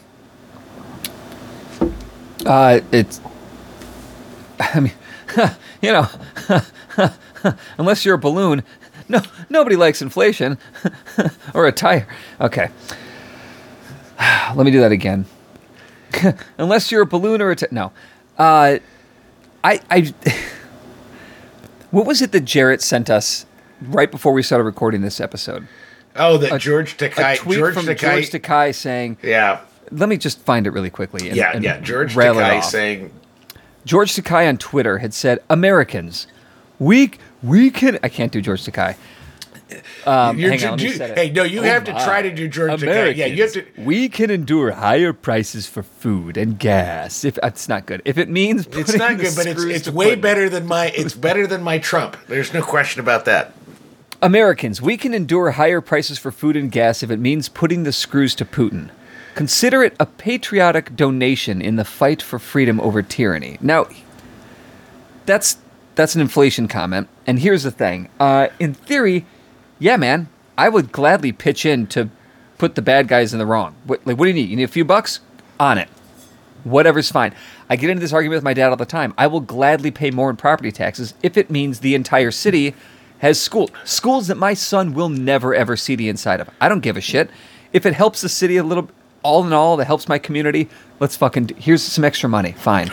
Uh, 2.47 2.79
it's. 2.93 3.21
I 4.61 4.79
mean, 4.79 4.93
you 5.83 5.91
know, 5.91 6.07
unless 7.77 8.05
you're 8.05 8.15
a 8.15 8.19
balloon, 8.19 8.63
no, 9.09 9.21
nobody 9.51 9.75
likes 9.75 10.01
inflation 10.01 10.59
or 11.53 11.67
a 11.67 11.73
tire. 11.73 12.07
Okay, 12.41 12.69
let 14.55 14.65
me 14.65 14.71
do 14.71 14.79
that 14.79 14.93
again. 14.93 15.27
unless 16.57 16.93
you're 16.93 17.03
a 17.03 17.07
balloon 17.07 17.43
or 17.43 17.51
a 17.51 17.57
ti- 17.57 17.67
no, 17.73 17.91
uh, 18.39 18.79
I 19.65 19.81
I. 19.91 20.15
what 21.91 22.07
was 22.07 22.23
it 22.23 22.31
that 22.31 22.45
Jarrett 22.45 22.81
sent 22.81 23.11
us 23.11 23.45
right 23.83 24.11
before 24.11 24.33
we 24.33 24.43
started 24.43 24.65
recording 24.65 25.03
this 25.03 25.21
episode? 25.21 25.67
Oh, 26.17 26.37
that 26.39 26.61
George 26.61 26.97
Takei, 26.97 27.35
a 27.35 27.37
tweet 27.37 27.59
George 27.59 27.75
from 27.75 27.85
George 27.87 28.31
Takei 28.31 28.75
saying, 28.75 29.19
yeah, 29.23 29.61
"Let 29.91 30.09
me 30.09 30.17
just 30.17 30.41
find 30.41 30.67
it 30.67 30.71
really 30.71 30.91
quickly." 30.91 31.29
And, 31.29 31.37
yeah, 31.37 31.53
and 31.55 31.63
yeah. 31.65 31.81
George 31.81 32.17
off. 32.59 32.65
saying, 32.65 33.13
George 33.85 34.13
Takei 34.15 34.49
on 34.49 34.57
Twitter 34.59 34.99
had 34.99 35.15
said, 35.15 35.39
"Americans, 35.49 36.27
we 36.79 37.13
we 37.43 37.71
can." 37.71 37.99
I 38.03 38.09
can't 38.09 38.33
do 38.33 38.41
George 38.41 38.65
Takei. 38.65 38.97
Um, 40.07 40.39
hang 40.39 40.65
on, 40.65 40.71
let 40.71 40.81
me 40.81 40.89
ju- 40.89 40.95
set 40.95 41.11
it. 41.11 41.19
hey, 41.19 41.31
no, 41.31 41.43
you 41.43 41.61
Oh 41.61 41.65
have 41.65 41.85
to 41.85 41.93
try 41.93 42.23
to 42.23 42.31
do 42.35 42.49
George. 42.49 42.83
Americans, 42.83 43.19
Yeah, 43.19 43.27
you 43.27 43.43
have 43.43 43.53
to. 43.53 43.67
We 43.77 44.09
can 44.09 44.31
endure 44.31 44.71
higher 44.73 45.13
prices 45.13 45.67
for 45.67 45.83
food 45.83 46.39
and 46.39 46.59
gas. 46.59 47.23
If 47.25 47.39
it's 47.43 47.69
not 47.69 47.85
good, 47.85 48.01
if 48.07 48.17
it 48.17 48.31
means 48.31 48.67
It's 48.69 48.95
not 48.95 49.19
good, 49.19 49.35
but 49.37 49.47
it's 49.47 49.63
it's 49.63 49.89
way 49.89 50.15
better 50.15 50.49
than 50.49 50.67
my 50.67 50.87
it's 50.87 51.15
better 51.15 51.47
than 51.47 51.63
my 51.63 51.79
Trump. 51.79 52.17
There's 52.29 52.55
no 52.55 52.63
question 52.63 53.01
about 53.01 53.27
that. 53.27 53.53
Americans, 54.21 54.83
we 54.83 54.97
can 54.97 55.15
endure 55.15 55.53
higher 55.53 55.81
prices 55.81 56.19
for 56.19 56.33
food 56.33 56.57
and 56.57 56.73
gas 56.73 57.05
if 57.05 57.11
it 57.11 57.21
means 57.21 57.49
putting 57.49 57.85
the 57.85 57.93
screws 57.93 58.35
to 58.35 58.45
Putin. 58.45 58.91
Consider 59.37 59.85
it 59.85 59.95
a 60.01 60.07
patriotic 60.07 60.97
donation 60.97 61.63
in 61.63 61.77
the 61.77 61.85
fight 61.85 62.21
for 62.21 62.41
freedom 62.41 62.81
over 62.81 63.01
tyranny. 63.01 63.59
Now, 63.61 63.87
that's 65.25 65.59
that's 65.95 66.17
an 66.17 66.21
inflation 66.21 66.67
comment, 66.67 67.09
and 67.27 67.39
here's 67.39 67.63
the 67.63 67.71
thing. 67.71 68.09
Uh, 68.19 68.49
in 68.59 68.75
theory, 68.75 69.25
yeah, 69.79 69.97
man, 69.97 70.29
I 70.57 70.69
would 70.69 70.91
gladly 70.91 71.31
pitch 71.31 71.65
in 71.65 71.87
to 71.89 72.09
put 72.57 72.75
the 72.75 72.83
bad 72.83 73.07
guys 73.07 73.33
in 73.33 73.39
the 73.39 73.47
wrong. 73.47 73.77
What, 73.85 74.05
like, 74.05 74.19
what 74.19 74.25
do 74.25 74.31
you 74.31 74.35
need? 74.35 74.49
You 74.49 74.57
need 74.57 74.65
a 74.65 74.69
few 74.69 74.85
bucks? 74.85 75.21
On 75.61 75.79
it. 75.79 75.89
Whatever's 76.65 77.11
fine. 77.11 77.35
I 77.71 77.77
get 77.77 77.91
into 77.91 78.01
this 78.01 78.13
argument 78.13 78.39
with 78.39 78.45
my 78.45 78.55
dad 78.55 78.71
all 78.71 78.77
the 78.77 78.85
time. 78.85 79.15
I 79.17 79.29
will 79.29 79.41
gladly 79.41 79.93
pay 79.93 80.11
more 80.11 80.31
in 80.31 80.37
property 80.37 80.73
taxes 80.73 81.15
if 81.23 81.37
it 81.37 81.51
means 81.51 81.81
the 81.81 81.95
entire 81.95 82.33
city 82.33 82.75
has 83.19 83.41
school 83.41 83.71
schools 83.85 84.29
that 84.29 84.37
my 84.37 84.55
son 84.55 84.95
will 84.95 85.09
never 85.09 85.55
ever 85.55 85.77
see 85.77 85.97
the 85.97 86.09
inside 86.09 86.41
of. 86.41 86.49
I 86.61 86.69
don't 86.69 86.81
give 86.81 86.97
a 86.97 87.01
shit. 87.01 87.31
If 87.73 87.85
it 87.85 87.95
helps 87.95 88.21
the 88.21 88.29
city 88.29 88.57
a 88.57 88.63
little 88.63 88.89
all 89.23 89.45
in 89.45 89.53
all, 89.53 89.77
that 89.77 89.87
helps 89.87 90.09
my 90.09 90.19
community, 90.19 90.69
let's 91.01 91.17
fucking 91.17 91.47
do, 91.47 91.55
here's 91.59 91.83
some 91.83 92.05
extra 92.05 92.29
money. 92.29 92.53
Fine. 92.53 92.91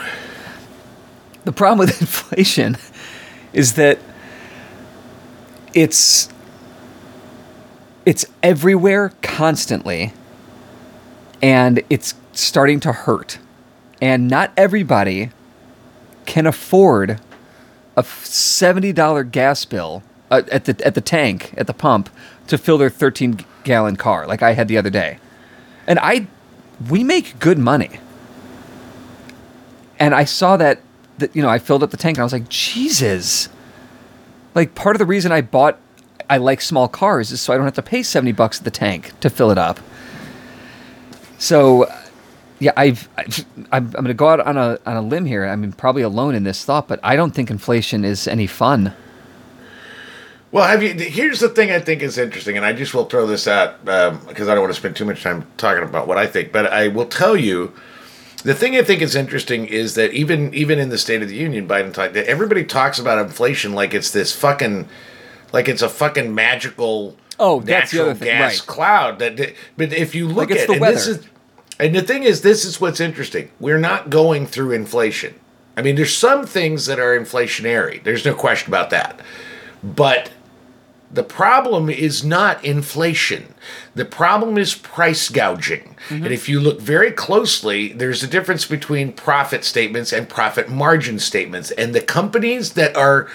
The 1.44 1.52
problem 1.52 1.78
with 1.78 2.00
inflation 2.00 2.76
is 3.52 3.74
that 3.74 3.98
it's 5.74 6.28
it's 8.04 8.24
everywhere 8.42 9.12
constantly 9.22 10.12
and 11.42 11.82
it's 11.90 12.14
starting 12.32 12.80
to 12.80 12.92
hurt. 12.92 13.38
And 14.00 14.28
not 14.28 14.52
everybody 14.56 15.30
can 16.26 16.46
afford 16.46 17.20
a 17.96 18.02
seventy 18.02 18.92
dollar 18.92 19.24
gas 19.24 19.64
bill 19.64 20.02
uh, 20.30 20.42
at 20.50 20.64
the 20.64 20.86
at 20.86 20.94
the 20.94 21.00
tank 21.00 21.54
at 21.56 21.66
the 21.66 21.74
pump 21.74 22.10
to 22.46 22.58
fill 22.58 22.78
their 22.78 22.90
thirteen 22.90 23.38
gallon 23.64 23.96
car, 23.96 24.26
like 24.26 24.42
I 24.42 24.52
had 24.52 24.68
the 24.68 24.78
other 24.78 24.90
day. 24.90 25.18
And 25.86 25.98
I, 26.00 26.26
we 26.90 27.04
make 27.04 27.38
good 27.38 27.58
money. 27.58 28.00
And 29.98 30.14
I 30.14 30.24
saw 30.24 30.56
that 30.56 30.80
that 31.18 31.34
you 31.34 31.42
know 31.42 31.48
I 31.48 31.58
filled 31.58 31.82
up 31.82 31.90
the 31.90 31.96
tank 31.96 32.16
and 32.18 32.22
I 32.22 32.24
was 32.24 32.32
like, 32.32 32.48
Jesus. 32.48 33.48
Like 34.54 34.74
part 34.74 34.96
of 34.96 34.98
the 34.98 35.06
reason 35.06 35.32
I 35.32 35.42
bought, 35.42 35.78
I 36.30 36.38
like 36.38 36.62
small 36.62 36.88
cars 36.88 37.30
is 37.30 37.42
so 37.42 37.52
I 37.52 37.56
don't 37.56 37.66
have 37.66 37.74
to 37.74 37.82
pay 37.82 38.02
seventy 38.02 38.32
bucks 38.32 38.58
at 38.58 38.64
the 38.64 38.70
tank 38.70 39.12
to 39.20 39.28
fill 39.28 39.50
it 39.50 39.58
up. 39.58 39.78
So, 41.38 41.92
yeah, 42.58 42.72
I've, 42.74 43.10
I'm, 43.70 43.84
I'm 43.84 43.90
going 43.90 44.06
to 44.06 44.14
go 44.14 44.28
out 44.28 44.40
on 44.40 44.56
a 44.56 44.78
on 44.86 44.96
a 44.96 45.02
limb 45.02 45.26
here. 45.26 45.44
I 45.44 45.54
mean, 45.56 45.72
probably 45.72 46.00
alone 46.00 46.34
in 46.34 46.44
this 46.44 46.64
thought, 46.64 46.88
but 46.88 46.98
I 47.02 47.16
don't 47.16 47.34
think 47.34 47.50
inflation 47.50 48.02
is 48.02 48.26
any 48.26 48.46
fun. 48.46 48.94
Well, 50.56 50.66
have 50.66 50.82
you? 50.82 50.94
Here's 50.94 51.40
the 51.40 51.50
thing 51.50 51.70
I 51.70 51.80
think 51.80 52.00
is 52.00 52.16
interesting, 52.16 52.56
and 52.56 52.64
I 52.64 52.72
just 52.72 52.94
will 52.94 53.04
throw 53.04 53.26
this 53.26 53.46
out 53.46 53.86
um, 53.86 54.22
because 54.26 54.48
I 54.48 54.54
don't 54.54 54.62
want 54.62 54.72
to 54.72 54.80
spend 54.80 54.96
too 54.96 55.04
much 55.04 55.22
time 55.22 55.46
talking 55.58 55.82
about 55.82 56.08
what 56.08 56.16
I 56.16 56.26
think. 56.26 56.50
But 56.50 56.72
I 56.72 56.88
will 56.88 57.04
tell 57.04 57.36
you 57.36 57.74
The 58.42 58.54
thing 58.54 58.76
I 58.76 58.82
think 58.82 59.02
is 59.02 59.14
interesting 59.14 59.66
is 59.66 59.96
that 59.96 60.12
even 60.12 60.54
even 60.54 60.78
in 60.78 60.88
the 60.88 60.98
State 60.98 61.20
of 61.20 61.28
the 61.28 61.34
Union, 61.34 61.66
Biden 61.68 61.92
talked. 61.92 62.14
that 62.14 62.26
Everybody 62.26 62.64
talks 62.64 62.98
about 62.98 63.18
inflation 63.18 63.72
like 63.74 63.92
it's 63.92 64.12
this 64.12 64.32
fucking, 64.34 64.88
like 65.52 65.68
it's 65.68 65.82
a 65.82 65.88
fucking 65.88 66.34
magical. 66.34 67.16
Oh, 67.38 67.60
that's 67.60 67.90
the 67.90 67.98
natural 67.98 68.14
gas 68.14 68.60
right. 68.60 68.66
cloud. 68.66 69.18
That, 69.18 69.54
but 69.76 69.92
if 69.92 70.14
you 70.14 70.26
look 70.26 70.48
Like 70.48 70.60
at 70.60 70.68
the 70.68 70.74
and 70.74 70.82
this 70.84 71.06
weather. 71.06 71.20
is, 71.20 71.28
and 71.78 71.94
the 71.94 72.02
thing 72.02 72.22
is, 72.22 72.40
this 72.42 72.64
is 72.64 72.80
what's 72.80 73.00
interesting. 73.00 73.50
We're 73.60 73.78
not 73.78 74.08
going 74.10 74.46
through 74.46 74.72
inflation. 74.72 75.34
I 75.76 75.82
mean, 75.82 75.96
there's 75.96 76.16
some 76.16 76.46
things 76.46 76.86
that 76.86 76.98
are 76.98 77.18
inflationary. 77.18 78.02
There's 78.02 78.24
no 78.24 78.34
question 78.34 78.70
about 78.70 78.88
that. 78.90 79.20
But 79.82 80.30
the 81.16 81.24
problem 81.24 81.88
is 81.88 82.22
not 82.22 82.62
inflation. 82.62 83.54
The 83.94 84.04
problem 84.04 84.58
is 84.58 84.74
price 84.74 85.30
gouging. 85.30 85.96
And 86.10 86.26
if 86.26 86.46
you 86.46 86.60
look 86.60 86.78
very 86.78 87.10
closely, 87.10 87.92
there's 87.92 88.22
a 88.22 88.26
difference 88.26 88.66
between 88.66 89.12
profit 89.14 89.64
statements 89.64 90.12
and 90.12 90.28
profit 90.28 90.68
margin 90.68 91.18
statements. 91.18 91.70
And 91.72 91.94
the 91.94 92.02
companies 92.02 92.74
that 92.74 92.94
are 92.96 93.28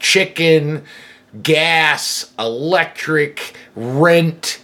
chicken, 0.00 0.82
gas, 1.40 2.32
electric, 2.40 3.54
rent, 3.76 4.60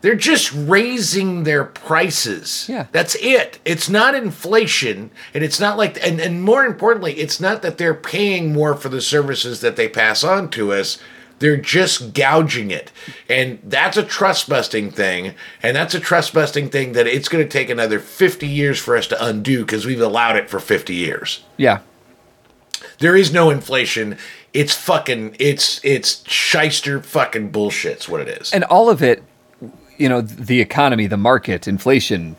they're 0.00 0.14
just 0.14 0.50
raising 0.54 1.44
their 1.44 1.64
prices. 1.64 2.66
Yeah. 2.66 2.86
That's 2.92 3.14
it. 3.16 3.58
It's 3.66 3.90
not 3.90 4.14
inflation. 4.14 5.10
And 5.34 5.44
it's 5.44 5.60
not 5.60 5.76
like, 5.76 6.02
and, 6.04 6.18
and 6.18 6.42
more 6.42 6.64
importantly, 6.64 7.18
it's 7.18 7.40
not 7.40 7.60
that 7.60 7.76
they're 7.76 7.92
paying 7.92 8.54
more 8.54 8.74
for 8.74 8.88
the 8.88 9.02
services 9.02 9.60
that 9.60 9.76
they 9.76 9.88
pass 9.88 10.24
on 10.24 10.48
to 10.52 10.72
us. 10.72 10.98
They're 11.40 11.56
just 11.56 12.12
gouging 12.14 12.70
it. 12.70 12.92
And 13.28 13.58
that's 13.64 13.96
a 13.96 14.04
trust 14.04 14.48
busting 14.48 14.92
thing. 14.92 15.34
And 15.62 15.74
that's 15.74 15.94
a 15.94 16.00
trust 16.00 16.32
busting 16.32 16.68
thing 16.68 16.92
that 16.92 17.06
it's 17.06 17.28
going 17.28 17.42
to 17.42 17.50
take 17.50 17.70
another 17.70 17.98
50 17.98 18.46
years 18.46 18.78
for 18.78 18.96
us 18.96 19.06
to 19.08 19.24
undo 19.24 19.60
because 19.64 19.84
we've 19.84 20.00
allowed 20.00 20.36
it 20.36 20.48
for 20.48 20.60
50 20.60 20.94
years. 20.94 21.42
Yeah. 21.56 21.80
There 22.98 23.16
is 23.16 23.32
no 23.32 23.50
inflation. 23.50 24.18
It's 24.52 24.74
fucking, 24.74 25.36
it's, 25.38 25.80
it's 25.82 26.28
shyster 26.28 27.02
fucking 27.02 27.50
bullshit's 27.50 28.08
what 28.08 28.20
it 28.20 28.28
is. 28.28 28.52
And 28.52 28.64
all 28.64 28.90
of 28.90 29.02
it, 29.02 29.22
you 29.96 30.08
know, 30.08 30.20
the 30.20 30.60
economy, 30.60 31.06
the 31.06 31.16
market, 31.16 31.66
inflation, 31.66 32.36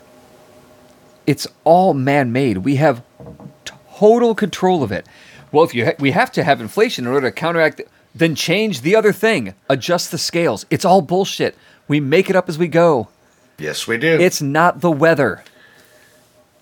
it's 1.26 1.46
all 1.64 1.92
man 1.92 2.30
made. 2.32 2.58
We 2.58 2.76
have 2.76 3.02
total 3.64 4.34
control 4.36 4.84
of 4.84 4.92
it. 4.92 5.06
Well, 5.50 5.64
if 5.64 5.74
you 5.74 5.86
ha- 5.86 5.94
we 5.98 6.12
have 6.12 6.32
to 6.32 6.44
have 6.44 6.60
inflation 6.60 7.06
in 7.06 7.12
order 7.12 7.28
to 7.28 7.32
counteract, 7.32 7.80
it, 7.80 7.88
then 8.14 8.34
change 8.34 8.82
the 8.82 8.94
other 8.96 9.12
thing, 9.12 9.54
adjust 9.68 10.10
the 10.10 10.18
scales. 10.18 10.66
It's 10.70 10.84
all 10.84 11.00
bullshit. 11.02 11.56
We 11.88 12.00
make 12.00 12.28
it 12.30 12.36
up 12.36 12.48
as 12.48 12.58
we 12.58 12.68
go. 12.68 13.08
yes, 13.58 13.86
we 13.86 13.96
do. 13.98 14.18
It's 14.20 14.40
not 14.42 14.80
the 14.80 14.90
weather. 14.90 15.42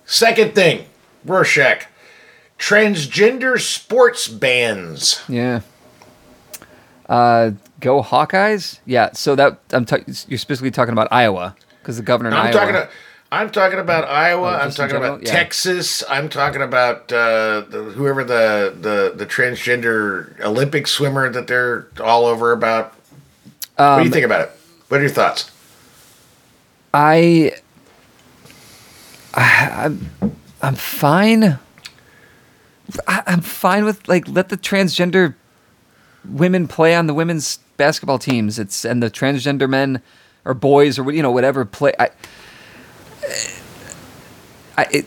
Second 0.07 0.55
thing, 0.55 0.87
Rorschach, 1.25 1.87
transgender 2.59 3.61
sports 3.61 4.29
bans. 4.29 5.23
Yeah. 5.29 5.61
Uh, 7.09 7.53
go 7.81 8.03
Hawkeyes. 8.03 8.79
Yeah. 8.87 9.11
So 9.13 9.35
that 9.37 9.59
I'm 9.73 9.85
ta- 9.85 9.99
you're 10.29 10.39
specifically 10.39 10.71
talking 10.71 10.93
about 10.93 11.09
Iowa 11.11 11.57
because 11.81 11.97
the 11.97 12.03
governor 12.03 12.31
in 12.31 12.37
I'm 12.37 12.47
Iowa. 12.47 12.53
talking. 12.53 12.75
About, 12.77 12.91
I'm 13.33 13.51
talking 13.51 13.79
about 13.79 14.09
Iowa. 14.09 14.49
Oh, 14.49 14.65
I'm 14.65 14.71
talking 14.73 14.97
about 14.97 15.23
Yeah. 15.23 15.31
Texas. 15.33 16.03
I'm 16.09 16.29
talking 16.29 16.63
about 16.63 17.13
uh, 17.13 17.61
the, 17.69 17.93
whoever 17.95 18.25
the, 18.25 18.75
the 18.81 19.13
the 19.17 19.25
transgender 19.27 20.39
Olympic 20.41 20.87
swimmer 20.89 21.31
that 21.31 21.47
they're 21.47 21.87
all 22.03 22.27
over 22.27 22.51
about. 22.53 22.93
what 23.77 23.85
Um, 23.87 23.99
do 24.01 24.05
you 24.07 24.11
think 24.11 24.25
about 24.27 24.41
it? 24.43 24.51
What 24.89 24.99
are 24.99 25.03
your 25.05 25.11
thoughts? 25.13 25.51
I, 26.93 27.53
I 29.35 29.71
I'm 29.85 30.11
I'm 30.61 30.75
fine. 30.75 31.59
I, 33.07 33.23
I'm 33.29 33.43
fine 33.43 33.85
with 33.85 34.09
like 34.09 34.27
let 34.27 34.49
the 34.49 34.57
transgender 34.57 35.35
women 36.29 36.67
play 36.67 36.97
on 36.97 37.07
the 37.07 37.15
women's 37.15 37.61
basketball 37.77 38.19
teams. 38.19 38.59
It's 38.59 38.85
and 38.85 39.01
the 39.01 39.09
transgender 39.11 39.69
men 39.71 40.03
or 40.45 40.53
boys 40.55 40.99
or 40.99 41.13
you 41.13 41.23
know 41.23 41.31
whatever 41.31 41.65
play. 41.65 41.93
I 42.01 42.11
I 44.77 44.87
it, 44.91 45.07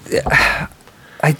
I 1.23 1.35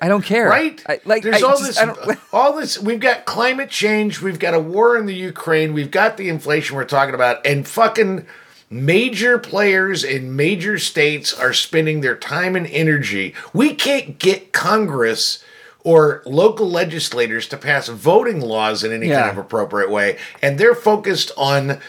I 0.00 0.08
don't 0.08 0.22
care. 0.24 0.48
Right? 0.48 0.80
I, 0.88 1.00
like 1.04 1.22
there's 1.22 1.42
I 1.42 1.46
all 1.46 1.58
just- 1.58 1.80
this, 2.06 2.18
all 2.32 2.56
this. 2.56 2.78
We've 2.78 3.00
got 3.00 3.24
climate 3.24 3.70
change. 3.70 4.20
We've 4.20 4.38
got 4.38 4.54
a 4.54 4.60
war 4.60 4.96
in 4.96 5.06
the 5.06 5.14
Ukraine. 5.14 5.72
We've 5.72 5.90
got 5.90 6.16
the 6.16 6.28
inflation 6.28 6.76
we're 6.76 6.84
talking 6.84 7.14
about, 7.14 7.44
and 7.46 7.66
fucking 7.66 8.26
major 8.70 9.36
players 9.38 10.04
in 10.04 10.36
major 10.36 10.78
states 10.78 11.32
are 11.34 11.52
spending 11.52 12.02
their 12.02 12.14
time 12.16 12.54
and 12.54 12.68
energy. 12.68 13.34
We 13.52 13.74
can't 13.74 14.16
get 14.20 14.52
Congress 14.52 15.42
or 15.82 16.22
local 16.24 16.70
legislators 16.70 17.48
to 17.48 17.56
pass 17.56 17.88
voting 17.88 18.40
laws 18.40 18.84
in 18.84 18.92
any 18.92 19.08
Yeah. 19.08 19.22
kind 19.22 19.30
of 19.32 19.38
appropriate 19.38 19.90
way, 19.90 20.18
and 20.40 20.56
they're 20.58 20.74
focused 20.74 21.32
on 21.36 21.80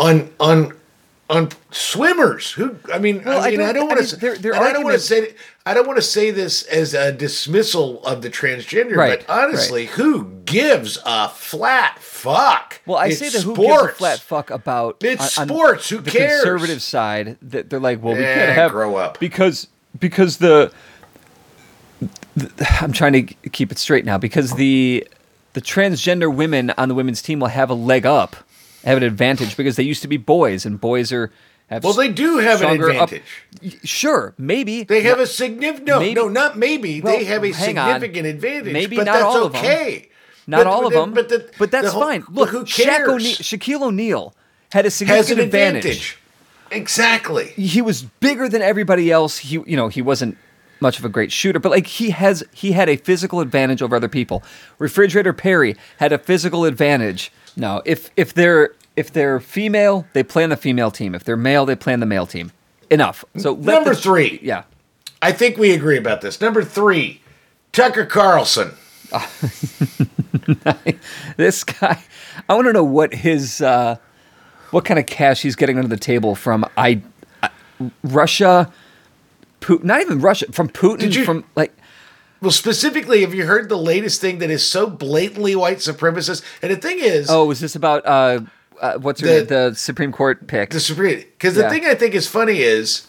on 0.00 0.30
on 0.40 0.72
on 1.30 1.48
swimmers 1.70 2.50
who 2.52 2.76
I 2.92 2.98
mean 2.98 3.22
Well, 3.24 3.40
I 3.40 3.48
I 3.48 3.50
mean 3.52 3.60
I 3.62 3.72
don't- 3.72 3.74
don't, 3.74 3.82
I 3.82 3.86
want 3.94 4.00
mean, 4.00 4.08
to 4.08 4.16
their- 4.16 4.36
their 4.36 4.54
I 4.54 4.72
don't 4.72 4.84
want 4.84 4.94
to 4.94 5.00
say 5.00 5.34
I 5.64 5.72
don't 5.74 5.86
want 5.86 5.96
to 5.96 6.02
say 6.02 6.30
this 6.32 6.64
as 6.64 6.92
a 6.92 7.12
dismissal 7.12 8.04
of 8.04 8.20
the 8.22 8.28
transgender, 8.28 8.96
Right, 8.96 9.24
but 9.26 9.32
honestly, 9.32 9.86
who 9.86 10.24
gives 10.44 10.98
a 11.06 11.28
flat 11.28 11.98
fuck? 12.00 12.80
Well, 12.84 12.98
I 12.98 13.06
It's 13.06 13.18
say 13.20 13.28
that 13.30 13.42
who 13.42 13.54
gives 13.54 13.66
a 13.68 13.72
sports. 13.76 13.98
flat 13.98 14.18
fuck 14.18 14.50
about 14.50 14.96
It's 15.02 15.38
on- 15.38 15.42
on 15.42 15.48
sports, 15.56 15.88
who 15.88 15.98
the 15.98 16.10
cares? 16.10 16.40
conservative 16.42 16.82
side 16.82 17.36
that 17.42 17.70
they're 17.70 17.78
like, 17.80 18.02
well, 18.02 18.14
we 18.14 18.22
Yeah, 18.22 18.34
can't 18.34 18.52
have 18.52 18.72
grow 18.72 18.96
up. 18.96 19.18
because 19.20 19.68
because 20.00 20.38
the, 20.38 20.72
the 22.36 22.50
I'm 22.80 22.92
trying 22.92 23.12
to 23.12 23.22
keep 23.50 23.70
it 23.72 23.78
straight 23.78 24.04
now 24.04 24.18
because 24.18 24.54
the 24.54 25.06
the 25.52 25.60
transgender 25.60 26.34
women 26.34 26.72
on 26.76 26.88
the 26.88 26.94
women's 26.94 27.22
team 27.22 27.38
will 27.40 27.48
have 27.48 27.70
a 27.70 27.74
leg 27.74 28.04
up, 28.06 28.36
have 28.84 28.96
an 28.98 29.02
advantage 29.04 29.56
because 29.56 29.76
they 29.76 29.82
used 29.82 30.02
to 30.02 30.08
be 30.08 30.16
boys 30.16 30.64
and 30.66 30.80
boys 30.80 31.12
are 31.12 31.30
have 31.68 31.84
Well, 31.84 31.92
they 31.94 32.08
do 32.10 32.38
have 32.38 32.60
an 32.60 32.66
stronger 32.76 32.90
up- 32.90 33.10
advantage. 33.12 33.78
sure, 33.84 34.34
maybe 34.36 34.84
They 34.84 35.02
have 35.02 35.18
a 35.20 35.26
significant 35.26 35.86
no, 35.86 36.00
Maybe- 36.00 36.14
no, 36.14 36.28
not 36.28 36.58
maybe. 36.58 37.00
they 37.00 37.24
have 37.24 37.44
a 37.44 37.52
hang 37.52 37.78
on. 37.78 37.94
significant 37.94 38.26
advantage. 38.26 38.72
Maybe 38.72 38.96
but 38.96 39.06
not 39.06 39.12
that's 39.14 39.24
all 39.24 39.44
of 39.46 39.54
'em. 39.54 39.60
okay. 39.60 40.08
not 40.46 40.58
But- 40.58 40.66
all 40.66 40.86
of 40.86 40.92
them, 40.92 41.14
But, 41.14 41.28
the, 41.28 41.48
but 41.58 41.70
that's 41.70 41.86
the 41.86 41.90
whole- 41.92 42.02
fine. 42.02 42.24
Look, 42.30 42.50
who 42.50 42.64
cares? 42.64 43.08
O'Neal, 43.08 43.36
Shaquille 43.36 43.82
O'Neal 43.82 44.34
had 44.72 44.84
a 44.86 44.90
significant 44.90 45.38
an 45.38 45.44
advantage. 45.46 45.84
advantage. 45.84 46.18
Exactly. 46.70 47.46
he 47.56 47.82
was 47.82 48.02
bigger 48.02 48.48
than 48.48 48.62
everybody 48.62 49.10
else. 49.10 49.38
He, 49.38 49.60
you 49.66 49.76
know, 49.76 49.88
he 49.88 50.00
wasn't 50.02 50.36
much 50.80 50.98
of 50.98 51.04
a 51.04 51.08
great 51.08 51.30
shooter, 51.30 51.58
but 51.60 51.70
like 51.70 51.86
he 51.86 52.10
has, 52.10 52.42
he 52.52 52.72
had 52.72 52.88
a 52.88 52.96
physical 52.96 53.40
advantage 53.40 53.82
over 53.82 53.94
other 53.94 54.08
people. 54.08 54.42
Refrigerator 54.78 55.32
Perry 55.32 55.76
had 55.98 56.12
a 56.12 56.18
physical 56.18 56.64
advantage. 56.64 57.30
No, 57.56 57.82
if 57.84 58.10
if 58.16 58.34
they're 58.34 58.72
if 58.96 59.12
they're 59.12 59.40
female, 59.40 60.06
they 60.12 60.22
play 60.22 60.44
on 60.44 60.50
the 60.50 60.56
female 60.56 60.90
team. 60.90 61.14
If 61.14 61.24
they're 61.24 61.36
male, 61.36 61.64
they 61.66 61.76
play 61.76 61.92
on 61.92 62.00
the 62.00 62.06
male 62.06 62.26
team. 62.26 62.52
Enough. 62.90 63.24
So 63.38 63.54
Number 63.54 63.90
the- 63.94 64.00
three. 64.00 64.38
yeah. 64.42 64.64
I 65.22 65.32
think 65.32 65.56
we 65.56 65.72
agree 65.72 65.96
about 65.96 66.20
this. 66.20 66.40
Number 66.40 66.62
three, 66.64 67.20
Tucker 67.72 68.04
Carlson. 68.06 68.72
This 71.36 71.64
guy, 71.64 72.02
I 72.48 72.54
want 72.54 72.66
to 72.66 72.72
know 72.72 72.84
what 72.84 73.14
his 73.14 73.60
uh, 73.60 73.96
what 74.70 74.84
kind 74.84 74.98
of 74.98 75.06
cash 75.06 75.42
he's 75.42 75.56
getting 75.56 75.76
under 75.78 75.88
the 75.88 75.96
table 75.96 76.34
from 76.34 76.64
I, 76.76 77.00
I 77.42 77.50
Russia, 78.02 78.72
Putin. 79.60 79.84
Not 79.84 80.00
even 80.00 80.20
Russia 80.20 80.50
from 80.52 80.68
Putin. 80.68 81.12
You- 81.14 81.24
from 81.24 81.44
like 81.56 81.72
Well, 82.42 82.50
specifically, 82.50 83.20
have 83.20 83.32
you 83.34 83.46
heard 83.46 83.68
the 83.68 83.78
latest 83.78 84.20
thing 84.20 84.38
that 84.38 84.50
is 84.50 84.66
so 84.68 84.88
blatantly 84.90 85.54
white 85.54 85.78
supremacist? 85.78 86.42
And 86.60 86.72
the 86.72 86.76
thing 86.76 86.98
is, 86.98 87.30
Oh, 87.30 87.50
is 87.52 87.60
this 87.60 87.76
about 87.76 88.04
uh, 88.04 88.40
uh 88.80 88.94
what's 88.98 89.20
The- 89.20 89.26
name? 89.28 89.46
the 89.46 89.74
Supreme 89.74 90.10
Court 90.12 90.48
pick? 90.48 90.70
the 90.70 90.80
Supreme. 90.80 91.20
Because 91.38 91.54
the 91.54 91.62
Yeah. 91.62 91.70
thing 91.70 91.86
I 91.86 91.94
think 91.94 92.14
is 92.14 92.26
funny 92.26 92.60
is, 92.62 93.02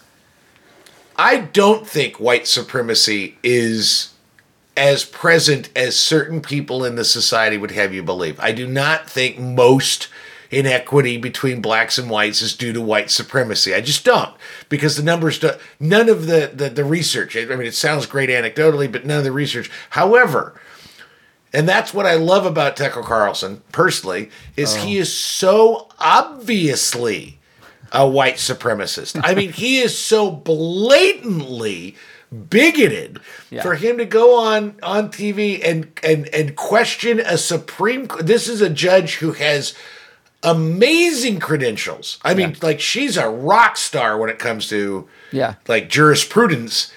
I 1.18 1.38
don't 1.38 1.88
think 1.88 2.20
white 2.20 2.48
supremacy 2.48 3.38
is 3.44 4.10
as 4.78 5.04
present 5.04 5.70
as 5.76 5.96
certain 5.96 6.40
people 6.42 6.86
in 6.86 6.96
the 6.96 7.04
society 7.06 7.58
would 7.58 7.72
have 7.72 7.92
you 7.94 8.04
believe. 8.04 8.40
I 8.40 8.52
do 8.52 8.68
not 8.68 9.10
think 9.10 9.40
most 9.40 10.08
inequity 10.54 11.18
between 11.18 11.62
blacks 11.62 11.98
and 11.98 12.10
whites 12.10 12.42
is 12.42 12.56
due 12.56 12.74
to 12.74 12.82
white 12.82 13.10
supremacy. 13.10 13.74
I 13.74 13.82
just 13.82 14.06
don't 14.06 14.34
because 14.70 14.96
the 14.98 15.04
numbers 15.04 15.40
do, 15.40 15.52
none 15.80 16.10
of 16.10 16.28
the, 16.28 16.52
the 16.54 16.70
the 16.70 16.86
research. 16.86 17.36
I 17.36 17.46
mean, 17.46 17.68
it 17.68 17.76
sounds 17.76 18.06
great 18.06 18.30
anecdotally, 18.30 18.92
but 18.92 19.06
none 19.06 19.20
of 19.20 19.24
the 19.24 19.32
research. 19.32 19.70
However, 19.92 20.60
and 21.54 21.70
that's 21.70 21.94
what 21.94 22.06
I 22.06 22.16
love 22.16 22.46
about 22.46 22.76
Tucker 22.76 23.04
Carlson 23.04 23.62
personally 23.72 24.30
is 24.58 24.76
he 24.76 24.98
oh. 24.98 25.02
is 25.02 25.14
so 25.14 25.90
obviously 26.00 27.40
a 27.92 28.08
white 28.08 28.36
supremacist. 28.36 29.22
I 29.24 29.36
mean, 29.36 29.52
he 29.52 29.80
is 29.80 29.98
so 29.98 30.32
blatantly 30.32 31.96
bigoted 32.50 33.20
Yeah. 33.52 33.62
for 33.62 33.76
him 33.76 34.00
to 34.00 34.06
go 34.06 34.40
on 34.40 34.76
on 34.82 35.10
TV 35.10 35.62
and 35.64 35.88
and 36.02 36.28
and 36.34 36.56
question 36.56 37.20
a 37.20 37.38
supreme 37.38 38.08
this 38.20 38.48
is 38.48 38.60
a 38.60 38.72
judge 38.72 39.16
who 39.16 39.34
has 39.34 39.76
amazing 40.44 41.40
credentials. 41.40 42.20
I 42.24 42.34
mean, 42.34 42.56
like 42.62 42.80
she's 42.80 43.18
a 43.18 43.30
rock 43.30 43.78
star 43.78 44.18
when 44.18 44.30
it 44.30 44.40
comes 44.40 44.68
to 44.70 45.08
Yeah. 45.32 45.56
like 45.68 45.90
jurisprudence. 45.90 46.92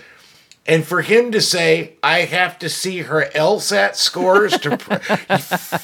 And 0.68 0.84
for 0.84 1.01
him 1.03 1.30
to 1.30 1.40
say, 1.40 1.92
I 2.03 2.20
have 2.22 2.59
to 2.59 2.68
see 2.68 2.99
her 3.03 3.26
LSAT 3.34 3.94
scores 3.94 4.59
to 4.59 4.76
pr- 4.76 4.94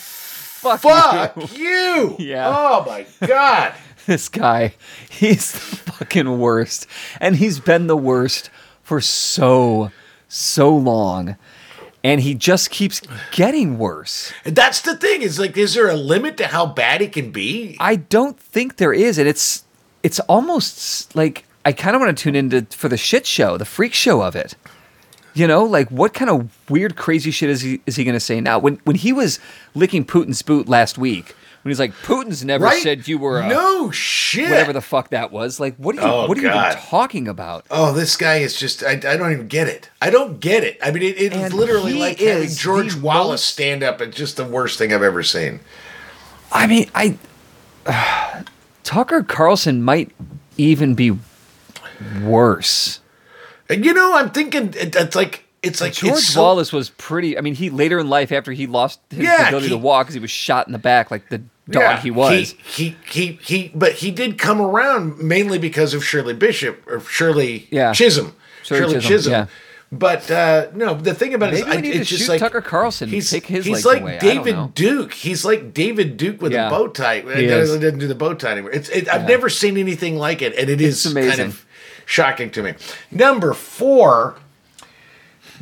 Fuck, 0.63 0.81
fuck 0.81 1.37
you. 1.57 1.65
you. 1.65 2.17
Yeah. 2.29 2.49
Oh 2.57 2.85
my 2.87 3.07
God. 3.27 3.75
This 4.05 4.29
guy, 4.29 4.75
he's 5.09 5.53
the 5.53 5.59
fucking 5.93 6.41
worst. 6.41 6.89
And 7.21 7.37
he's 7.37 7.61
been 7.61 7.87
the 7.87 7.97
worst 7.97 8.51
for 8.83 9.01
so, 9.01 9.93
so 10.27 10.75
long. 10.77 11.37
And 12.05 12.21
he 12.21 12.35
just 12.35 12.71
keeps 12.71 13.01
getting 13.31 13.79
worse. 13.79 14.33
And 14.45 14.57
that's 14.57 14.81
the 14.81 14.97
thing 14.97 15.23
is 15.23 15.39
like, 15.39 15.57
is 15.57 15.75
there 15.75 15.89
a 15.89 15.97
limit 15.97 16.37
to 16.39 16.49
how 16.49 16.67
bad 16.67 17.01
he 17.01 17.09
can 17.09 17.31
be? 17.31 17.77
I 17.79 17.97
don't 17.97 18.39
think 18.39 18.77
there 18.77 18.93
is, 18.93 19.19
and 19.19 19.29
it's 19.29 19.65
it's 20.03 20.19
almost 20.21 21.15
like 21.15 21.45
I 21.65 21.73
kind 21.73 21.95
of 21.95 22.01
want 22.01 22.17
to 22.17 22.23
tune 22.23 22.35
into 22.35 22.67
for 22.77 22.89
the 22.89 22.97
shit 22.97 23.27
show, 23.27 23.57
the 23.57 23.65
freak 23.65 23.95
show 23.95 24.23
of 24.23 24.35
it. 24.35 24.55
You 25.35 25.47
know, 25.47 25.65
like 25.65 25.91
what 25.91 26.13
kind 26.13 26.31
of 26.31 26.71
weird, 26.71 26.97
crazy 26.97 27.31
shit 27.31 27.49
is 27.49 27.63
he 27.63 27.81
is 27.87 27.97
he 27.97 28.05
going 28.05 28.15
to 28.15 28.21
say 28.21 28.41
now? 28.41 28.59
When 28.59 28.81
when 28.85 28.97
he 28.97 29.13
was 29.13 29.39
licking 29.75 30.05
Putin's 30.05 30.43
boot 30.43 30.69
last 30.69 30.99
week, 30.99 31.35
when 31.63 31.71
he's 31.71 31.79
like, 31.79 31.93
Putin's 32.03 32.45
never 32.45 32.65
Right? 32.65 32.83
said 32.83 33.07
you 33.07 33.19
were 33.19 33.41
a 33.41 33.49
no 33.49 33.91
shit. 33.91 34.51
whatever 34.51 34.73
the 34.73 34.81
fuck 34.81 35.11
that 35.11 35.31
was. 35.31 35.61
Like, 35.61 35.77
what 35.77 35.97
are 35.97 36.01
you 36.01 36.07
Oh, 36.07 36.27
what 36.29 36.37
are 36.37 36.41
you 36.41 36.49
even 36.49 36.73
talking 36.73 37.29
about? 37.29 37.65
Oh, 37.71 37.93
this 37.93 38.17
guy 38.17 38.37
is 38.39 38.57
just, 38.59 38.83
I, 38.83 38.93
I 38.93 39.17
don't 39.17 39.33
even 39.33 39.49
get 39.49 39.69
it. 39.69 39.89
I 40.01 40.11
don't 40.11 40.41
get 40.41 40.65
it. 40.65 40.79
I 40.83 40.91
mean, 40.91 41.03
it, 41.05 41.17
it 41.21 41.33
is 41.33 41.43
And 41.43 41.55
literally 41.55 41.93
he 41.95 42.01
like 42.01 42.19
having 42.19 42.49
George 42.51 42.97
Wallace 42.97 43.31
most- 43.41 43.47
stand 43.47 43.83
up. 43.83 44.01
It's 44.01 44.17
just 44.17 44.37
the 44.37 44.45
worst 44.45 44.77
thing 44.79 44.93
I've 44.93 45.03
ever 45.03 45.23
seen. 45.23 45.61
I 46.51 46.67
mean, 46.67 46.91
I 46.95 47.17
Tucker 48.85 49.23
Carlson 49.23 49.83
might 49.83 50.11
even 50.57 50.95
be 50.95 51.17
worse. 52.23 53.01
And 53.69 53.85
you 53.85 53.95
know, 53.95 54.17
I'm 54.17 54.31
thinking, 54.31 54.69
it, 54.77 54.95
it's 54.97 55.17
like, 55.17 55.45
it's 55.63 55.81
like 55.81 55.93
George 55.93 56.15
it's 56.19 56.29
so- 56.29 56.43
Wallace 56.43 56.73
was 56.73 56.91
pretty. 56.91 57.39
I 57.39 57.41
mean, 57.41 57.55
he 57.55 57.71
later 57.71 57.99
in 58.01 58.09
life, 58.09 58.33
after 58.33 58.53
he 58.53 58.67
lost 58.67 59.01
his 59.11 59.21
Yeah, 59.21 59.47
ability 59.49 59.69
to 59.69 59.79
walk, 59.79 60.07
because 60.07 60.15
he 60.15 60.21
was 60.21 60.31
shot 60.31 60.67
in 60.67 60.73
the 60.73 60.79
back 60.79 61.11
like 61.11 61.29
the 61.29 61.41
dog 61.71 61.83
Yeah, 61.83 62.01
he 62.01 62.11
was. 62.11 62.55
He, 62.65 62.97
he, 63.07 63.07
he, 63.11 63.39
he, 63.43 63.73
but 63.75 63.93
he 63.95 64.11
did 64.11 64.39
come 64.39 64.61
around 64.61 65.19
mainly 65.19 65.59
because 65.59 65.95
of 65.95 66.05
Shirley 66.05 66.35
Bishop 66.35 66.83
or 66.87 67.01
Shirley 67.01 67.69
Yeah. 67.71 67.93
Chisholm. 67.93 68.35
Shirley 68.63 68.81
Shirley 68.81 68.95
Chisholm, 68.95 69.09
Chisholm. 69.11 69.33
yeah. 69.33 69.47
But 69.95 70.31
uh, 70.31 70.69
no, 70.75 70.95
the 70.95 71.13
thing 71.13 71.35
about 71.35 71.53
it 71.53 71.57
Maybe 71.57 71.61
is, 71.61 71.67
we 71.67 71.73
I, 71.77 71.81
need 71.83 71.89
it's 71.97 72.09
to 72.09 72.15
just 72.17 72.23
shoot 72.25 72.29
like 72.31 72.41
Tucker 72.41 72.63
Carlson 72.63 73.11
He's 73.11 73.31
take 73.31 73.45
his 73.45 73.67
he's 73.67 73.85
like 73.85 74.01
away. 74.01 74.17
I 74.17 74.21
don't 74.21 74.37
know. 74.37 74.43
David 74.45 74.75
Duke. 74.75 75.13
He's 75.13 75.45
like 75.45 75.75
David 75.75 76.17
Duke 76.17 76.41
with 76.41 76.53
Yeah. 76.53 76.69
a 76.69 76.71
bow 76.71 76.89
tie. 76.89 77.21
He 77.21 77.43
He 77.43 77.47
doesn't, 77.47 77.83
is. 77.85 77.93
do 77.99 78.07
the 78.09 78.15
bow 78.15 78.33
tie 78.33 78.53
anymore. 78.53 78.71
It's 78.71 78.89
it, 78.89 79.07
I've 79.11 79.29
never 79.29 79.51
seen 79.51 79.77
anything 79.77 80.17
like 80.17 80.41
it, 80.41 80.55
and 80.57 80.71
it 80.71 80.81
is 80.81 81.05
It's 81.05 81.13
kind 81.15 81.27
amazing. 81.27 81.47
of 81.49 81.67
shocking 82.07 82.51
to 82.53 82.63
me. 82.63 82.73
Number 83.11 83.53
four, 83.53 84.37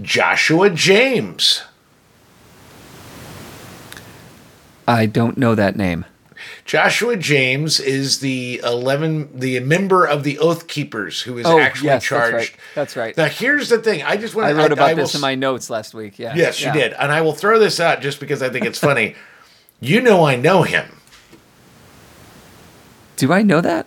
Joshua 0.00 0.70
James. 0.70 1.62
I 4.90 5.06
don't 5.06 5.38
know 5.38 5.54
that 5.54 5.76
name. 5.76 6.04
Joshua 6.64 7.16
James 7.16 7.80
is 7.80 8.20
the 8.20 8.60
eleven, 8.64 9.38
the 9.38 9.60
member 9.60 10.06
of 10.06 10.24
the 10.24 10.38
Oath 10.38 10.68
Keepers 10.68 11.20
who 11.20 11.38
is 11.38 11.46
Oh, 11.46 11.58
actually 11.58 11.88
yes, 11.88 12.08
that's 12.08 12.32
right. 12.32 12.56
That's 12.74 12.96
right. 12.96 13.16
Now 13.16 13.26
here's 13.26 13.68
the 13.68 13.78
thing. 13.78 14.02
I 14.02 14.16
just 14.16 14.34
want 14.34 14.48
I 14.48 14.52
wrote 14.52 14.72
about 14.72 14.90
will 14.90 15.04
this 15.04 15.14
in 15.14 15.20
my 15.20 15.34
notes 15.34 15.68
last 15.68 15.92
week. 15.92 16.18
Yeah. 16.18 16.34
Yes, 16.34 16.60
Yeah. 16.60 16.72
you 16.72 16.80
did, 16.80 16.92
and 16.94 17.12
I 17.12 17.20
will 17.20 17.34
throw 17.34 17.58
this 17.58 17.78
out 17.78 18.00
just 18.00 18.20
because 18.20 18.42
I 18.42 18.48
think 18.48 18.64
it's 18.64 18.78
funny. 18.78 19.16
you 19.80 20.00
know, 20.00 20.24
I 20.24 20.36
know 20.36 20.62
him. 20.62 20.96
Do 23.16 23.32
I 23.32 23.42
know 23.42 23.60
that? 23.60 23.86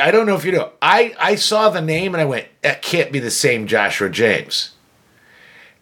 I 0.00 0.10
don't 0.10 0.26
know 0.26 0.34
if 0.36 0.44
you 0.44 0.52
know. 0.52 0.72
I 0.80 1.14
I 1.18 1.34
saw 1.34 1.68
the 1.68 1.82
name 1.82 2.14
and 2.14 2.20
I 2.20 2.24
went, 2.24 2.46
that 2.62 2.82
can't 2.82 3.12
be 3.12 3.18
the 3.18 3.30
same 3.30 3.66
Joshua 3.66 4.08
James. 4.08 4.72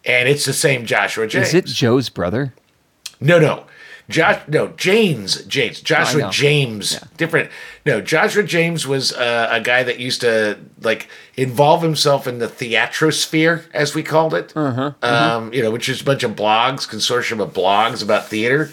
And 0.03 0.29
it's 0.29 0.45
the 0.45 0.53
same 0.53 0.85
Joshua 0.85 1.27
James. 1.27 1.47
Is 1.47 1.53
it 1.53 1.65
Joe's 1.65 2.09
brother? 2.09 2.53
No, 3.19 3.39
no. 3.39 3.65
Josh, 4.07 4.41
no, 4.47 4.67
James, 4.77 5.43
James, 5.45 5.81
Joshua 5.81 6.21
know. 6.21 6.29
James, 6.29 6.93
Yeah. 6.93 6.99
different. 7.17 7.49
No, 7.87 8.01
Joshua 8.01 8.43
James 8.43 8.85
was 8.85 9.11
uh, 9.13 9.47
a 9.51 9.59
guy 9.59 9.81
that 9.81 9.99
used 9.99 10.21
to 10.21 10.59
like 10.81 11.07
involve 11.35 11.81
himself 11.81 12.27
in 12.27 12.37
the 12.37 12.47
theatrosphere, 12.47 13.63
as 13.73 13.95
we 13.95 14.03
called 14.03 14.33
it. 14.35 14.53
Uh-huh, 14.55 14.91
Um, 15.01 15.51
you 15.53 15.63
know, 15.63 15.71
which 15.71 15.89
is 15.89 16.01
a 16.01 16.03
bunch 16.03 16.21
of 16.23 16.31
blogs, 16.31 16.87
consortium 16.87 17.41
of 17.41 17.51
blogs 17.53 18.03
about 18.03 18.27
theater. 18.27 18.69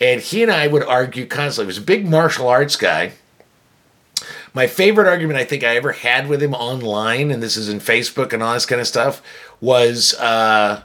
And 0.00 0.20
he 0.20 0.42
and 0.44 0.52
I 0.52 0.68
would 0.68 0.84
argue 0.84 1.26
constantly. 1.26 1.64
He 1.66 1.76
was 1.76 1.78
a 1.78 1.86
big 1.86 2.08
martial 2.08 2.46
arts 2.48 2.76
guy. 2.76 3.12
My 4.54 4.66
favorite 4.66 5.08
argument 5.08 5.38
I 5.40 5.44
think 5.44 5.64
I 5.64 5.76
ever 5.76 5.92
had 5.92 6.28
with 6.28 6.42
him 6.42 6.54
online, 6.54 7.30
and 7.30 7.42
this 7.42 7.56
is 7.56 7.68
in 7.68 7.80
Facebook 7.80 8.32
and 8.32 8.42
all 8.42 8.52
this 8.54 8.66
kind 8.66 8.80
of 8.80 8.86
stuff, 8.86 9.22
was 9.60 10.14
uh, 10.14 10.82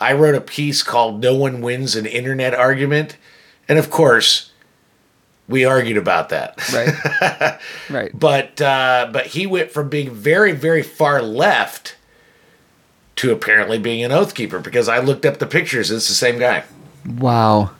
I 0.00 0.14
wrote 0.14 0.34
a 0.34 0.40
piece 0.40 0.82
called 0.82 1.20
No 1.20 1.34
One 1.34 1.60
Wins 1.60 1.94
an 1.94 2.06
Internet 2.06 2.54
Argument. 2.54 3.16
And 3.68 3.78
of 3.78 3.90
course, 3.90 4.50
we 5.48 5.64
argued 5.64 5.96
about 5.96 6.30
that. 6.30 6.56
Right. 6.72 7.60
right. 7.90 8.10
But 8.18 8.60
uh, 8.60 9.10
but 9.12 9.26
he 9.26 9.46
went 9.46 9.70
from 9.70 9.88
being 9.88 10.10
very, 10.10 10.52
very 10.52 10.82
far 10.82 11.20
left 11.20 11.96
to 13.16 13.32
apparently 13.32 13.78
being 13.78 14.02
an 14.02 14.12
oath 14.12 14.34
keeper 14.34 14.58
because 14.60 14.88
I 14.88 14.98
looked 15.00 15.26
up 15.26 15.38
the 15.38 15.46
pictures. 15.46 15.90
It's 15.90 16.08
the 16.08 16.14
same 16.14 16.38
guy. 16.38 16.64
Wow. 17.18 17.72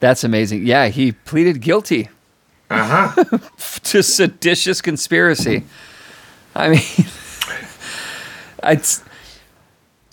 That's 0.00 0.24
amazing. 0.24 0.64
Yeah, 0.66 0.88
he 0.88 1.12
pleaded 1.12 1.60
guilty 1.60 2.08
Uh 2.70 3.12
huh. 3.14 3.38
to 3.82 4.02
seditious 4.02 4.80
conspiracy. 4.80 5.64
I 6.54 6.68
mean, 6.70 6.80
it's 8.62 9.02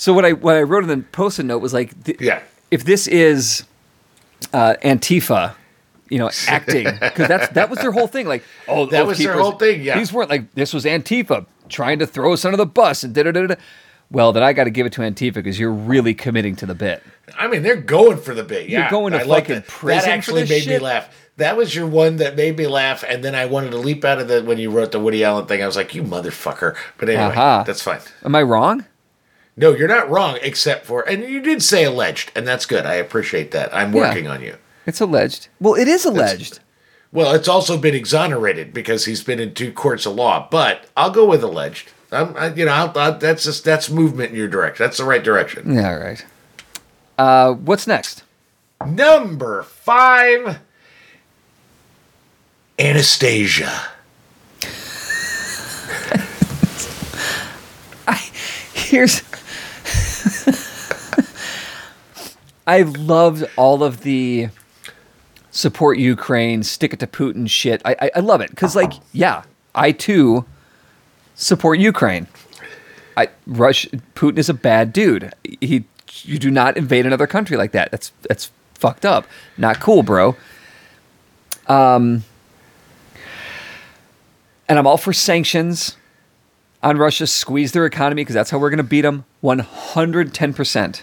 so 0.05 0.13
what 0.13 0.23
I 0.23 0.33
what 0.33 0.55
I 0.55 0.61
wrote 0.61 0.83
in 0.83 0.89
the 0.89 1.03
post-it 1.03 1.47
note 1.47 1.63
was 1.63 1.73
like, 1.73 2.03
th- 2.03 2.21
yeah. 2.21 2.43
if 2.69 2.83
this 2.83 3.07
is 3.07 3.63
uh, 4.53 4.75
Antifa, 4.83 5.55
you 6.09 6.19
know, 6.19 6.29
acting 6.47 6.83
because 7.01 7.27
that's 7.27 7.51
that 7.53 7.71
was 7.71 7.79
their 7.79 7.91
whole 7.91 8.05
thing. 8.05 8.27
Like, 8.27 8.43
oh, 8.67 8.85
That 8.85 9.07
was 9.07 9.17
their 9.17 9.33
whole 9.33 9.53
thing, 9.53 9.81
yeah. 9.81 9.97
these 9.97 10.13
weren't 10.13 10.29
like 10.29 10.53
this 10.53 10.75
was 10.75 10.85
Antifa 10.85 11.47
trying 11.69 11.97
to 11.97 12.05
throw 12.05 12.33
us 12.33 12.45
under 12.45 12.55
the 12.55 12.67
bus 12.67 13.03
and 13.03 13.15
da 13.15 13.23
da 13.23 13.31
da 13.31 13.47
da. 13.47 13.55
Well, 14.11 14.31
then 14.31 14.43
I 14.43 14.53
got 14.53 14.65
to 14.65 14.69
give 14.69 14.85
it 14.85 14.93
to 14.93 15.01
Antifa 15.01 15.33
because 15.33 15.59
you're 15.59 15.71
really 15.71 16.13
committing 16.13 16.55
to 16.57 16.67
the 16.67 16.75
bit. 16.75 17.01
I 17.35 17.47
mean, 17.47 17.63
they're 17.63 17.75
going 17.75 18.19
for 18.19 18.35
the 18.35 18.43
bit. 18.43 18.69
You're 18.69 18.87
going 18.91 19.13
to 19.13 19.21
I 19.21 19.23
like 19.23 19.45
fucking 19.45 19.55
that. 19.55 19.67
prison 19.67 20.07
That 20.07 20.15
actually 20.15 20.47
made 20.47 20.67
me 20.67 20.77
laugh. 20.77 21.09
That 21.37 21.57
was 21.57 21.73
your 21.73 21.87
one 21.87 22.17
that 22.17 22.35
made 22.35 22.59
me 22.59 22.67
laugh, 22.67 23.03
and 23.05 23.23
then 23.23 23.33
I 23.33 23.47
wanted 23.47 23.71
to 23.71 23.77
leap 23.77 24.05
out 24.05 24.19
of 24.19 24.27
the 24.27 24.43
when 24.43 24.59
you 24.59 24.69
wrote 24.69 24.91
the 24.91 24.99
Woody 24.99 25.23
Allen 25.23 25.47
thing. 25.47 25.63
I 25.63 25.65
was 25.65 25.75
like, 25.75 25.95
"You 25.95 26.03
motherfucker!" 26.03 26.77
But 26.99 27.09
anyway, 27.09 27.23
Aha. 27.23 27.63
that's 27.63 27.81
fine. 27.81 28.01
Am 28.23 28.35
I 28.35 28.43
wrong? 28.43 28.85
No, 29.57 29.73
you're 29.73 29.87
not 29.87 30.09
wrong, 30.09 30.37
except 30.41 30.85
for, 30.85 31.07
and 31.07 31.23
you 31.23 31.41
did 31.41 31.63
say 31.63 31.85
alleged, 31.85 32.31
and 32.35 32.45
that's 32.45 32.65
good. 32.65 32.85
I 32.85 32.95
appreciate 32.95 33.51
that. 33.51 33.73
I'm 33.73 33.93
Yeah. 33.93 34.01
working 34.01 34.27
on 34.27 34.41
you. 34.41 34.57
It's 34.85 34.99
alleged. 34.99 35.47
Well, 35.59 35.75
it 35.75 35.87
is 35.87 36.03
alleged. 36.05 36.59
Well, 37.11 37.33
it's 37.33 37.47
also 37.47 37.77
been 37.77 37.95
exonerated 37.95 38.73
because 38.73 39.05
he's 39.05 39.23
been 39.23 39.39
in 39.39 39.53
two 39.53 39.71
courts 39.71 40.05
of 40.05 40.15
law, 40.15 40.47
but 40.51 40.85
I'll 40.97 41.11
go 41.11 41.25
with 41.25 41.43
alleged. 41.43 41.89
I'm, 42.11 42.35
I, 42.35 42.53
you 42.53 42.65
know, 42.65 42.73
I'll, 42.73 42.97
i 42.97 43.11
that's 43.11 43.45
just 43.45 43.63
that's 43.63 43.89
movement 43.89 44.31
in 44.31 44.37
your 44.37 44.49
direction. 44.49 44.83
That's 44.83 44.97
the 44.97 45.05
right 45.05 45.23
direction. 45.23 45.73
Yeah, 45.73 45.89
all 45.91 45.99
right. 45.99 46.25
Uh, 47.17 47.53
what's 47.53 47.87
next? 47.87 48.23
Number 48.85 49.63
five, 49.63 50.59
Anastasia. 52.77 53.71
I 58.07 58.15
Here's. 58.73 59.21
I 62.67 62.81
loved 62.81 63.45
all 63.55 63.83
of 63.83 64.01
the 64.01 64.49
support 65.51 65.97
Ukraine, 65.97 66.63
stick 66.63 66.93
it 66.93 66.99
to 66.99 67.07
Putin 67.07 67.49
shit. 67.49 67.81
I 67.85 67.95
I, 67.99 68.11
I 68.15 68.19
love 68.19 68.41
it 68.41 68.49
because, 68.49 68.75
like, 68.75 68.93
yeah, 69.13 69.43
I 69.73 69.91
too 69.91 70.45
support 71.35 71.79
Ukraine. 71.79 72.27
I 73.17 73.29
Rush 73.45 73.87
Putin 74.15 74.37
is 74.37 74.49
a 74.49 74.53
bad 74.53 74.93
dude. 74.93 75.33
He 75.61 75.85
you 76.23 76.39
do 76.39 76.49
not 76.49 76.77
invade 76.77 77.05
another 77.05 77.27
country 77.27 77.57
like 77.57 77.71
that. 77.71 77.91
That's 77.91 78.11
that's 78.27 78.51
fucked 78.73 79.05
up. 79.05 79.27
Not 79.57 79.79
cool, 79.79 80.03
bro. 80.03 80.35
Um, 81.67 82.23
and 84.67 84.79
I'm 84.79 84.87
all 84.87 84.97
for 84.97 85.13
sanctions 85.13 85.97
on 86.85 86.97
Russia, 86.97 87.25
squeeze 87.25 87.71
their 87.71 87.87
economy 87.87 88.21
because 88.21 88.35
that's 88.35 88.51
how 88.51 88.59
we're 88.59 88.69
going 88.69 88.77
to 88.77 88.83
beat 88.83 89.01
them 89.01 89.25
110%. 89.43 91.01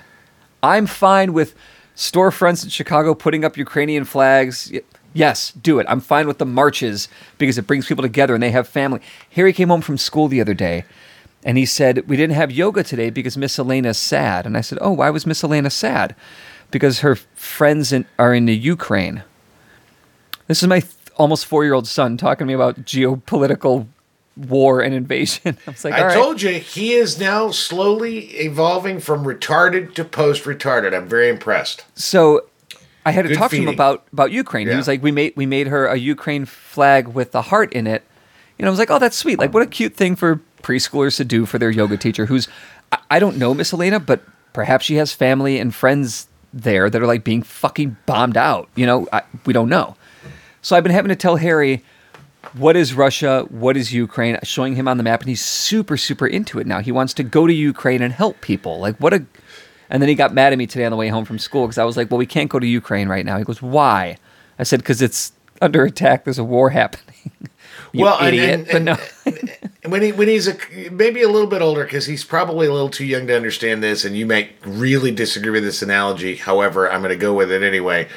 I'm 0.63 0.87
fine 0.87 1.33
with 1.33 1.57
storefronts 1.97 2.63
in 2.63 2.71
Chicago 2.71 3.15
putting 3.15 3.45
up 3.45 3.57
Ukrainian 3.57 4.05
flags. 4.05 4.73
Yes, 5.13 5.51
do 5.51 5.81
it. 5.81 5.87
I'm 5.89 6.01
fine 6.01 6.29
with 6.29 6.39
the 6.39 6.47
marches 6.47 7.09
because 7.37 7.59
it 7.59 7.67
brings 7.67 7.87
people 7.87 8.03
together 8.03 8.33
and 8.33 8.41
they 8.41 8.53
have 8.53 8.69
family. 8.69 9.01
Harry 9.33 9.53
came 9.53 9.71
home 9.71 9.81
from 9.81 9.99
school 9.99 10.29
the 10.29 10.41
other 10.41 10.55
day 10.55 10.85
and 11.43 11.59
he 11.59 11.67
said, 11.67 12.09
We 12.09 12.17
didn't 12.17 12.37
have 12.37 12.53
yoga 12.53 12.85
today 12.85 13.11
because 13.11 13.37
Miss 13.37 13.59
Elena's 13.59 13.99
sad. 13.99 14.47
And 14.47 14.57
I 14.57 14.61
said, 14.61 14.79
Oh, 14.81 14.93
why 14.93 15.11
was 15.11 15.27
Miss 15.27 15.43
Elena 15.43 15.69
sad? 15.69 16.15
Because 16.71 17.01
her 17.01 17.17
friends 17.17 17.93
in, 17.93 18.07
are 18.21 18.33
in 18.33 18.47
the 18.47 18.57
Ukraine. 18.57 19.25
This 20.47 20.63
is 20.63 20.69
my 20.69 20.79
th- 20.79 20.95
almost 21.17 21.45
four 21.45 21.65
year 21.65 21.75
old 21.75 21.89
son 21.89 22.17
talking 22.17 22.47
to 22.47 22.49
me 22.49 22.55
about 22.55 22.83
geopolitical 22.85 23.89
war 24.37 24.81
and 24.81 24.95
invasion. 24.95 25.59
I 25.67 25.71
was 25.71 25.85
like, 25.85 25.95
I 25.95 26.07
right. 26.07 26.15
told 26.15 26.43
you 26.43 26.51
he 26.53 26.93
is 26.93 27.19
now 27.19 27.51
slowly 27.51 28.31
evolving 28.39 29.01
from 29.01 29.25
retarded 29.25 29.95
to 29.95 30.05
post 30.05 30.45
retarded. 30.45 30.95
I'm 30.95 31.09
very 31.09 31.29
impressed. 31.29 31.85
So 31.95 32.47
I 33.05 33.11
had 33.11 33.23
to 33.23 33.29
Good 33.29 33.39
talk 33.39 33.51
to 33.51 33.57
him 33.57 33.69
about 33.69 34.05
about 34.13 34.31
Ukraine. 34.31 34.69
He 34.69 34.77
was 34.77 34.89
like, 34.89 35.03
we 35.03 35.11
made 35.11 35.35
we 35.37 35.47
made 35.47 35.67
her 35.69 35.87
a 35.87 35.97
Ukraine 35.97 36.45
flag 36.45 37.09
with 37.09 37.33
the 37.33 37.43
heart 37.43 37.73
in 37.73 37.87
it. 37.87 38.03
You 38.59 38.65
know, 38.65 38.69
I 38.69 38.71
was 38.71 38.79
like, 38.79 38.91
oh, 38.91 38.99
that's 38.99 39.17
sweet. 39.17 39.39
Like, 39.39 39.53
what 39.53 39.63
a 39.63 39.67
cute 39.67 39.95
thing 39.95 40.15
for 40.15 40.41
preschoolers 40.63 41.17
to 41.17 41.25
do 41.25 41.47
for 41.47 41.59
their 41.59 41.71
yoga 41.71 41.97
teacher. 41.97 42.27
Who's 42.27 42.49
I, 42.93 42.99
I 43.13 43.19
don't 43.19 43.39
know 43.39 43.55
Miss 43.55 43.73
Elena, 43.73 43.99
but 43.99 44.23
perhaps 44.53 44.85
she 44.85 44.97
has 44.97 45.13
family 45.13 45.59
and 45.59 45.75
friends 45.75 46.29
there 46.53 46.91
that 46.91 47.03
are 47.03 47.07
like 47.07 47.25
being 47.25 47.43
fucking 47.43 47.97
bombed 48.07 48.37
out. 48.37 48.69
You 48.77 48.87
know, 48.87 49.09
I, 49.13 49.23
we 49.47 49.53
don't 49.53 49.69
know. 49.69 49.97
So 50.61 50.77
I've 50.77 50.85
been 50.85 50.93
having 50.93 51.09
to 51.09 51.17
tell 51.17 51.37
Harry 51.37 51.83
what 52.55 52.77
is 52.77 52.95
Russia, 52.95 53.47
what 53.51 53.77
is 53.77 53.93
Ukraine, 53.93 54.39
showing 54.43 54.77
him 54.77 54.89
on 54.89 54.97
the 54.97 55.03
map, 55.03 55.21
and 55.21 55.29
he's 55.29 55.45
super, 55.45 55.97
super 55.97 56.27
into 56.27 56.59
it 56.59 56.67
now. 56.67 56.81
He 56.81 56.93
wants 56.93 57.15
to 57.15 57.23
go 57.23 57.47
to 57.47 57.53
Ukraine 57.53 58.03
and 58.03 58.13
help 58.13 58.41
people. 58.41 58.79
Like, 58.79 58.97
what 58.97 59.13
a. 59.15 59.25
And 59.91 60.01
then 60.01 60.09
he 60.09 60.15
got 60.15 60.33
mad 60.33 60.53
at 60.53 60.59
me 60.59 60.67
today 60.67 60.85
on 60.87 60.91
the 60.91 60.97
way 60.97 61.09
home 61.09 61.25
from 61.25 61.39
school 61.39 61.67
because 61.67 61.77
I 61.79 61.85
was 61.85 61.97
like, 61.97 62.11
well, 62.11 62.19
we 62.19 62.27
can't 62.27 62.49
go 62.51 62.59
to 62.59 62.67
Ukraine 62.67 63.09
right 63.09 63.27
now. 63.27 63.37
He 63.37 63.45
goes, 63.45 63.61
why? 63.61 64.17
I 64.59 64.63
said, 64.63 64.81
because 64.81 65.03
it's 65.03 65.33
under 65.61 65.85
attack. 65.85 66.25
There's 66.25 66.39
a 66.39 66.45
war 66.45 66.71
happening. 66.81 67.31
well, 67.95 68.19
and- 68.19 68.29
idiot. 68.35 68.51
and- 68.51 68.67
but 68.71 68.83
no. 68.83 68.97
and 69.83 69.93
when 69.93 70.03
he 70.03 70.13
when 70.13 70.29
he's 70.29 70.49
a 70.49 70.57
maybe 70.91 71.23
a 71.23 71.29
little 71.29 71.49
bit 71.49 71.61
older 71.63 71.85
because 71.85 72.07
he's 72.07 72.25
probably 72.25 72.67
a 72.67 72.73
little 72.73 72.89
too 72.89 73.05
young 73.05 73.27
to 73.27 73.37
understand 73.37 73.83
this, 73.83 74.05
and 74.05 74.17
you 74.17 74.25
might 74.27 74.53
really 74.65 75.11
disagree 75.11 75.51
with 75.51 75.65
this 75.65 75.83
analogy. 75.83 76.37
However, 76.37 76.91
I'm 76.91 77.01
going 77.03 77.11
to 77.11 77.17
go 77.17 77.35
with 77.35 77.51
it 77.53 77.63
anyway. 77.63 78.09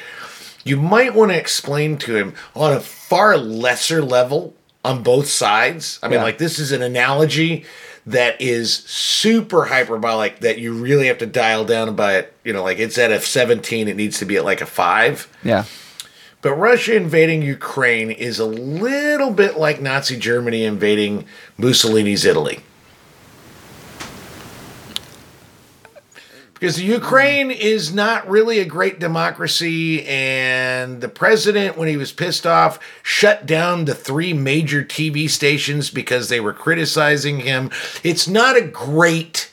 You 0.66 0.76
might 0.76 1.14
want 1.14 1.30
to 1.30 1.38
explain 1.38 1.96
to 1.98 2.16
him 2.16 2.34
on 2.54 2.72
a 2.72 2.80
far 2.80 3.36
lesser 3.36 4.02
level 4.02 4.52
on 4.84 5.02
both 5.02 5.28
sides. 5.28 5.98
I 6.02 6.08
mean, 6.08 6.18
Yeah. 6.18 6.24
like 6.24 6.38
this 6.38 6.58
is 6.58 6.72
an 6.72 6.82
analogy 6.82 7.64
that 8.04 8.40
is 8.40 8.72
super 8.74 9.64
hyperbolic 9.66 10.40
that 10.40 10.58
you 10.58 10.72
really 10.72 11.06
have 11.06 11.18
to 11.18 11.26
dial 11.26 11.64
down 11.64 11.94
by 11.94 12.16
it. 12.16 12.32
You 12.44 12.52
know, 12.52 12.62
like 12.64 12.78
it's 12.78 12.98
at 12.98 13.10
a 13.12 13.20
17, 13.20 13.88
it 13.88 13.96
needs 13.96 14.18
to 14.18 14.24
be 14.24 14.36
at 14.36 14.44
like 14.44 14.60
a 14.60 14.66
five. 14.66 15.28
yeah. 15.44 15.64
But 16.42 16.54
Russia 16.54 16.94
invading 16.94 17.42
Ukraine 17.42 18.10
is 18.12 18.38
a 18.38 18.44
little 18.44 19.30
bit 19.32 19.58
like 19.58 19.80
Nazi 19.80 20.16
Germany 20.16 20.64
invading 20.64 21.24
Mussolini's 21.58 22.24
Italy. 22.24 22.60
Because 26.58 26.80
Ukraine 26.80 27.50
is 27.50 27.92
not 27.92 28.28
really 28.30 28.60
a 28.60 28.64
great 28.64 28.98
democracy, 28.98 30.06
and 30.06 31.02
the 31.02 31.08
president, 31.08 31.76
when 31.76 31.86
he 31.86 31.98
was 31.98 32.12
pissed 32.12 32.46
off, 32.46 32.78
shut 33.02 33.44
down 33.44 33.84
the 33.84 33.94
three 33.94 34.32
major 34.32 34.82
TV 34.82 35.28
stations 35.28 35.90
because 35.90 36.30
they 36.30 36.40
were 36.40 36.54
criticizing 36.54 37.40
him. 37.40 37.70
It's 38.02 38.26
not 38.26 38.56
a 38.56 38.62
great 38.62 39.50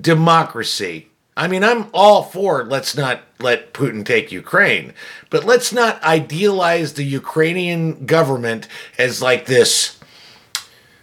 democracy. 0.00 1.10
I 1.36 1.48
mean, 1.48 1.62
I'm 1.62 1.86
all 1.92 2.22
for 2.22 2.64
let's 2.64 2.96
not 2.96 3.20
let 3.38 3.74
Putin 3.74 4.04
take 4.04 4.32
Ukraine, 4.32 4.94
but 5.28 5.44
let's 5.44 5.70
not 5.70 6.02
idealize 6.02 6.94
the 6.94 7.04
Ukrainian 7.04 8.06
government 8.06 8.68
as 8.98 9.20
like 9.20 9.44
this 9.44 9.98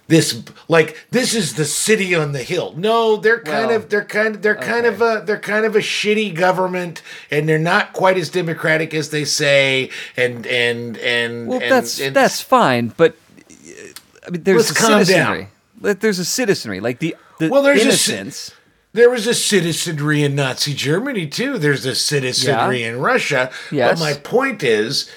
this 0.10 0.44
like 0.68 0.98
this 1.12 1.34
is 1.34 1.54
the 1.54 1.64
city 1.66 2.14
on 2.14 2.34
the 2.34 2.44
hill. 2.44 2.74
No, 2.76 3.16
they're 3.16 3.40
kind 3.40 3.68
Well, 3.68 3.76
of 3.78 3.90
they're 3.90 4.04
kind 4.04 4.36
of 4.36 4.42
they're 4.42 4.56
kind 4.56 4.86
of 4.86 5.02
a 5.02 5.24
they're 5.26 5.40
kind 5.40 5.66
of 5.66 5.76
a 5.76 5.80
shitty 5.80 6.36
government 6.36 7.02
and 7.32 7.48
they're 7.48 7.58
not 7.58 7.94
quite 7.94 8.18
as 8.18 8.30
democratic 8.30 8.94
as 8.94 9.12
they 9.12 9.24
say 9.24 9.90
and 10.18 10.46
and 10.48 10.98
and 10.98 11.48
Well, 11.48 11.62
and, 11.62 11.72
that's 11.72 12.00
and- 12.02 12.16
that's 12.16 12.42
fine, 12.42 12.92
but 12.98 13.16
I 14.28 14.32
mean, 14.32 14.44
there's 14.44 14.70
a 14.72 14.74
citizenry. 14.76 15.48
There's 15.80 16.20
a 16.20 16.26
citizenry, 16.26 16.80
like 16.82 17.00
the 17.00 17.16
the 17.40 17.48
Well, 17.50 17.64
there's 17.64 17.80
a 17.82 17.84
innocence. 17.86 18.52
There 18.92 19.10
was 19.12 19.28
a 19.28 19.36
citizenry 19.36 20.24
in 20.24 20.34
Nazi 20.36 20.74
Germany 20.74 21.28
too. 21.28 21.60
There's 21.60 21.86
a 21.86 21.94
citizenry 21.96 22.82
Yeah. 22.82 22.90
in 22.90 23.00
Russia. 23.00 23.52
Yes. 23.72 23.92
But 23.92 24.00
my 24.04 24.14
point 24.20 24.64
is, 24.64 25.10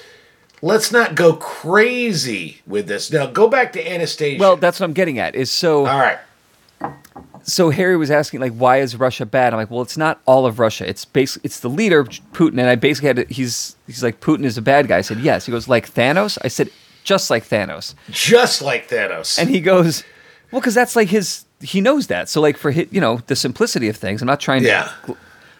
let's 0.63 0.91
not 0.93 1.13
go 1.13 1.33
crazy 1.33 2.61
with 2.65 2.87
this. 2.87 3.11
Now 3.11 3.27
go 3.27 3.47
back 3.47 3.73
to 3.73 3.85
Anastasia. 3.87 4.39
well, 4.39 4.55
that's 4.55 4.79
what 4.79 4.85
I'm 4.85 4.93
getting 4.93 5.19
at. 5.19 5.35
Is 5.35 5.51
so 5.51 5.85
all 5.85 5.99
right. 5.99 6.17
so 7.43 7.69
Harry 7.69 7.97
was 7.97 8.09
asking 8.09 8.39
like, 8.39 8.53
why 8.53 8.77
is 8.79 8.95
Russia 8.95 9.25
bad? 9.25 9.53
I'm 9.53 9.59
like, 9.59 9.69
well, 9.69 9.81
it's 9.81 9.97
not 9.97 10.21
all 10.25 10.45
of 10.45 10.59
Russia. 10.59 10.87
It's 10.87 11.05
basically 11.05 11.45
it's 11.45 11.59
the 11.59 11.69
leader 11.69 12.05
Putin, 12.05 12.53
and 12.59 12.69
I 12.69 12.75
basically 12.75 13.07
had 13.07 13.15
to, 13.17 13.25
he's 13.33 13.75
he's 13.85 14.01
like 14.01 14.21
Putin 14.21 14.45
is 14.45 14.57
a 14.57 14.61
bad 14.61 14.87
guy. 14.87 14.97
I 14.97 15.01
said 15.01 15.19
yes. 15.19 15.45
He 15.45 15.51
goes 15.51 15.67
like 15.67 15.91
Thanos. 15.93 16.37
I 16.43 16.47
said 16.47 16.69
just 17.03 17.29
like 17.29 17.43
Thanos, 17.45 17.95
Just 18.09 18.61
like 18.61 18.87
Thanos. 18.87 19.37
and 19.37 19.49
he 19.49 19.59
goes, 19.59 20.05
well, 20.51 20.61
because 20.61 20.73
that's 20.73 20.95
like 20.95 21.09
his. 21.09 21.45
He 21.59 21.81
knows 21.81 22.07
that. 22.07 22.29
So 22.29 22.39
like 22.41 22.57
for 22.57 22.71
his, 22.71 22.87
you 22.91 23.01
know 23.01 23.17
the 23.27 23.35
simplicity 23.35 23.89
of 23.89 23.97
things. 23.97 24.21
I'm 24.21 24.25
not 24.27 24.39
trying 24.39 24.61
to. 24.61 24.67
Yeah. 24.67 24.91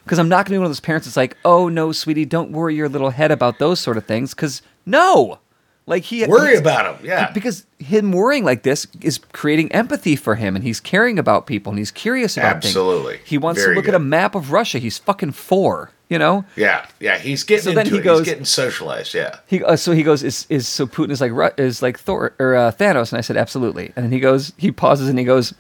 Because 0.06 0.20
I'm 0.20 0.28
not 0.28 0.46
going 0.46 0.48
to 0.48 0.52
be 0.56 0.58
one 0.58 0.66
of 0.66 0.70
those 0.70 0.82
parents 0.82 1.08
that's 1.08 1.16
like, 1.16 1.38
oh 1.46 1.70
no, 1.70 1.94
sweetie, 1.94 2.26
don't 2.26 2.52
worry 2.52 2.76
your 2.76 2.90
little 2.90 3.12
head 3.12 3.32
about 3.32 3.60
those 3.60 3.80
sort 3.80 3.96
of 3.96 4.06
things. 4.06 4.34
Because 4.34 4.62
no, 4.86 5.40
like 5.86 6.04
he 6.04 6.26
Worry 6.26 6.56
about 6.56 6.96
him. 7.00 7.06
Yeah. 7.06 7.32
because 7.32 7.66
him 7.80 8.12
worrying 8.14 8.46
like 8.46 8.64
this 8.64 8.88
is 9.02 9.20
creating 9.34 9.72
empathy 9.74 10.16
for 10.16 10.36
him, 10.36 10.56
and 10.56 10.64
he's 10.64 10.80
caring 10.80 11.20
about 11.20 11.46
people, 11.48 11.72
and 11.72 11.78
he's 11.80 11.92
curious 11.92 12.38
about 12.38 12.62
things. 12.62 12.66
Absolutely. 12.68 13.18
things. 13.18 13.30
He 13.30 13.38
wants 13.38 13.62
Very 13.62 13.76
to 13.76 13.80
look 13.82 13.88
at 13.90 13.96
a 13.96 14.00
map 14.00 14.36
of 14.36 14.52
Russia. 14.54 14.78
He's 14.80 14.98
fucking 14.98 15.32
four, 15.34 15.92
you 16.10 16.18
know. 16.18 16.46
yeah. 16.56 16.86
Yeah. 17.02 17.18
He's 17.18 17.44
getting 17.44 17.64
So 17.64 17.70
into 17.72 17.84
then 17.84 17.92
he 17.94 17.98
it. 18.00 18.04
goes- 18.04 18.20
he's 18.20 18.28
getting 18.28 18.46
socialized. 18.46 19.14
Yeah. 19.14 19.40
He 19.48 19.62
uh, 19.64 19.76
so 19.76 19.92
he 19.92 20.04
goes 20.04 20.24
is 20.24 20.48
is 20.50 20.68
so 20.68 20.88
Putin 20.88 21.12
is 21.12 21.20
like 21.22 21.34
is 21.60 21.82
like 21.82 22.00
Thor 22.00 22.34
or 22.40 22.56
uh, 22.56 22.72
Thanos, 22.72 23.12
and 23.12 23.18
I 23.18 23.22
said 23.22 23.36
absolutely, 23.36 23.92
and 23.96 24.06
then 24.06 24.12
he 24.14 24.20
goes 24.22 24.54
he 24.58 24.72
pauses 24.72 25.10
and 25.10 25.20
he 25.20 25.26
goes, 25.26 25.54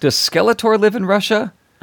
does 0.00 0.14
Skeletor 0.14 0.78
live 0.80 0.94
in 0.94 1.04
Russia? 1.04 1.52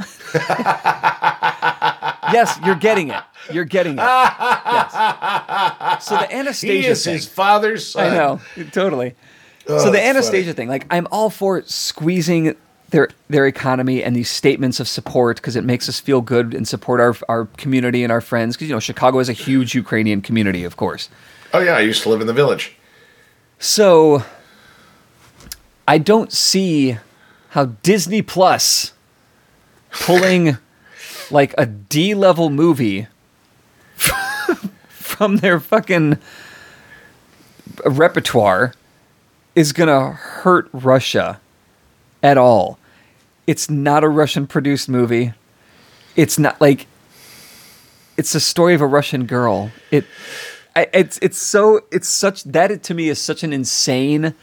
yes, 2.33 2.57
you're 2.65 2.75
getting 2.75 3.09
it. 3.09 3.23
You're 3.51 3.65
getting 3.65 3.93
it. 3.93 3.97
Yes. 3.97 4.93
So 6.05 6.17
the 6.17 6.33
Anastasia 6.33 6.73
He 6.81 6.87
is 6.87 7.03
thing. 7.03 7.13
his 7.13 7.27
father's 7.27 7.87
son. 7.87 8.11
I 8.11 8.15
know, 8.15 8.41
totally. 8.71 9.15
Oh, 9.67 9.79
so 9.79 9.91
the 9.91 10.01
Anastasia 10.03 10.45
funny. 10.47 10.53
thing, 10.55 10.69
like 10.69 10.85
I'm 10.89 11.07
all 11.11 11.29
for 11.29 11.61
squeezing 11.63 12.55
their 12.89 13.09
their 13.29 13.47
economy 13.47 14.03
and 14.03 14.15
these 14.15 14.29
statements 14.29 14.79
of 14.79 14.87
support 14.87 15.37
because 15.37 15.55
it 15.55 15.63
makes 15.63 15.89
us 15.89 15.99
feel 15.99 16.21
good 16.21 16.53
and 16.53 16.67
support 16.67 16.99
our 17.01 17.15
our 17.27 17.45
community 17.57 18.03
and 18.03 18.11
our 18.11 18.21
friends. 18.21 18.55
Because 18.55 18.67
you 18.69 18.75
know 18.75 18.79
Chicago 18.79 19.17
has 19.17 19.29
a 19.29 19.33
huge 19.33 19.73
Ukrainian 19.75 20.21
community, 20.21 20.63
of 20.63 20.77
course. 20.77 21.09
Oh 21.53 21.59
yeah. 21.59 21.75
I 21.77 21.81
used 21.81 22.03
to 22.03 22.09
live 22.09 22.21
in 22.21 22.27
the 22.27 22.33
village. 22.33 22.75
So 23.59 24.23
I 25.87 25.97
don't 25.97 26.31
see 26.31 26.97
how 27.49 27.65
Disney 27.83 28.21
Plus 28.21 28.91
pulling 29.91 30.57
like 31.31 31.53
a 31.57 31.65
D 31.65 32.13
level 32.13 32.49
movie 32.49 33.07
from 35.05 35.37
their 35.37 35.59
fucking 35.59 36.17
repertoire 37.85 38.73
is 39.55 39.71
gonna 39.71 40.11
hurt 40.11 40.67
Russia 40.73 41.39
at 42.21 42.37
all. 42.37 42.79
It's 43.47 43.69
not 43.69 44.03
a 44.03 44.09
Russian 44.09 44.47
produced 44.47 44.89
movie. 44.89 45.33
It's 46.15 46.39
not 46.39 46.59
like 46.59 46.87
it's 48.17 48.33
a 48.33 48.39
story 48.39 48.73
of 48.73 48.81
a 48.81 48.87
Russian 48.87 49.25
girl. 49.25 49.71
It 49.91 50.05
I, 50.75 50.87
it's 50.91 51.19
it's 51.21 51.37
so 51.37 51.81
it's 51.91 52.09
such 52.09 52.43
that 52.43 52.83
to 52.83 52.93
me 52.93 53.07
is 53.07 53.21
such 53.21 53.43
an 53.43 53.53
insane. 53.53 54.33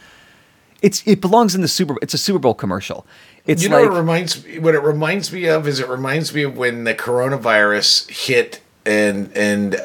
It's 0.81 1.05
it 1.05 1.21
belongs 1.21 1.55
in 1.55 1.61
the 1.61 1.67
Super. 1.67 1.95
It's 2.01 2.13
a 2.13 2.17
Super 2.17 2.39
Bowl 2.39 2.53
commercial. 2.53 3.05
It's 3.45 3.61
you 3.61 3.69
know 3.69 3.81
like 3.81 3.89
what 3.89 3.95
it 3.95 3.99
reminds 3.99 4.45
me 4.45 4.59
what 4.59 4.75
it 4.75 4.81
reminds 4.81 5.33
me 5.33 5.45
of 5.47 5.67
is 5.67 5.81
it 5.81 5.89
reminds 5.89 6.33
me 6.33 6.43
of 6.43 6.57
when 6.57 6.85
the 6.85 6.95
coronavirus 6.95 8.09
hit 8.09 8.61
and 8.85 9.31
and 9.35 9.81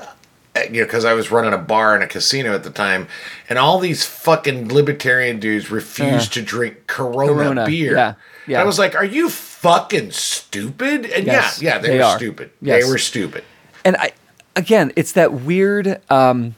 you 0.64 0.80
know 0.80 0.86
because 0.86 1.04
I 1.04 1.12
was 1.14 1.30
running 1.30 1.52
a 1.52 1.58
bar 1.58 1.94
and 1.94 2.02
a 2.02 2.06
casino 2.06 2.54
at 2.54 2.62
the 2.64 2.70
time 2.70 3.08
and 3.48 3.58
all 3.58 3.78
these 3.78 4.04
fucking 4.04 4.68
libertarian 4.72 5.38
dudes 5.40 5.70
refused 5.70 6.32
to 6.34 6.42
drink 6.42 6.86
Corona, 6.86 7.32
Corona, 7.32 7.66
beer. 7.66 7.94
yeah, 7.94 8.14
yeah. 8.46 8.60
I 8.60 8.64
was 8.64 8.78
like, 8.78 8.94
are 8.94 9.04
you 9.04 9.28
fucking 9.30 10.10
stupid? 10.12 11.06
And 11.06 11.26
Yes, 11.26 11.60
yeah, 11.62 11.74
yeah, 11.74 11.78
they, 11.80 11.88
they 11.88 11.98
were 11.98 12.04
are. 12.04 12.16
stupid. 12.18 12.50
Yes. 12.60 12.84
They 12.84 12.90
were 12.90 12.98
stupid. 12.98 13.44
and 13.84 13.96
I 13.96 14.12
again, 14.56 14.92
it's 14.96 15.12
that 15.12 15.32
weird. 15.32 16.00
Um, 16.10 16.54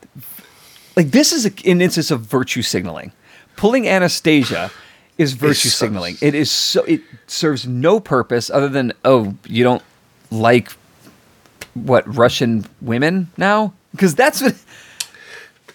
like 0.96 1.10
this 1.10 1.32
is 1.32 1.46
a, 1.46 1.52
an 1.70 1.80
instance 1.80 2.10
of 2.10 2.22
virtue 2.22 2.62
signaling. 2.62 3.12
Pulling 3.56 3.86
Anastasia 3.88 4.70
is 5.18 5.34
virtue 5.34 5.68
signaling. 5.68 6.16
It 6.20 6.34
is 6.34 6.50
so 6.50 6.82
it 6.84 7.02
serves 7.26 7.66
no 7.66 8.00
purpose 8.00 8.48
other 8.50 8.68
than 8.68 8.92
oh 9.04 9.34
you 9.46 9.62
don't 9.64 9.82
like 10.30 10.72
what 11.74 12.04
Russian 12.16 12.64
women 12.80 13.28
now 13.36 13.72
because 13.92 14.14
that's 14.14 14.40
what 14.42 14.54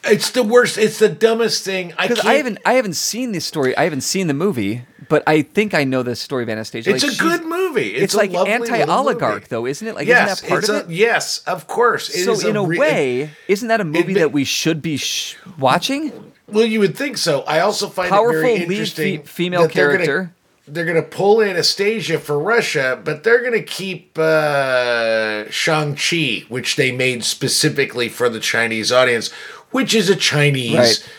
It's 0.07 0.29
the 0.31 0.43
worst. 0.43 0.77
It's 0.77 0.99
the 0.99 1.09
dumbest 1.09 1.65
thing. 1.65 1.91
I 1.97 2.07
can't. 2.07 2.23
I 2.25 2.35
haven't 2.35 2.59
I 2.63 2.73
haven't 2.73 2.93
seen 2.93 3.31
this 3.31 3.43
story. 3.43 3.75
I 3.75 3.85
haven't 3.85 4.01
seen 4.01 4.27
the 4.27 4.35
movie, 4.35 4.83
but 5.09 5.23
I 5.25 5.41
think 5.41 5.73
I 5.73 5.83
know 5.83 6.03
the 6.03 6.15
story 6.15 6.43
of 6.43 6.49
Anastasia. 6.49 6.91
It's 6.93 7.03
Like, 7.03 7.13
a 7.13 7.17
good 7.17 7.41
movie. 7.41 7.55
movie. 7.69 7.95
It's, 7.95 8.13
It's, 8.13 8.15
like 8.15 8.31
anti-oligarch, 8.33 9.33
movie. 9.33 9.45
though, 9.49 9.65
isn't 9.65 9.87
it? 9.87 9.95
Like, 9.95 10.07
yes, 10.07 10.43
isn't 10.43 10.47
that 10.47 10.49
part 10.49 10.69
of 10.69 10.75
a, 10.75 10.79
it? 10.81 10.95
yes, 10.95 11.39
of 11.39 11.65
course. 11.67 12.09
It 12.09 12.23
so 12.23 12.33
is 12.33 12.43
in 12.43 12.55
a, 12.55 12.63
re- 12.63 12.77
way, 12.77 13.31
isn't 13.47 13.67
that 13.67 13.81
a 13.81 13.83
movie 13.83 14.13
ma- 14.13 14.19
that 14.19 14.31
we 14.31 14.43
should 14.43 14.81
be 14.83 14.95
sh- 14.97 15.37
watching? 15.57 16.13
Well, 16.47 16.65
you 16.65 16.79
would 16.81 16.95
think 16.95 17.17
so. 17.17 17.41
I 17.41 17.61
also 17.61 17.89
find 17.89 18.09
Powerful 18.11 18.37
it 18.37 18.41
very 18.43 18.53
lead 18.59 18.67
fe- 18.67 18.73
interesting. 18.75 19.23
female 19.23 19.61
they're 19.67 19.91
gonna- 19.91 20.05
character. 20.05 20.33
They're 20.67 20.85
going 20.85 20.95
to 20.95 21.07
pull 21.07 21.43
Anastasia 21.43 22.17
for 22.19 22.39
Russia, 22.39 22.99
but 23.03 23.23
they're 23.23 23.41
going 23.41 23.53
to 23.53 23.61
keep 23.61 24.17
uh, 24.17 25.49
Shang-Chi, 25.51 26.45
which 26.49 26.75
they 26.75 26.91
made 26.91 27.23
specifically 27.23 28.09
for 28.09 28.29
the 28.29 28.39
Chinese 28.39 28.91
audience, 28.91 29.31
which 29.71 29.93
is 29.93 30.09
a 30.09 30.15
Chinese 30.15 30.73
Right. 30.75 31.09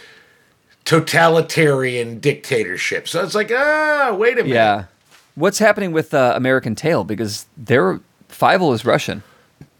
totalitarian 0.84 2.18
dictatorship. 2.20 3.06
So 3.08 3.22
it's 3.22 3.34
like, 3.34 3.50
ah, 3.54 4.14
wait 4.18 4.34
a 4.38 4.42
minute. 4.42 4.54
Yeah. 4.54 4.84
What's 5.34 5.58
happening 5.58 5.92
with 5.92 6.14
uh, 6.14 6.32
American 6.34 6.74
Tail? 6.74 7.04
Because 7.04 7.46
their 7.56 8.00
Fievel 8.30 8.74
is 8.74 8.84
Russian. 8.84 9.22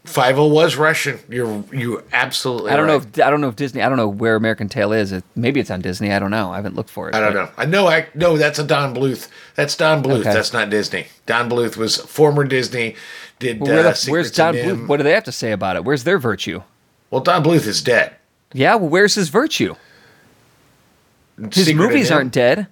Fievel 0.07 0.51
was 0.51 0.77
Russian. 0.77 1.19
You're 1.29 1.63
you 1.71 2.01
absolutely. 2.13 2.71
I 2.71 2.77
don't 2.77 2.87
know. 2.87 2.95
If, 2.95 3.19
I 3.19 3.29
don't 3.29 3.41
know 3.41 3.49
if 3.49 3.55
Disney. 3.57 3.81
I 3.81 3.89
don't 3.89 3.97
know 3.97 4.07
where 4.07 4.35
American 4.35 4.69
Tail 4.69 4.93
is. 4.93 5.11
It, 5.11 5.23
maybe 5.35 5.59
it's 5.59 5.69
on 5.69 5.81
Disney. 5.81 6.11
I 6.13 6.19
don't 6.19 6.31
know. 6.31 6.51
I 6.51 6.55
haven't 6.55 6.75
looked 6.75 6.89
for 6.89 7.09
it. 7.09 7.15
I 7.15 7.19
don't 7.19 7.33
but- 7.33 7.45
know. 7.45 7.51
I 7.57 7.65
know. 7.65 7.87
I 7.87 8.07
no. 8.15 8.37
That's 8.37 8.57
a 8.57 8.63
Don 8.63 8.95
Bluth. 8.95 9.27
That's 9.55 9.75
Don 9.75 10.01
Bluth. 10.01 10.21
Okay. 10.21 10.33
That's 10.33 10.53
not 10.53 10.69
Disney. 10.69 11.07
Don 11.25 11.49
Bluth 11.49 11.75
was 11.77 11.97
former 11.97 12.45
Disney. 12.45 12.95
Did 13.39 13.59
Well, 13.59 13.69
where 13.71 13.79
uh, 13.81 13.83
the- 13.83 13.93
Secrets 13.95 14.11
where's 14.11 14.31
Don 14.31 14.53
Bluth? 14.55 14.87
What 14.87 14.97
do 14.97 15.03
they 15.03 15.11
have 15.11 15.25
to 15.25 15.31
say 15.31 15.51
about 15.51 15.75
it? 15.75 15.83
Where's 15.83 16.03
their 16.05 16.17
virtue? 16.17 16.63
Well, 17.11 17.21
Don 17.21 17.43
Bluth 17.43 17.67
is 17.67 17.81
dead. 17.81 18.15
Yeah. 18.53 18.75
Well, 18.75 18.89
where's 18.89 19.15
his 19.15 19.29
virtue? 19.29 19.75
His 21.53 21.65
Secret 21.67 21.75
movies 21.75 22.09
aren't 22.09 22.31
dead. 22.33 22.67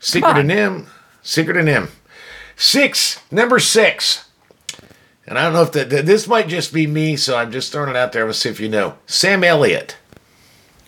Secret 0.00 0.36
of 0.38 0.44
NIMH. 0.44 0.86
Secret 1.22 1.56
of 1.56 1.64
NIMH. 1.64 1.88
Six. 2.56 3.20
Number 3.30 3.58
six. 3.58 4.23
And 5.26 5.38
I 5.38 5.42
don't 5.44 5.52
know 5.54 5.62
if 5.62 5.72
that 5.72 5.88
this 6.06 6.28
might 6.28 6.48
just 6.48 6.72
be 6.72 6.86
me, 6.86 7.16
so 7.16 7.36
I'm 7.36 7.50
just 7.50 7.72
throwing 7.72 7.90
it 7.90 7.96
out 7.96 8.12
there. 8.12 8.24
We'll 8.24 8.34
see 8.34 8.50
if 8.50 8.60
you 8.60 8.68
know. 8.68 8.96
Sam 9.06 9.42
Elliott. 9.44 9.96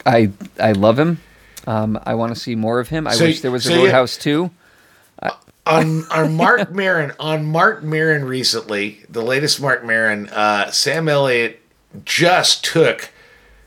I 0.05 0.31
I 0.61 0.73
love 0.73 0.99
him. 0.99 1.21
Um, 1.67 1.99
I 2.05 2.15
want 2.15 2.35
to 2.35 2.41
see 2.41 2.55
more 2.55 2.79
of 2.79 2.89
him. 2.89 3.07
I 3.07 3.13
So- 3.15 3.25
wish 3.25 3.41
there 3.41 3.51
was 3.51 3.65
a 3.67 3.71
so 3.71 3.75
you- 3.77 3.85
Roadhouse 3.85 4.17
too. 4.17 4.51
on 5.67 6.05
on 6.11 6.35
Marc 6.37 6.71
Maron 6.71 7.13
on 7.19 7.45
Marc 7.47 7.83
Maron 7.83 8.25
recently, 8.25 9.05
the 9.09 9.23
latest 9.23 9.61
Marc 9.61 9.85
Maron, 9.85 10.29
uh, 10.29 10.71
Sam 10.71 11.09
Elliott 11.09 11.61
just 12.05 12.65
took 12.65 13.11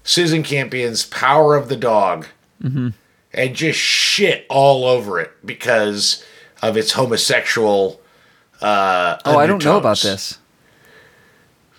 Susan 0.04 0.44
Campion's 0.44 1.04
Power 1.06 1.56
of 1.56 1.68
the 1.70 1.76
Dog 1.76 2.28
Mm-hmm. 2.64 2.90
and 3.34 3.56
just 3.56 3.80
shit 3.80 4.46
all 4.50 4.84
over 4.86 5.20
it 5.20 5.32
because 5.46 6.24
of 6.62 6.76
its 6.78 6.92
homosexual. 6.92 8.02
Uh, 8.62 9.18
Oh, 9.26 9.38
I 9.38 9.48
don't 9.48 9.64
know 9.64 9.78
about 9.78 10.00
this. 10.02 10.38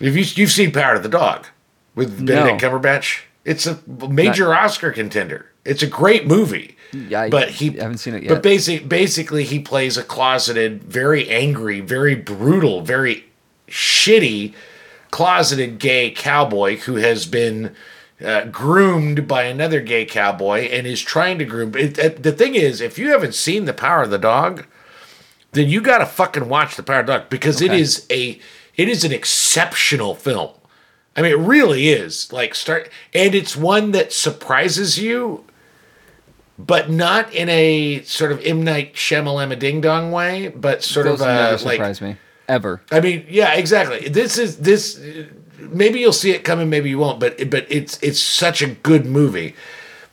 Have 0.03 0.15
you 0.15 0.25
you've 0.35 0.51
seen 0.51 0.71
Power 0.71 0.95
of 0.95 1.03
the 1.03 1.09
Dog 1.09 1.47
with 1.95 2.25
Benedict 2.25 2.61
Cumberbatch? 2.61 3.21
It's 3.45 3.65
a 3.67 3.79
major 3.87 4.53
Oscar 4.53 4.91
contender. 4.91 5.47
It's 5.65 5.83
a 5.83 5.87
great 5.87 6.27
movie. 6.27 6.77
Yeah, 6.93 7.21
I- 7.21 7.29
but 7.29 7.49
he 7.49 7.79
I 7.79 7.83
haven't 7.83 7.99
seen 7.99 8.15
it 8.15 8.23
yet. 8.23 8.29
But 8.29 8.43
basic, 8.43 8.87
basically, 8.89 9.43
he 9.43 9.59
plays 9.59 9.97
a 9.97 10.03
closeted, 10.03 10.83
very 10.83 11.29
angry, 11.29 11.79
very 11.79 12.15
brutal, 12.15 12.81
very 12.81 13.25
shitty, 13.67 14.53
closeted 15.11 15.79
gay 15.79 16.11
cowboy 16.11 16.77
who 16.77 16.95
has 16.95 17.25
been 17.25 17.75
uh, 18.23 18.45
groomed 18.45 19.27
by 19.27 19.43
another 19.43 19.81
gay 19.81 20.05
cowboy 20.05 20.61
and 20.69 20.85
is 20.85 21.01
trying 21.01 21.39
to 21.39 21.45
groom. 21.45 21.73
It, 21.75 21.97
it- 21.97 22.23
the 22.23 22.31
thing 22.31 22.55
is, 22.55 22.81
if 22.81 22.99
you 22.99 23.09
haven't 23.11 23.35
seen 23.35 23.65
The 23.65 23.73
Power 23.73 24.03
of 24.03 24.09
the 24.11 24.17
Dog, 24.19 24.65
then 25.53 25.69
you 25.69 25.81
got 25.81 25.99
to 25.99 26.05
fucking 26.05 26.47
watch 26.49 26.75
The 26.75 26.83
Power 26.83 26.99
of 26.99 27.07
the 27.07 27.13
Dog 27.17 27.29
because 27.29 27.61
it 27.61 27.71
Okay. 27.71 27.79
is 27.81 28.05
a 28.11 28.39
it 28.81 28.89
is 28.89 29.03
an 29.03 29.11
exceptional 29.11 30.15
film. 30.15 30.49
I 31.15 31.21
mean, 31.21 31.31
it 31.31 31.37
really 31.37 31.89
is. 31.89 32.33
Like 32.33 32.55
start, 32.55 32.89
and 33.13 33.35
it's 33.35 33.55
one 33.55 33.91
that 33.91 34.11
surprises 34.11 34.97
you, 34.97 35.45
but 36.57 36.89
not 36.89 37.31
in 37.31 37.47
a 37.49 38.01
sort 38.03 38.31
of 38.31 38.43
M 38.43 38.63
Night 38.63 38.95
Shyamalan 38.95 39.57
ding 39.59 39.81
dong 39.81 40.11
way, 40.11 40.47
but 40.47 40.83
sort 40.83 41.05
Those 41.05 41.21
of 41.21 41.27
never 41.27 41.41
uh, 41.41 41.51
like. 41.51 41.59
surprise 41.75 42.01
me 42.01 42.17
ever. 42.47 42.81
I 42.91 43.01
mean, 43.01 43.25
yeah, 43.29 43.53
exactly. 43.53 44.09
This 44.09 44.39
is 44.39 44.57
this. 44.57 44.99
Maybe 45.59 45.99
you'll 45.99 46.11
see 46.11 46.31
it 46.31 46.43
coming, 46.43 46.71
maybe 46.71 46.89
you 46.89 46.97
won't. 46.97 47.19
But 47.19 47.51
but 47.51 47.67
it's 47.69 48.01
it's 48.01 48.19
such 48.19 48.63
a 48.63 48.67
good 48.67 49.05
movie. 49.05 49.55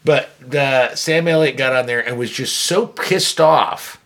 But 0.04 0.30
uh, 0.54 0.94
Sam 0.94 1.26
Elliott 1.26 1.56
got 1.56 1.74
on 1.74 1.86
there 1.86 2.06
and 2.06 2.18
was 2.18 2.30
just 2.30 2.56
so 2.56 2.86
pissed 2.86 3.40
off 3.40 3.98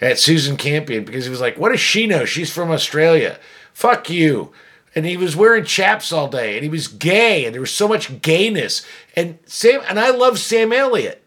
at 0.00 0.18
Susan 0.18 0.56
Campion 0.56 1.04
because 1.04 1.24
he 1.24 1.30
was 1.30 1.40
like, 1.40 1.58
"What 1.58 1.70
does 1.70 1.80
she 1.80 2.06
know? 2.06 2.24
She's 2.24 2.52
from 2.52 2.70
Australia. 2.70 3.40
Fuck 3.74 4.08
you." 4.08 4.52
And 4.96 5.04
he 5.04 5.16
was 5.16 5.34
wearing 5.36 5.64
chaps 5.64 6.12
all 6.12 6.28
day, 6.28 6.54
and 6.54 6.62
he 6.62 6.70
was 6.70 6.86
gay, 6.88 7.44
and 7.44 7.52
there 7.52 7.60
was 7.60 7.72
so 7.72 7.86
much 7.88 8.22
gayness. 8.22 8.86
And 9.16 9.38
Sam 9.44 9.82
and 9.88 9.98
I 10.00 10.10
love 10.10 10.38
Sam 10.38 10.72
Elliott. 10.72 11.20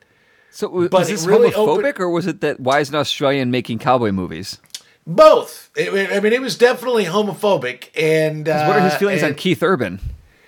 So 0.51 0.69
But 0.69 0.91
was 0.93 1.09
it 1.09 1.11
this 1.11 1.25
really 1.27 1.51
homophobic, 1.51 1.79
opened- 1.79 1.99
or 1.99 2.09
was 2.09 2.25
it 2.25 2.41
that 2.41 2.59
why 2.59 2.79
is 2.79 2.89
an 2.89 2.95
Australian 2.95 3.51
making 3.51 3.77
cowboy 3.79 4.11
movies? 4.11 4.57
Both. 5.05 5.69
It- 5.75 6.11
I 6.11 6.19
mean, 6.21 6.33
it 6.33 6.41
was 6.41 6.57
definitely 6.57 7.05
homophobic. 7.05 7.89
And 7.95 8.49
uh, 8.49 8.65
What 8.65 8.77
are 8.77 8.81
his 8.81 8.95
feelings 8.95 9.21
on 9.21 9.35
Keith 9.35 9.61
Urban? 9.61 9.99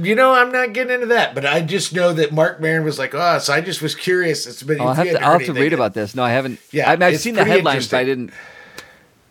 You 0.02 0.16
know, 0.16 0.34
I'm 0.34 0.52
not 0.52 0.72
getting 0.74 0.94
into 0.94 1.08
that, 1.08 1.36
but 1.36 1.46
I 1.46 1.62
just 1.62 1.94
know 1.94 2.14
that 2.14 2.32
Marc 2.32 2.62
Maron 2.62 2.86
was 2.86 2.98
like, 2.98 3.14
"Oh, 3.14 3.38
so 3.38 3.52
I 3.54 3.60
just 3.60 3.82
was 3.82 3.94
curious." 3.96 4.48
It's 4.48 4.64
been. 4.64 4.80
I'll 4.80 4.94
have 4.94 5.06
to, 5.06 5.22
I'll 5.22 5.34
have 5.38 5.46
to 5.46 5.54
read 5.54 5.74
about 5.74 5.94
this. 5.94 6.16
No, 6.16 6.24
I 6.24 6.32
haven't. 6.32 6.60
Yeah, 6.72 6.90
I 6.90 6.96
mean, 6.96 7.04
I've 7.04 7.20
seen 7.20 7.36
the 7.36 7.44
headlines, 7.44 7.90
but 7.90 7.98
I 7.98 8.06
didn't. 8.06 8.32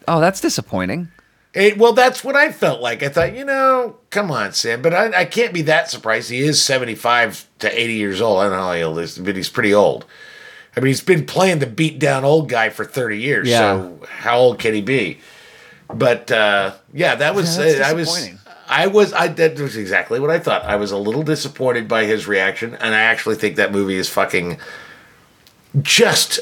Oh, 0.07 0.21
that's 0.21 0.41
disappointing. 0.43 1.09
It, 1.57 1.79
well, 1.79 1.95
that's 1.95 2.23
what 2.23 2.37
I 2.37 2.53
felt 2.53 2.83
like. 2.83 3.03
I 3.03 3.09
thought, 3.09 3.35
you 3.35 3.43
know, 3.43 3.97
come 4.11 4.31
on, 4.31 4.53
Sam, 4.53 4.83
but 4.83 4.93
I, 4.93 5.21
I 5.21 5.25
can't 5.25 5.55
be 5.55 5.63
that 5.63 5.89
surprised. 5.89 6.29
He 6.29 6.41
is 6.41 6.63
75 6.63 7.49
to 7.61 7.81
80 7.81 7.95
years 7.95 8.21
old. 8.21 8.41
I 8.41 8.43
don't 8.45 8.53
know 8.53 8.59
how 8.59 8.89
old 8.89 8.99
he 8.99 9.05
is, 9.05 9.19
but 9.19 9.37
he's 9.37 9.49
pretty 9.49 9.73
old. 9.73 10.05
I 10.77 10.81
mean, 10.81 10.89
he's 10.89 11.01
been 11.01 11.25
playing 11.25 11.61
the 11.61 11.67
beat 11.67 11.99
down 11.99 12.25
old 12.25 12.51
guy 12.51 12.69
for 12.69 12.85
30 12.85 13.19
years. 13.19 13.49
Yeah. 13.49 13.59
So 13.79 14.01
how 14.07 14.39
old 14.39 14.59
can 14.59 14.75
he 14.75 14.83
be? 14.83 15.19
But 15.89 16.31
uh, 16.31 16.75
yeah, 16.93 17.15
that 17.15 17.35
was 17.35 17.57
Yeah, 17.57 17.87
uh, 17.87 17.89
I 17.89 17.93
was. 17.95 18.31
I 18.69 18.89
was 18.89 19.13
I 19.13 19.29
that 19.29 19.59
was 19.61 19.77
exactly 19.77 20.19
what 20.19 20.29
I 20.29 20.41
thought. 20.41 20.65
I 20.65 20.75
was 20.75 20.91
a 20.91 20.99
little 20.99 21.23
disappointed 21.23 21.87
by 21.87 22.05
his 22.05 22.27
reaction, 22.27 22.75
and 22.75 22.95
I 22.97 22.99
actually 22.99 23.37
think 23.37 23.57
that 23.57 23.71
movie 23.71 23.95
is 23.95 24.09
fucking 24.09 24.59
just 25.83 26.41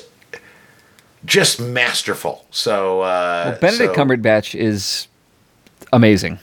just 1.24 1.60
masterful. 1.60 2.44
So 2.50 3.02
uh, 3.02 3.58
Benedict 3.58 3.94
so- 3.94 4.04
Cumberbatch 4.04 4.54
is 4.58 5.08
amazing. 5.92 6.38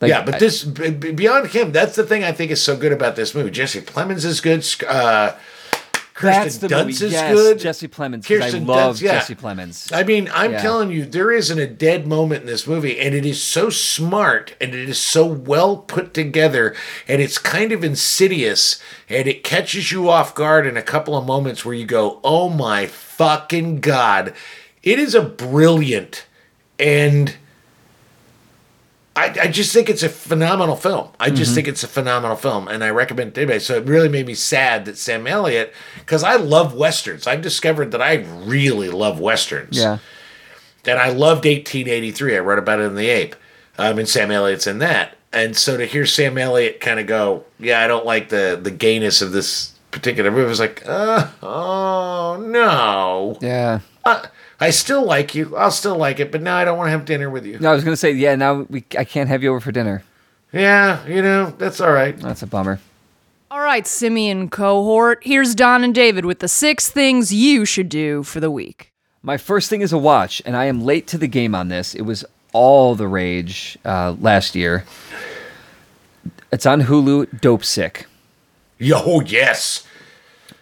Like, 0.00 0.08
yeah, 0.08 0.24
but 0.24 0.40
this 0.40 0.64
beyond 0.64 1.46
him, 1.48 1.70
that's 1.70 1.94
the 1.94 2.02
thing 2.02 2.24
I 2.24 2.32
think 2.32 2.50
is 2.50 2.60
so 2.60 2.76
good 2.76 2.90
about 2.90 3.14
this 3.14 3.36
movie. 3.36 3.52
Jesse 3.52 3.80
Plemons 3.80 4.24
is 4.24 4.40
good. 4.40 4.66
Uh, 4.88 5.36
that's 6.20 6.58
Kirsten 6.58 6.68
Dunst 6.68 6.78
movie. 6.84 6.92
is 7.06 7.12
yes, 7.12 7.34
good. 7.34 7.58
Jesse 7.58 7.88
Plemons. 7.88 8.26
'cause 8.26 8.36
I 8.38 8.40
Kirsten 8.42 8.66
love 8.66 8.96
Dunst, 8.96 9.00
yeah. 9.02 9.12
Jesse 9.18 9.34
Plemons. 9.34 9.92
I 9.92 10.02
mean, 10.02 10.30
I'm 10.34 10.52
Yeah. 10.52 10.62
telling 10.62 10.90
you, 10.90 11.04
there 11.06 11.32
isn't 11.32 11.58
a 11.58 11.66
dead 11.66 12.06
moment 12.06 12.42
in 12.42 12.46
this 12.46 12.66
movie, 12.66 12.98
and 13.00 13.14
it 13.14 13.24
is 13.26 13.42
so 13.42 13.70
smart 13.70 14.54
and 14.60 14.74
it 14.74 14.88
is 14.88 14.98
so 14.98 15.24
well 15.26 15.76
put 15.78 16.12
together, 16.14 16.74
and 17.08 17.22
it's 17.22 17.38
kind 17.38 17.72
of 17.72 17.82
insidious, 17.82 18.78
and 19.08 19.26
it 19.26 19.42
catches 19.44 19.90
you 19.92 20.08
off 20.10 20.34
guard 20.34 20.66
in 20.66 20.76
a 20.76 20.82
couple 20.82 21.16
of 21.16 21.24
moments 21.26 21.64
where 21.64 21.74
you 21.74 21.86
go, 21.86 22.20
"Oh 22.22 22.48
my 22.48 22.86
fucking 22.86 23.80
god!" 23.80 24.32
It 24.82 24.98
is 24.98 25.14
a 25.14 25.22
brilliant 25.22 26.24
and. 26.78 27.34
I, 29.14 29.24
I 29.42 29.48
just 29.48 29.72
think 29.74 29.90
it's 29.90 30.02
a 30.02 30.08
phenomenal 30.08 30.74
film. 30.76 31.08
I 31.20 31.28
just 31.30 31.50
Mm-hmm. 31.50 31.54
think 31.56 31.68
it's 31.68 31.84
a 31.84 31.88
phenomenal 31.88 32.36
film, 32.36 32.66
and 32.68 32.82
I 32.82 32.88
recommend 32.90 33.28
it 33.28 33.34
to 33.34 33.40
anybody. 33.42 33.58
So 33.60 33.74
it 33.76 33.84
really 33.84 34.08
made 34.08 34.26
me 34.26 34.34
sad 34.34 34.86
that 34.86 34.96
Sam 34.96 35.26
Elliott, 35.26 35.72
because 35.98 36.22
I 36.24 36.36
love 36.36 36.74
westerns. 36.74 37.26
I've 37.26 37.42
discovered 37.42 37.90
that 37.92 38.00
I 38.00 38.14
really 38.44 38.88
love 38.88 39.20
westerns. 39.20 39.76
yeah, 39.76 39.98
And 40.86 40.98
I 40.98 41.10
loved 41.10 41.44
1883. 41.44 42.36
I 42.36 42.40
wrote 42.40 42.58
about 42.58 42.80
it 42.80 42.84
in 42.84 42.94
The 42.94 43.08
Ape. 43.10 43.36
Um, 43.78 43.98
and 43.98 44.08
Sam 44.08 44.30
Elliott's 44.30 44.66
in 44.66 44.78
that. 44.78 45.16
And 45.32 45.56
so 45.56 45.76
to 45.76 45.84
hear 45.86 46.04
Sam 46.06 46.36
Elliott 46.38 46.80
kind 46.80 46.98
of 47.00 47.06
go, 47.06 47.44
yeah, 47.58 47.80
I 47.80 47.86
don't 47.86 48.04
like 48.06 48.28
the, 48.30 48.58
the 48.62 48.70
gayness 48.70 49.20
of 49.22 49.32
this 49.32 49.72
particular 49.90 50.30
movie, 50.30 50.44
I 50.44 50.48
was 50.48 50.60
like, 50.60 50.82
uh, 50.86 51.28
oh, 51.42 52.36
no. 52.46 53.38
yeah. 53.40 53.80
Uh, 54.04 54.26
I 54.62 54.70
still 54.70 55.04
like 55.04 55.34
you. 55.34 55.56
I'll 55.56 55.72
still 55.72 55.96
like 55.96 56.20
it, 56.20 56.30
but 56.30 56.40
now 56.40 56.56
I 56.56 56.64
don't 56.64 56.78
want 56.78 56.86
to 56.86 56.92
have 56.92 57.04
dinner 57.04 57.28
with 57.28 57.44
you. 57.44 57.58
No, 57.58 57.72
I 57.72 57.74
was 57.74 57.82
gonna 57.82 57.96
say, 57.96 58.12
yeah. 58.12 58.36
Now 58.36 58.64
we, 58.70 58.84
I 58.96 59.02
can't 59.02 59.28
have 59.28 59.42
you 59.42 59.50
over 59.50 59.58
for 59.58 59.72
dinner. 59.72 60.04
Yeah, 60.52 61.04
you 61.06 61.20
know, 61.20 61.50
that's 61.58 61.80
all 61.80 61.90
right. 61.90 62.16
That's 62.16 62.42
a 62.42 62.46
bummer. 62.46 62.78
All 63.50 63.60
right, 63.60 63.84
Simian 63.86 64.48
cohort. 64.48 65.18
Here's 65.24 65.56
Don 65.56 65.82
and 65.82 65.92
David 65.92 66.24
with 66.24 66.38
the 66.38 66.46
six 66.46 66.88
things 66.88 67.34
you 67.34 67.64
should 67.64 67.88
do 67.88 68.22
for 68.22 68.38
the 68.38 68.52
week. 68.52 68.92
My 69.20 69.36
first 69.36 69.68
thing 69.68 69.80
is 69.80 69.92
a 69.92 69.98
watch, 69.98 70.40
and 70.46 70.56
I 70.56 70.66
am 70.66 70.84
late 70.84 71.08
to 71.08 71.18
the 71.18 71.26
game 71.26 71.56
on 71.56 71.66
this. 71.66 71.94
It 71.94 72.02
was 72.02 72.24
all 72.52 72.94
the 72.94 73.08
rage 73.08 73.76
uh, 73.84 74.14
last 74.20 74.54
year. 74.54 74.84
It's 76.52 76.66
on 76.66 76.82
Hulu. 76.82 77.40
Dope 77.40 77.64
sick. 77.64 78.06
Yo, 78.78 79.20
yes. 79.22 79.86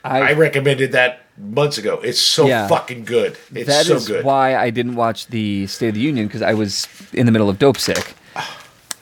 I, 0.03 0.31
I 0.31 0.33
recommended 0.33 0.93
that 0.93 1.27
months 1.41 1.79
ago. 1.79 2.01
It's 2.03 2.21
so 2.21 2.47
Yeah. 2.47 2.69
fucking 2.69 3.05
good. 3.05 3.37
It's 3.55 3.67
That 3.69 3.87
so 3.87 3.97
is 3.97 4.07
good. 4.07 4.25
why 4.25 4.57
I 4.57 4.71
didn't 4.71 4.95
watch 4.97 5.27
the 5.29 5.67
State 5.67 5.89
of 5.89 5.95
the 5.95 6.01
Union 6.01 6.27
because 6.27 6.43
I 6.43 6.55
was 6.55 6.87
in 7.13 7.27
the 7.27 7.33
middle 7.33 7.49
of 7.49 7.59
Dope 7.59 7.79
Sick, 7.79 8.15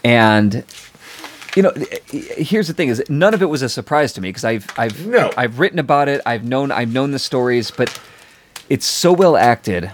and 0.04 0.64
you 1.56 1.62
know, 1.62 1.72
here's 2.10 2.68
the 2.68 2.74
thing: 2.74 2.88
is 2.88 3.02
none 3.08 3.34
of 3.34 3.42
it 3.42 3.46
was 3.46 3.62
a 3.62 3.68
surprise 3.68 4.12
to 4.14 4.20
me 4.20 4.28
because 4.28 4.44
I've 4.44 4.66
I've 4.76 5.06
No. 5.06 5.30
I've 5.36 5.58
written 5.58 5.78
about 5.78 6.08
it. 6.08 6.20
I've 6.26 6.44
known 6.44 6.70
I've 6.70 6.92
known 6.92 7.10
the 7.10 7.18
stories, 7.18 7.70
but 7.70 7.98
it's 8.68 8.86
so 8.86 9.12
well 9.12 9.36
acted, 9.36 9.90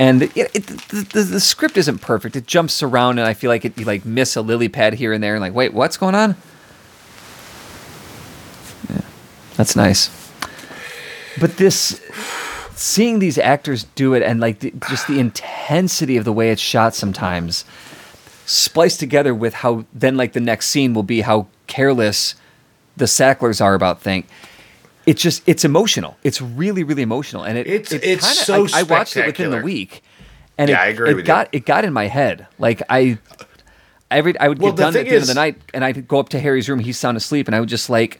and 0.00 0.22
it, 0.24 0.36
it, 0.36 0.66
the, 0.88 1.06
the, 1.12 1.22
the 1.22 1.40
script 1.40 1.76
isn't 1.76 1.98
perfect. 2.00 2.34
It 2.36 2.46
jumps 2.46 2.82
around, 2.82 3.18
and 3.18 3.26
I 3.28 3.32
feel 3.32 3.48
like 3.48 3.64
it 3.64 3.78
you 3.78 3.84
like 3.84 4.04
miss 4.04 4.36
a 4.36 4.42
lily 4.42 4.68
pad 4.68 4.94
here 4.94 5.12
and 5.12 5.22
there, 5.22 5.34
and 5.34 5.40
like, 5.40 5.54
wait, 5.54 5.72
what's 5.72 5.96
going 5.96 6.14
on? 6.16 6.36
Yeah, 8.90 9.00
that's 9.56 9.76
nice. 9.76 10.10
But 11.40 11.56
this, 11.58 12.00
seeing 12.74 13.18
these 13.18 13.38
actors 13.38 13.84
do 13.94 14.14
it, 14.14 14.22
and 14.22 14.40
like 14.40 14.60
the, 14.60 14.72
just 14.88 15.06
the 15.06 15.18
intensity 15.18 16.16
of 16.16 16.24
the 16.24 16.32
way 16.32 16.50
it's 16.50 16.62
shot 16.62 16.94
sometimes, 16.94 17.64
spliced 18.46 19.00
together 19.00 19.34
with 19.34 19.54
how 19.54 19.84
then 19.92 20.16
like 20.16 20.32
the 20.32 20.40
next 20.40 20.68
scene 20.68 20.94
will 20.94 21.02
be 21.02 21.20
how 21.22 21.46
careless 21.66 22.34
the 22.96 23.06
Sacklers 23.06 23.60
are 23.60 23.74
about 23.74 24.00
things. 24.00 24.24
It's 25.04 25.22
just 25.22 25.42
it's 25.46 25.64
emotional. 25.64 26.16
It's 26.24 26.40
really 26.42 26.82
really 26.82 27.02
emotional, 27.02 27.44
and 27.44 27.58
it 27.58 27.66
It's- 27.66 27.92
it 27.92 28.02
it's 28.04 28.26
kinda, 28.26 28.68
so 28.68 28.76
I, 28.76 28.80
I 28.80 28.82
watched 28.84 29.16
it 29.16 29.26
within 29.26 29.50
the 29.50 29.60
week, 29.60 30.02
and 30.58 30.68
Yeah, 30.70 30.82
it, 30.82 30.86
I 30.86 30.86
agree 30.88 31.10
it 31.10 31.14
with 31.14 31.24
you. 31.24 31.26
got 31.26 31.48
it 31.52 31.64
got 31.66 31.84
in 31.84 31.92
my 31.92 32.06
head. 32.08 32.46
Like 32.58 32.82
I 32.88 33.18
every 34.10 34.36
I 34.40 34.48
would 34.48 34.58
Well, 34.60 34.72
get 34.72 34.78
done 34.78 34.96
at 34.96 35.04
the 35.04 35.10
end 35.12 35.22
of 35.22 35.26
the 35.28 35.34
night, 35.34 35.60
and 35.74 35.84
I'd 35.84 36.08
go 36.08 36.18
up 36.18 36.30
to 36.30 36.40
Harry's 36.40 36.68
room. 36.68 36.78
He's 36.80 36.98
sound 36.98 37.16
asleep, 37.16 37.46
and 37.46 37.54
I 37.54 37.60
would 37.60 37.68
just 37.68 37.88
like 37.90 38.18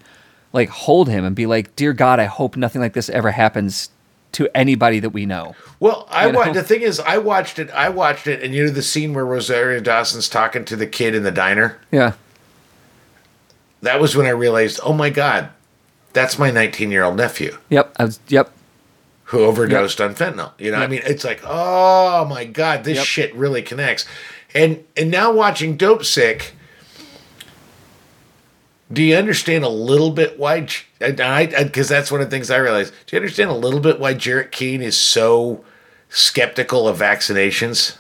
like 0.53 0.69
hold 0.69 1.09
him 1.09 1.25
and 1.25 1.35
be 1.37 1.47
like, 1.47 1.75
"Dear 1.77 1.93
God, 1.93 2.21
I 2.21 2.25
hope 2.25 2.57
nothing 2.57 2.81
like 2.81 2.93
this 2.95 3.09
ever 3.11 3.31
happens 3.31 3.91
to 4.33 4.49
anybody 4.57 5.01
that 5.01 5.11
we 5.11 5.27
know." 5.27 5.55
Well, 5.81 6.07
I 6.11 6.27
You 6.27 6.33
know? 6.33 6.39
wa- 6.41 6.53
the 6.53 6.63
thing 6.63 6.83
is, 6.83 7.01
I 7.01 7.19
watched 7.19 7.59
it. 7.59 7.71
I 7.71 7.89
watched 7.89 8.27
it, 8.27 8.43
and 8.43 8.55
you 8.55 8.65
know 8.65 8.71
the 8.71 8.83
scene 8.83 9.13
where 9.15 9.27
Rosario 9.27 9.81
Dawson's 9.81 10.29
talking 10.29 10.65
to 10.67 10.77
the 10.77 10.87
kid 10.87 11.15
in 11.15 11.23
the 11.23 11.31
diner. 11.31 11.79
Yeah, 11.91 12.13
That 13.83 14.01
was 14.01 14.17
when 14.17 14.27
I 14.27 14.31
realized, 14.31 14.81
oh 14.83 14.93
my 14.93 15.11
god, 15.11 15.51
that's 16.13 16.39
my 16.39 16.51
19 16.51 16.91
year 16.91 17.05
old 17.05 17.17
nephew 17.17 17.59
yep, 17.69 17.95
was 17.99 18.19
yep. 18.29 18.51
who 19.25 19.45
overdosed 19.45 20.01
on 20.01 20.15
fentanyl. 20.15 20.53
You 20.59 20.71
know, 20.73 20.79
I 20.79 20.87
mean, 20.87 21.03
it's 21.05 21.25
like, 21.25 21.43
oh 21.45 22.25
my 22.25 22.45
god, 22.47 22.85
this 22.85 22.97
Yep. 22.99 23.07
shit 23.07 23.35
really 23.35 23.63
connects. 23.63 24.07
And 24.55 24.83
and 24.97 25.11
now 25.11 25.31
watching 25.33 25.77
Dope 25.77 26.05
Sick, 26.05 26.55
do 28.93 29.03
you 29.03 29.17
understand 29.17 29.65
a 29.65 29.69
little 29.69 30.11
bit 30.11 30.39
why? 30.39 30.69
I 31.01 31.47
because 31.65 31.89
that's 31.89 32.11
one 32.11 32.21
of 32.21 32.31
the 32.31 32.37
things 32.37 32.51
I 32.51 32.59
realized. 32.59 32.95
Do 33.07 33.17
you 33.17 33.21
understand 33.21 33.51
a 33.51 33.55
little 33.55 33.81
bit 33.81 33.99
why 33.99 34.15
Jarret 34.15 34.53
Keene 34.53 34.83
is 34.83 34.97
so 34.97 35.65
skeptical 36.09 36.87
of 36.87 36.99
vaccinations 36.99 37.97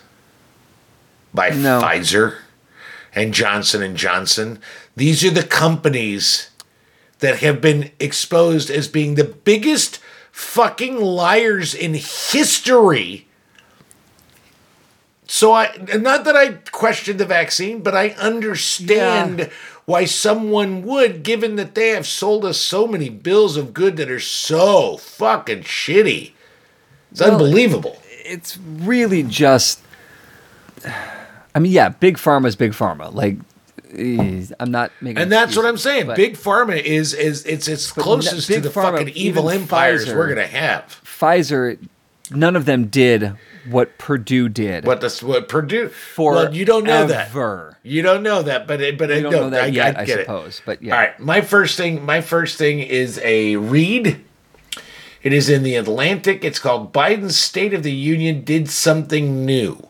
by 1.34 1.50
No. 1.50 1.80
Pfizer 1.80 2.38
and 3.14 3.34
Johnson 3.34 3.82
and 3.82 3.96
Johnson? 3.96 4.60
These 4.94 5.24
are 5.24 5.30
the 5.30 5.42
companies 5.42 6.50
that 7.18 7.38
have 7.40 7.60
been 7.60 7.90
exposed 7.98 8.70
as 8.70 8.88
being 8.88 9.14
the 9.14 9.24
biggest 9.24 9.98
fucking 10.30 11.00
liars 11.00 11.74
in 11.74 11.94
history. 11.94 13.26
So 15.26 15.52
I 15.52 15.76
not 15.98 16.24
that 16.24 16.36
I 16.36 16.52
question 16.70 17.16
the 17.16 17.24
vaccine, 17.26 17.82
but 17.82 17.94
I 17.94 18.10
understand 18.10 19.38
Yeah. 19.40 19.48
why 19.84 20.04
someone 20.04 20.82
would, 20.82 21.22
given 21.22 21.56
that 21.56 21.74
they 21.74 21.88
have 21.90 22.06
sold 22.06 22.44
us 22.44 22.58
so 22.58 22.86
many 22.86 23.08
bills 23.08 23.56
of 23.56 23.74
good 23.74 23.96
that 23.96 24.10
are 24.10 24.20
so 24.20 24.96
fucking 24.98 25.62
shitty. 25.62 26.32
It's 27.10 27.20
Well, 27.20 27.32
unbelievable. 27.32 28.00
It's 28.24 28.58
really 28.58 29.22
just. 29.22 29.80
I 31.54 31.58
mean, 31.58 31.72
yeah, 31.72 31.88
big 31.88 32.18
pharma 32.18 32.46
is 32.46 32.56
big 32.56 32.72
pharma. 32.72 33.12
Like, 33.14 33.36
eh, 33.96 34.44
I'm 34.60 34.70
not 34.70 34.90
making. 35.00 35.22
And 35.22 35.32
that's 35.32 35.56
what 35.56 35.64
I'm 35.64 35.78
saying. 35.78 36.12
Big 36.14 36.36
pharma 36.36 36.80
is 36.80 37.14
is 37.14 37.44
it's 37.46 37.66
it's 37.66 37.90
closest 37.90 38.46
to 38.48 38.60
the 38.60 38.68
Pharma, 38.68 38.98
fucking 38.98 39.08
evil 39.10 39.50
empires 39.50 40.06
Pfizer- 40.06 40.16
we're 40.16 40.28
gonna 40.28 40.46
have. 40.46 41.00
Pfizer, 41.04 41.78
none 42.30 42.56
of 42.56 42.64
them 42.66 42.86
did 42.86 43.32
what 43.68 43.98
Purdue 43.98 44.48
did. 44.48 44.84
What 44.84 45.00
the 45.00 45.10
what 45.24 45.48
Purdue? 45.48 45.88
for 45.88 46.32
well, 46.32 46.54
you 46.54 46.64
don't 46.64 46.84
know 46.84 47.06
that. 47.06 47.28
Ever. 47.28 47.78
You 47.82 48.02
don't 48.02 48.22
know 48.22 48.42
that, 48.42 48.66
but 48.66 48.80
it, 48.80 48.98
but 48.98 49.10
You 49.10 49.16
I 49.16 49.20
don't 49.20 49.32
no, 49.32 49.40
know 49.42 49.50
that 49.50 49.64
I, 49.64 49.66
yet, 49.66 49.98
I 49.98 50.02
I, 50.02 50.04
suppose. 50.06 50.62
But 50.64 50.82
yeah. 50.82 50.94
All 50.94 51.00
right, 51.00 51.20
my 51.20 51.40
first 51.40 51.76
thing, 51.76 52.04
my 52.04 52.20
first 52.20 52.58
thing 52.58 52.80
is 52.80 53.20
a 53.22 53.56
read. 53.56 54.24
It 55.22 55.32
is 55.32 55.48
in 55.48 55.62
the 55.62 55.74
Atlantic. 55.74 56.44
It's 56.44 56.58
called 56.58 56.92
Biden's 56.92 57.36
State 57.36 57.74
of 57.74 57.82
the 57.82 57.92
Union 57.92 58.44
did 58.44 58.70
something 58.70 59.44
new. 59.44 59.88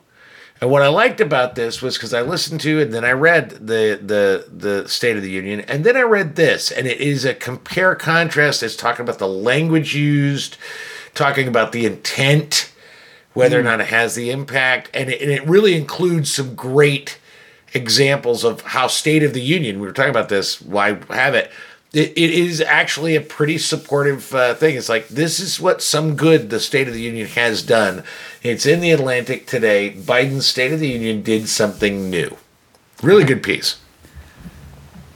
And 0.60 0.70
what 0.70 0.82
I 0.82 0.88
liked 0.88 1.20
about 1.20 1.54
this 1.54 1.82
was 1.82 1.96
because 1.96 2.14
I 2.14 2.22
listened 2.22 2.60
to 2.62 2.80
and 2.80 2.92
then 2.92 3.04
I 3.04 3.12
read 3.12 3.50
the 3.50 4.00
the 4.02 4.48
the 4.50 4.88
State 4.88 5.16
of 5.16 5.22
the 5.22 5.30
Union, 5.30 5.60
and 5.60 5.84
then 5.84 5.96
I 5.96 6.02
read 6.02 6.36
this, 6.36 6.70
and 6.70 6.86
it 6.86 7.00
is 7.00 7.24
a 7.24 7.34
compare 7.34 7.94
contrast. 7.94 8.62
It's 8.62 8.76
talking 8.76 9.02
about 9.02 9.18
the 9.18 9.28
language 9.28 9.94
used, 9.94 10.56
talking 11.14 11.46
about 11.46 11.72
the 11.72 11.84
intent, 11.84 12.72
whether 13.36 13.60
or 13.60 13.62
not 13.62 13.80
it 13.80 13.88
has 13.88 14.14
the 14.14 14.30
impact, 14.30 14.90
and 14.94 15.10
it, 15.10 15.20
and 15.20 15.30
it 15.30 15.46
really 15.46 15.76
includes 15.76 16.32
some 16.32 16.54
great 16.54 17.18
examples 17.74 18.44
of 18.44 18.62
how 18.62 18.86
State 18.86 19.22
of 19.22 19.34
the 19.34 19.42
Union. 19.42 19.78
We 19.78 19.86
were 19.86 19.92
talking 19.92 20.10
about 20.10 20.30
this. 20.30 20.60
Why 20.62 20.98
have 21.10 21.34
it? 21.34 21.50
It, 21.92 22.12
it 22.16 22.30
is 22.30 22.62
actually 22.62 23.14
a 23.14 23.20
pretty 23.20 23.58
supportive 23.58 24.34
uh, 24.34 24.54
thing. 24.54 24.76
It's 24.76 24.88
like 24.88 25.08
this 25.08 25.38
is 25.38 25.60
what 25.60 25.82
some 25.82 26.16
good 26.16 26.48
the 26.48 26.58
State 26.58 26.88
of 26.88 26.94
the 26.94 27.02
Union 27.02 27.26
has 27.28 27.62
done. 27.62 28.04
It's 28.42 28.64
in 28.64 28.80
the 28.80 28.90
Atlantic 28.90 29.46
today. 29.46 29.92
Biden's 29.92 30.46
State 30.46 30.72
of 30.72 30.80
the 30.80 30.88
Union 30.88 31.22
did 31.22 31.48
something 31.48 32.08
new. 32.08 32.36
Really 33.02 33.24
good 33.24 33.42
piece. 33.42 33.78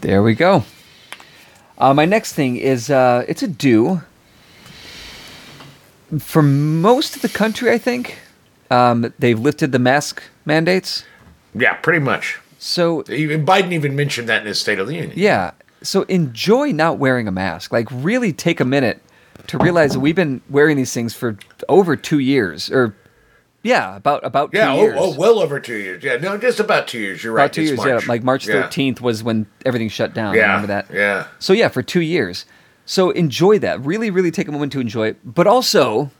There 0.02 0.22
we 0.22 0.34
go. 0.34 0.64
Uh, 1.78 1.94
my 1.94 2.04
next 2.04 2.34
thing 2.34 2.56
is 2.56 2.90
uh, 2.90 3.24
it's 3.26 3.42
a 3.42 3.48
do 3.48 4.02
for 6.18 6.42
most 6.42 7.16
of 7.16 7.22
the 7.22 7.28
country. 7.28 7.70
I 7.70 7.78
think 7.78 8.18
um, 8.70 9.12
they've 9.18 9.38
lifted 9.38 9.72
the 9.72 9.78
mask 9.78 10.22
mandates. 10.44 11.04
Yeah, 11.54 11.74
pretty 11.74 11.98
much. 12.00 12.38
So 12.58 13.04
Even 13.08 13.44
Biden 13.46 13.72
even 13.72 13.96
mentioned 13.96 14.28
that 14.28 14.42
in 14.42 14.46
his 14.46 14.60
State 14.60 14.78
of 14.78 14.86
the 14.86 14.94
Union. 14.94 15.12
yeah, 15.16 15.52
so 15.82 16.02
enjoy 16.02 16.72
not 16.72 16.98
wearing 16.98 17.26
a 17.26 17.32
mask. 17.32 17.72
Like 17.72 17.88
really 17.90 18.32
take 18.32 18.60
a 18.60 18.64
minute 18.64 19.02
to 19.46 19.56
realize 19.58 19.92
that 19.94 20.00
we've 20.00 20.14
been 20.14 20.42
wearing 20.50 20.76
these 20.76 20.92
things 20.92 21.14
for 21.14 21.38
over 21.70 21.96
two 21.96 22.18
years, 22.18 22.70
or 22.70 22.94
yeah, 23.62 23.96
about 23.96 24.24
about 24.24 24.50
Yeah, 24.52 24.66
two 24.66 24.72
oh, 24.72 24.82
years. 24.82 24.96
oh, 24.98 25.14
well 25.16 25.38
over 25.38 25.58
two 25.58 25.76
years. 25.76 26.04
Yeah, 26.04 26.16
no, 26.18 26.36
just 26.36 26.60
about 26.60 26.86
two 26.86 26.98
years. 26.98 27.24
You're 27.24 27.32
right. 27.32 27.44
about 27.44 27.54
two 27.54 27.62
It's 27.62 27.70
years. 27.70 27.78
March. 27.78 28.02
Yeah, 28.04 28.08
like 28.08 28.22
March 28.22 28.46
Yeah. 28.46 28.62
thirteenth 28.62 29.00
was 29.00 29.22
when 29.22 29.46
everything 29.64 29.88
shut 29.88 30.12
down. 30.12 30.34
Yeah, 30.34 30.42
Remember 30.48 30.66
that? 30.66 30.86
yeah. 30.92 31.28
So 31.38 31.52
yeah, 31.54 31.68
for 31.68 31.82
two 31.82 32.02
years. 32.02 32.44
So 32.90 33.10
enjoy 33.10 33.60
that. 33.60 33.80
Really, 33.84 34.10
really 34.10 34.32
take 34.32 34.48
a 34.48 34.52
moment 34.52 34.72
to 34.72 34.80
enjoy 34.80 35.06
it. 35.06 35.18
But 35.24 35.46
also, 35.46 36.10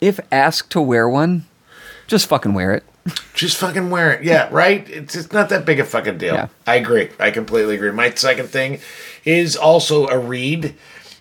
if 0.00 0.20
asked 0.30 0.70
to 0.70 0.80
wear 0.80 1.08
one, 1.08 1.46
just 2.06 2.28
fucking 2.28 2.54
wear 2.54 2.72
it. 2.72 2.84
Just 3.34 3.56
fucking 3.56 3.90
wear 3.90 4.12
it. 4.12 4.22
Yeah, 4.22 4.48
right? 4.52 4.88
It's, 4.88 5.16
it's 5.16 5.32
not 5.32 5.48
that 5.48 5.64
big 5.64 5.80
a 5.80 5.84
fucking 5.84 6.18
deal. 6.18 6.34
Yeah. 6.34 6.48
I 6.66 6.74
agree. 6.76 7.08
I 7.18 7.30
completely 7.30 7.74
agree. 7.74 7.90
My 7.90 8.10
second 8.10 8.48
thing 8.48 8.78
is 9.24 9.56
also 9.56 10.06
a 10.06 10.18
read. 10.18 10.74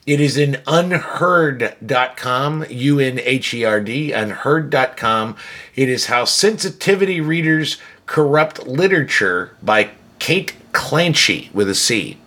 It 0.06 0.20
is 0.20 0.38
in 0.38 0.62
unherd.com, 0.68 2.66
U 2.70 3.00
N 3.00 3.20
H 3.20 3.54
E 3.54 3.64
R 3.64 3.80
D, 3.80 4.12
unherd.com. 4.12 5.38
It 5.76 5.90
is 5.90 6.08
How 6.08 6.26
Sensitivity 6.26 7.22
Readers 7.22 7.78
Corrupt 8.06 8.68
Literature 8.68 9.56
by 9.64 9.92
Kate 10.20 10.54
Clancy 10.74 11.50
with 11.54 11.70
a 11.70 11.76
C. 11.76 12.18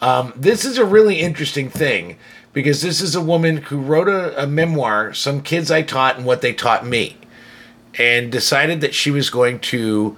Um, 0.00 0.32
this 0.36 0.64
is 0.64 0.78
a 0.78 0.84
really 0.84 1.20
interesting 1.20 1.68
thing 1.70 2.18
because 2.52 2.82
this 2.82 3.00
is 3.00 3.14
a 3.14 3.20
woman 3.20 3.58
who 3.58 3.80
wrote 3.80 4.08
a, 4.08 4.42
a 4.42 4.46
memoir, 4.46 5.12
Some 5.14 5.42
Kids 5.42 5.70
I 5.70 5.82
Taught 5.82 6.16
and 6.16 6.26
What 6.26 6.40
They 6.40 6.52
Taught 6.52 6.86
Me, 6.86 7.16
and 7.98 8.30
decided 8.30 8.80
that 8.80 8.94
she 8.94 9.10
was 9.10 9.30
going 9.30 9.60
to 9.60 10.16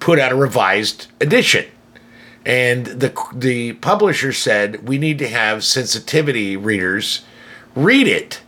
put 0.00 0.18
out 0.18 0.32
a 0.32 0.36
revised 0.36 1.06
edition. 1.20 1.66
And 2.44 2.86
the 2.86 3.14
the 3.32 3.74
publisher 3.74 4.32
said 4.32 4.88
we 4.88 4.98
need 4.98 5.18
to 5.20 5.28
have 5.28 5.64
sensitivity 5.64 6.56
readers 6.56 7.22
read 7.76 8.08
it 8.08 8.42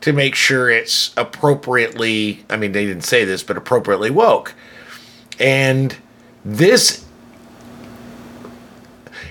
to 0.00 0.12
make 0.12 0.34
sure 0.34 0.70
it's 0.70 1.12
appropriately. 1.16 2.44
I 2.48 2.56
mean, 2.56 2.72
they 2.72 2.86
didn't 2.86 3.04
say 3.04 3.24
this, 3.24 3.42
but 3.42 3.56
appropriately 3.56 4.10
woke. 4.10 4.54
And 5.38 5.96
this 6.44 7.03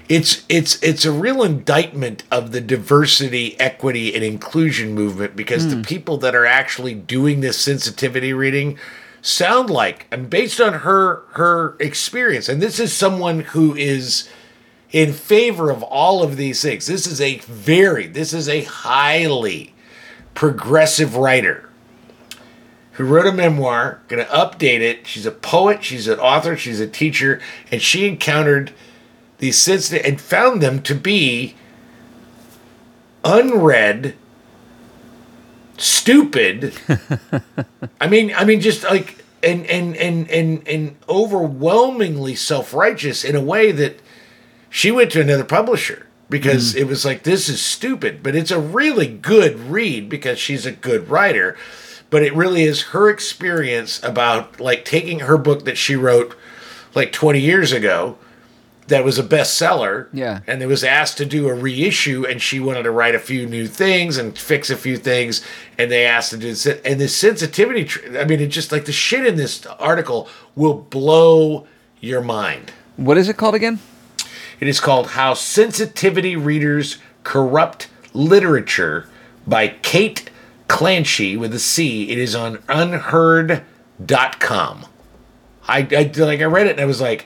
it's 0.10 0.46
it's 0.50 0.82
it's 0.84 1.06
a 1.06 1.12
real 1.12 1.44
indictment 1.44 2.24
of 2.32 2.52
the 2.52 2.62
diversity, 2.62 3.60
equity, 3.60 4.14
and 4.14 4.24
inclusion 4.24 4.94
movement 4.94 5.36
because 5.36 5.70
the 5.70 5.78
hmm. 5.78 5.82
people 5.82 6.18
that 6.18 6.36
are 6.36 6.46
actually 6.46 6.94
doing 6.94 7.42
this 7.42 7.58
sensitivity 7.58 8.34
reading 8.34 8.78
sound 9.22 9.70
like 9.70 10.06
and 10.12 10.30
based 10.30 10.60
on 10.60 10.74
her 10.80 11.24
her 11.32 11.78
experience 11.80 12.50
and 12.50 12.62
this 12.62 12.80
is 12.80 12.92
someone 12.92 13.40
who 13.40 13.74
is 13.76 14.28
in 14.92 15.14
favor 15.14 15.70
of 15.70 15.82
all 15.82 16.22
of 16.22 16.36
these 16.36 16.62
things 16.62 16.88
this 16.88 17.08
is 17.08 17.22
a 17.22 17.38
very 17.40 18.06
this 18.06 18.34
is 18.34 18.50
a 18.50 18.64
highly 18.64 19.74
progressive 20.34 21.16
writer 21.16 21.70
who 22.94 23.06
wrote 23.06 23.26
a 23.26 23.32
memoir, 23.32 24.02
going 24.08 24.24
to 24.24 24.32
update 24.32 24.82
it. 24.82 25.08
She's 25.08 25.26
a 25.26 25.32
poet, 25.32 25.84
she's 25.84 26.08
an 26.08 26.20
author, 26.20 26.56
she's 26.56 26.80
a 26.80 26.88
teacher, 26.88 27.42
and 27.72 27.82
she 27.82 28.08
encountered 28.08 28.72
these 29.40 29.58
sensitive 29.60 30.06
and 30.06 30.20
found 30.20 30.62
them 30.62 30.82
to 30.84 30.96
be 30.96 31.56
unread, 33.24 34.16
stupid. 35.78 36.74
I 38.02 38.08
mean, 38.08 38.34
I 38.36 38.46
mean, 38.46 38.62
just 38.62 38.84
like 38.84 39.24
and 39.42 39.66
and 39.66 39.96
and 39.98 40.30
and 40.30 40.68
and 40.68 40.96
overwhelmingly 41.10 42.36
self-righteous 42.36 43.24
in 43.24 43.36
a 43.36 43.42
way 43.42 43.72
that 43.72 44.00
she 44.70 44.92
went 44.92 45.12
to 45.12 45.22
another 45.22 45.44
publisher 45.44 46.08
because 46.30 46.74
mm. 46.74 46.80
it 46.80 46.86
was 46.86 47.06
like 47.06 47.24
this 47.24 47.50
is 47.50 47.62
stupid. 47.62 48.24
But 48.24 48.36
it's 48.36 48.52
a 48.52 48.60
really 48.60 49.08
good 49.08 49.60
read 49.60 50.10
because 50.10 50.40
she's 50.40 50.66
a 50.66 50.72
good 50.72 51.10
writer. 51.10 51.58
But 52.10 52.24
it 52.24 52.36
really 52.36 52.64
is 52.64 52.84
her 52.84 53.10
experience 53.10 54.02
about 54.04 54.60
like 54.60 54.86
taking 54.86 55.22
her 55.22 55.38
book 55.38 55.66
that 55.66 55.78
she 55.78 55.96
wrote 55.96 56.36
like 56.94 57.12
20 57.12 57.40
years 57.40 57.72
ago 57.72 58.18
that 58.94 59.04
was 59.04 59.18
a 59.18 59.24
bestseller 59.24 60.08
Yeah. 60.14 60.42
and 60.46 60.62
it 60.62 60.68
was 60.68 60.84
asked 60.84 61.18
to 61.18 61.26
do 61.26 61.48
a 61.50 61.54
reissue 61.54 62.26
and 62.30 62.40
she 62.40 62.60
wanted 62.60 62.84
to 62.84 62.92
write 62.92 63.16
a 63.16 63.20
few 63.20 63.48
new 63.48 63.66
things 63.68 64.20
and 64.20 64.38
fix 64.38 64.70
a 64.70 64.78
few 64.78 64.98
things 64.98 65.44
and 65.80 65.90
they 65.90 66.06
asked 66.06 66.30
to 66.30 66.38
do 66.38 66.50
this 66.50 66.68
and 66.68 67.02
the 67.02 67.08
sensitivity, 67.08 67.90
I 68.18 68.26
mean 68.26 68.40
it 68.40 68.48
just 68.50 68.72
like 68.72 68.86
the 68.86 68.92
shit 68.92 69.26
in 69.26 69.36
this 69.36 69.66
article 69.66 70.30
will 70.56 70.76
blow 70.76 71.66
your 72.00 72.22
mind 72.22 72.72
What 72.98 73.18
is 73.18 73.28
it 73.30 73.36
called 73.38 73.56
again? 73.56 73.80
it 74.60 74.68
is 74.68 74.80
called 74.80 75.08
how 75.12 75.34
sensitivity 75.34 76.36
readers 76.36 77.00
corrupt 77.24 77.88
literature 78.14 79.08
by 79.48 79.70
kate 79.70 80.30
clancy 80.68 81.36
with 81.36 81.52
a 81.54 81.60
c 81.60 82.12
it 82.12 82.20
is 82.20 82.36
on 82.36 82.58
unherd.com 82.70 83.66
I, 85.68 85.80
I 85.80 86.12
like 86.24 86.42
i 86.42 86.46
read 86.46 86.68
it 86.68 86.72
and 86.74 86.82
i 86.82 86.86
was 86.86 87.02
like 87.02 87.26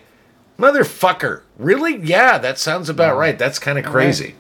motherfucker. 0.58 1.42
Really? 1.58 1.98
Yeah 1.98 2.38
that 2.38 2.58
sounds 2.60 2.90
about 2.90 3.18
right. 3.18 3.38
That's 3.38 3.60
kind 3.60 3.78
of 3.78 3.86
crazy. 3.86 4.36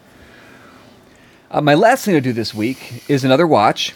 Uh, 1.49 1.61
my 1.61 1.73
last 1.75 2.03
thing 2.05 2.13
to 2.13 2.21
do 2.21 2.33
this 2.33 2.53
week 2.53 3.03
is 3.09 3.23
another 3.23 3.47
watch. 3.47 3.93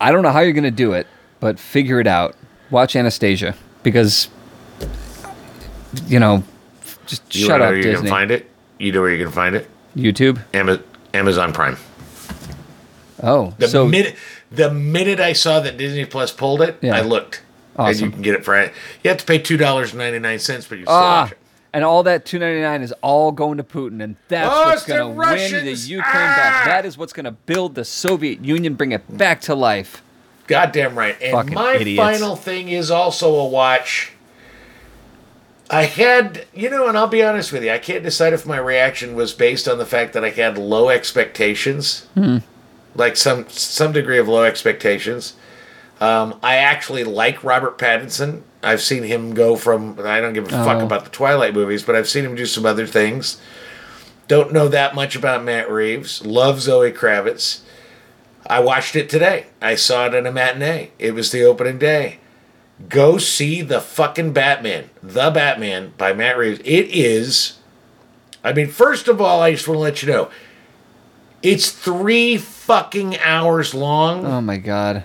I 0.00 0.10
don't 0.12 0.22
know 0.22 0.30
how 0.30 0.40
you're 0.40 0.52
going 0.52 0.64
to 0.64 0.70
do 0.70 0.92
it, 0.92 1.06
but 1.40 1.58
figure 1.58 2.00
it 2.00 2.06
out. 2.06 2.34
Watch 2.70 2.96
Anastasia 2.96 3.54
because, 3.82 4.28
you 6.06 6.18
know, 6.18 6.44
just 7.06 7.34
you 7.34 7.46
shut 7.46 7.60
up, 7.60 7.74
you 7.74 7.82
can 7.82 8.06
find 8.06 8.30
it? 8.30 8.48
You 8.78 8.92
know 8.92 9.00
where 9.00 9.10
you 9.12 9.22
can 9.22 9.32
find 9.32 9.54
it? 9.54 9.68
YouTube. 9.96 10.40
Ama- 10.54 10.80
amazon 11.14 11.52
prime. 11.52 11.76
Oh, 13.22 13.52
the 13.58 13.66
so 13.68 13.86
minute 13.88 14.14
the 14.50 14.70
minute 14.72 15.18
i 15.20 15.32
saw 15.32 15.60
that 15.60 15.76
disney 15.76 16.04
plus 16.04 16.32
pulled 16.32 16.62
it 16.62 16.78
Yeah. 16.80 16.96
i 16.96 17.00
looked 17.00 17.42
and 17.78 18.00
you 18.00 18.10
can 18.10 18.22
get 18.22 18.34
it 18.34 18.44
for 18.44 18.60
you 18.60 18.70
have 19.04 19.18
to 19.18 19.24
pay 19.24 19.38
$2.99 19.38 20.68
but 20.68 20.78
you 20.78 20.84
still 20.84 20.94
ah, 20.94 21.22
watch 21.22 21.32
it 21.32 21.38
and 21.72 21.84
all 21.84 22.02
that 22.02 22.24
two 22.24 22.38
ninety 22.38 22.60
nine 22.60 22.82
is 22.82 22.92
all 23.02 23.30
going 23.30 23.58
to 23.58 23.62
Putin, 23.62 24.02
and 24.02 24.16
that's 24.28 24.48
Oh, 24.50 24.64
what's 24.64 24.86
going 24.86 25.00
to 25.00 25.08
win 25.08 25.64
the. 25.66 25.72
Ukraine 25.72 26.12
back. 26.12 26.62
Ah! 26.62 26.64
That 26.66 26.86
is 26.86 26.96
what's 26.96 27.12
going 27.12 27.24
to 27.24 27.30
build 27.32 27.74
the 27.74 27.84
Soviet 27.84 28.42
Union, 28.42 28.74
bring 28.74 28.92
it 28.92 29.16
back 29.18 29.42
to 29.42 29.54
life. 29.54 30.02
Goddamn 30.46 30.96
right. 30.96 31.16
And 31.20 31.32
Fucking 31.32 31.54
my 31.54 31.74
idiots. 31.76 31.98
final 32.00 32.36
thing 32.36 32.68
is 32.70 32.90
also 32.90 33.34
a 33.34 33.46
watch. 33.46 34.12
I 35.70 35.84
had, 35.84 36.46
you 36.54 36.70
know, 36.70 36.88
and 36.88 36.96
I'll 36.96 37.06
be 37.06 37.22
honest 37.22 37.52
with 37.52 37.62
you, 37.62 37.70
I 37.70 37.78
can't 37.78 38.02
decide 38.02 38.32
if 38.32 38.46
my 38.46 38.56
reaction 38.56 39.14
was 39.14 39.34
based 39.34 39.68
on 39.68 39.76
the 39.76 39.84
fact 39.84 40.14
that 40.14 40.24
I 40.24 40.30
had 40.30 40.56
low 40.56 40.88
expectations, 40.88 42.06
like 42.94 43.18
some 43.18 43.46
some 43.50 43.92
degree 43.92 44.18
of 44.18 44.26
low 44.26 44.44
expectations. 44.44 45.34
Um, 46.00 46.38
I 46.42 46.56
actually 46.56 47.04
like 47.04 47.42
Robert 47.42 47.76
Pattinson. 47.78 48.42
I've 48.62 48.80
seen 48.82 49.02
him 49.02 49.34
go 49.34 49.56
from 49.56 49.98
I 50.04 50.20
don't 50.20 50.32
give 50.32 50.46
a 50.46 50.50
fuck 50.50 50.78
Oh. 50.82 50.84
about 50.84 51.04
the 51.04 51.10
Twilight 51.10 51.54
movies, 51.54 51.82
but 51.82 51.94
I've 51.96 52.08
seen 52.08 52.24
him 52.24 52.34
do 52.34 52.46
some 52.46 52.64
other 52.66 52.86
things. 52.86 53.38
Don't 54.28 54.52
know 54.52 54.68
that 54.68 54.94
much 54.94 55.16
about 55.16 55.42
Matt 55.44 55.70
Reeves. 55.70 56.24
Love 56.24 56.60
Zoe 56.60 56.92
Kravitz. 56.92 57.60
I 58.46 58.60
watched 58.60 58.94
it 58.96 59.08
today. 59.08 59.46
I 59.60 59.74
saw 59.74 60.06
it 60.06 60.14
in 60.14 60.26
a 60.26 60.32
matinee. 60.32 60.90
It 60.98 61.14
was 61.14 61.30
the 61.32 61.44
opening 61.44 61.78
day. 61.78 62.18
Go 62.88 63.18
see 63.18 63.62
the 63.62 63.80
fucking 63.80 64.32
Batman. 64.32 64.90
The 65.02 65.30
Batman 65.30 65.94
by 65.98 66.12
Matt 66.12 66.36
Reeves. 66.38 66.60
It 66.60 66.86
is. 66.90 67.54
I 68.44 68.52
mean, 68.52 68.68
first 68.68 69.08
of 69.08 69.20
all, 69.20 69.42
I 69.42 69.52
just 69.52 69.66
want 69.66 69.76
to 69.78 69.82
let 69.82 70.02
you 70.02 70.08
know 70.12 70.30
it's 71.42 71.70
three 71.70 72.36
fucking 72.36 73.18
hours 73.18 73.74
long, 73.74 74.24
Oh 74.26 74.40
my 74.40 74.56
god. 74.58 75.04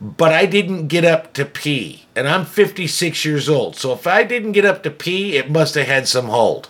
But 0.00 0.32
I 0.32 0.46
didn't 0.46 0.88
get 0.88 1.04
up 1.04 1.32
to 1.34 1.44
pee. 1.44 2.04
And 2.14 2.28
I'm 2.28 2.44
56 2.44 3.24
years 3.24 3.48
old. 3.48 3.76
So 3.76 3.92
if 3.92 4.06
I 4.06 4.24
didn't 4.24 4.52
get 4.52 4.64
up 4.64 4.82
to 4.82 4.90
pee, 4.90 5.36
it 5.36 5.50
must 5.50 5.74
have 5.74 5.86
had 5.86 6.08
some 6.08 6.26
hold. 6.26 6.68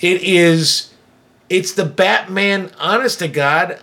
It 0.00 0.22
is. 0.22 0.94
It's 1.48 1.72
the 1.72 1.84
Batman, 1.84 2.70
honest 2.78 3.18
to 3.20 3.28
God. 3.28 3.78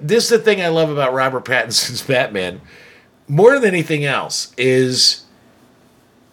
This 0.00 0.24
is 0.24 0.30
the 0.30 0.38
thing 0.38 0.60
I 0.60 0.68
love 0.68 0.90
about 0.90 1.12
Robert 1.12 1.44
Pattinson's 1.46 2.02
Batman 2.02 2.60
more 3.32 3.58
than 3.58 3.70
anything 3.70 4.04
else 4.04 4.52
is 4.58 5.24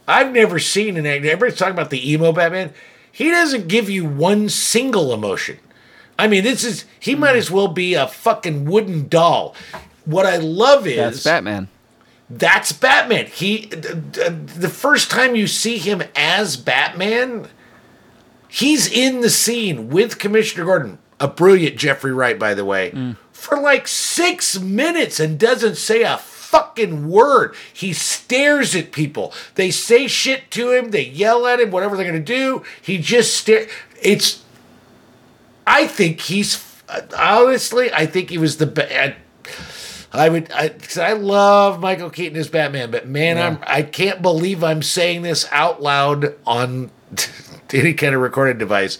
I've 0.07 0.33
never 0.33 0.59
seen 0.59 0.97
an 0.97 1.05
actor. 1.05 1.29
Everybody's 1.29 1.57
talking 1.57 1.73
about 1.73 1.91
the 1.91 2.11
emo 2.11 2.31
Batman. 2.33 2.73
He 3.11 3.29
doesn't 3.29 3.67
give 3.67 3.89
you 3.89 4.05
one 4.05 4.49
single 4.49 5.13
emotion. 5.13 5.59
I 6.17 6.27
mean, 6.27 6.43
this 6.43 6.65
is 6.65 6.85
he 6.99 7.15
might 7.15 7.33
hmm. 7.33 7.37
as 7.37 7.49
well 7.49 7.69
be 7.69 7.93
a 7.93 8.07
fucking 8.07 8.65
wooden 8.65 9.07
doll. 9.07 9.55
What 10.09 10.25
I 10.25 10.37
love 10.37 10.87
is 10.87 10.97
That's 10.97 11.23
Batman. 11.23 11.67
that's 12.31 12.71
Batman. 12.71 13.27
He 13.27 13.67
the 13.67 14.71
first 14.73 15.11
time 15.11 15.35
you 15.35 15.45
see 15.45 15.77
him 15.77 16.01
as 16.15 16.57
Batman, 16.57 17.47
he's 18.47 18.91
in 18.91 19.21
the 19.21 19.29
scene 19.29 19.89
with 19.89 20.17
Commissioner 20.17 20.65
Gordon, 20.65 20.97
a 21.19 21.27
brilliant 21.27 21.77
Jeffrey 21.77 22.11
Wright, 22.11 22.39
by 22.39 22.55
the 22.55 22.65
way, 22.65 22.89
mm. 22.89 23.17
for 23.31 23.59
like 23.59 23.87
six 23.87 24.59
minutes 24.59 25.19
and 25.19 25.37
doesn't 25.37 25.75
say 25.75 26.01
a 26.01 26.17
fucking 26.17 27.07
word. 27.07 27.53
He 27.71 27.93
stares 27.93 28.75
at 28.75 28.91
people. 28.91 29.31
They 29.53 29.69
say 29.69 30.07
shit 30.07 30.49
to 30.51 30.71
him. 30.71 30.89
They 30.89 31.05
yell 31.05 31.45
at 31.45 31.59
him. 31.59 31.69
Whatever 31.69 31.95
they're 31.95 32.05
gonna 32.07 32.19
do, 32.19 32.63
he 32.81 32.97
just 32.97 33.37
stare. 33.37 33.67
It's. 34.01 34.43
I 35.67 35.85
think 35.85 36.21
he's 36.21 36.65
honestly. 37.15 37.93
I 37.93 38.07
think 38.07 38.31
he 38.31 38.39
was 38.39 38.57
the 38.57 38.65
best. 38.65 39.15
I 40.11 40.29
would, 40.29 40.51
I, 40.51 40.69
'cause 40.69 40.97
I 40.97 41.13
love 41.13 41.79
Michael 41.79 42.09
Keaton 42.09 42.37
as 42.37 42.47
Batman, 42.47 42.89
but 42.91 43.07
man, 43.07 43.37
I'm, 43.37 43.59
I 43.67 43.83
can't 43.83 44.21
believe 44.21 44.63
I'm 44.63 44.81
saying 44.81 45.21
this 45.21 45.47
out 45.51 45.81
loud 45.83 46.33
on 46.47 46.89
any 47.73 47.93
kind 47.93 48.15
of 48.15 48.21
recorded 48.21 48.57
device. 48.57 48.97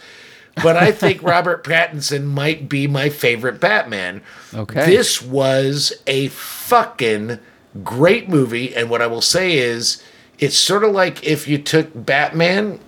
But 0.61 0.75
I 0.77 0.91
think 0.91 1.23
Robert 1.23 1.63
Pattinson 1.63 2.25
might 2.25 2.69
be 2.69 2.85
my 2.85 3.09
favorite 3.09 3.59
Batman. 3.59 4.21
Okay. 4.53 4.85
This 4.85 5.21
was 5.21 5.93
a 6.05 6.27
fucking 6.27 7.39
great 7.83 8.29
movie, 8.29 8.75
and 8.75 8.89
what 8.89 9.01
I 9.01 9.07
will 9.07 9.21
say 9.21 9.57
is, 9.57 10.03
it's 10.37 10.57
sort 10.57 10.83
of 10.83 10.91
like 10.91 11.23
if 11.23 11.47
you 11.47 11.57
took 11.57 11.89
Batman 11.95 12.79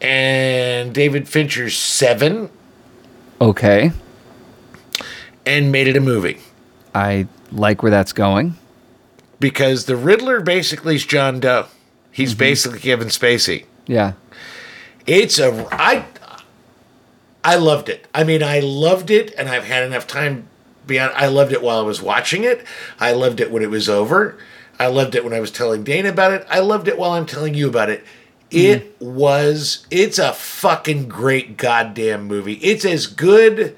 and 0.00 0.94
David 0.94 1.28
Fincher's 1.28 1.76
Seven 1.76 2.50
Okay. 3.40 3.92
And 5.48 5.72
made 5.72 5.88
it 5.88 5.96
a 5.96 6.00
movie. 6.00 6.38
I 6.94 7.26
like 7.50 7.82
where 7.82 7.90
that's 7.90 8.12
going. 8.12 8.56
because 9.40 9.86
the 9.86 9.96
Riddler 9.96 10.40
basically 10.40 10.96
is 10.96 11.06
John 11.06 11.40
Doe. 11.40 11.66
He's 12.10 12.30
mm-hmm. 12.32 12.38
basically 12.38 12.78
Kevin 12.80 13.08
Spacey. 13.08 13.64
Yeah. 13.86 14.12
It's 15.06 15.38
a 15.38 15.66
I 15.72 16.04
I 17.44 17.56
loved 17.56 17.88
it. 17.88 18.06
I 18.14 18.24
mean, 18.24 18.42
I 18.42 18.60
loved 18.60 19.10
it, 19.10 19.32
and 19.38 19.48
I've 19.48 19.64
had 19.64 19.84
enough 19.84 20.06
time. 20.06 20.48
Beyond, 20.86 21.12
I 21.14 21.26
loved 21.26 21.52
it 21.52 21.62
while 21.62 21.78
I 21.78 21.82
was 21.82 22.00
watching 22.00 22.44
it. 22.44 22.64
I 22.98 23.12
loved 23.12 23.40
it 23.40 23.50
when 23.50 23.62
it 23.62 23.70
was 23.70 23.88
over. 23.90 24.38
I 24.78 24.86
loved 24.86 25.14
it 25.14 25.22
when 25.22 25.34
I 25.34 25.40
was 25.40 25.50
telling 25.50 25.84
Dana 25.84 26.08
about 26.08 26.32
it. 26.32 26.46
I 26.48 26.60
loved 26.60 26.88
it 26.88 26.98
while 26.98 27.10
I'm 27.12 27.26
telling 27.26 27.54
you 27.54 27.68
about 27.68 27.90
it. 27.90 28.04
Mm-hmm. 28.50 28.58
It 28.58 28.96
was. 29.00 29.86
It's 29.90 30.18
a 30.18 30.32
fucking 30.32 31.08
great 31.08 31.56
goddamn 31.56 32.24
movie. 32.24 32.54
It's 32.54 32.84
as 32.84 33.06
good 33.06 33.76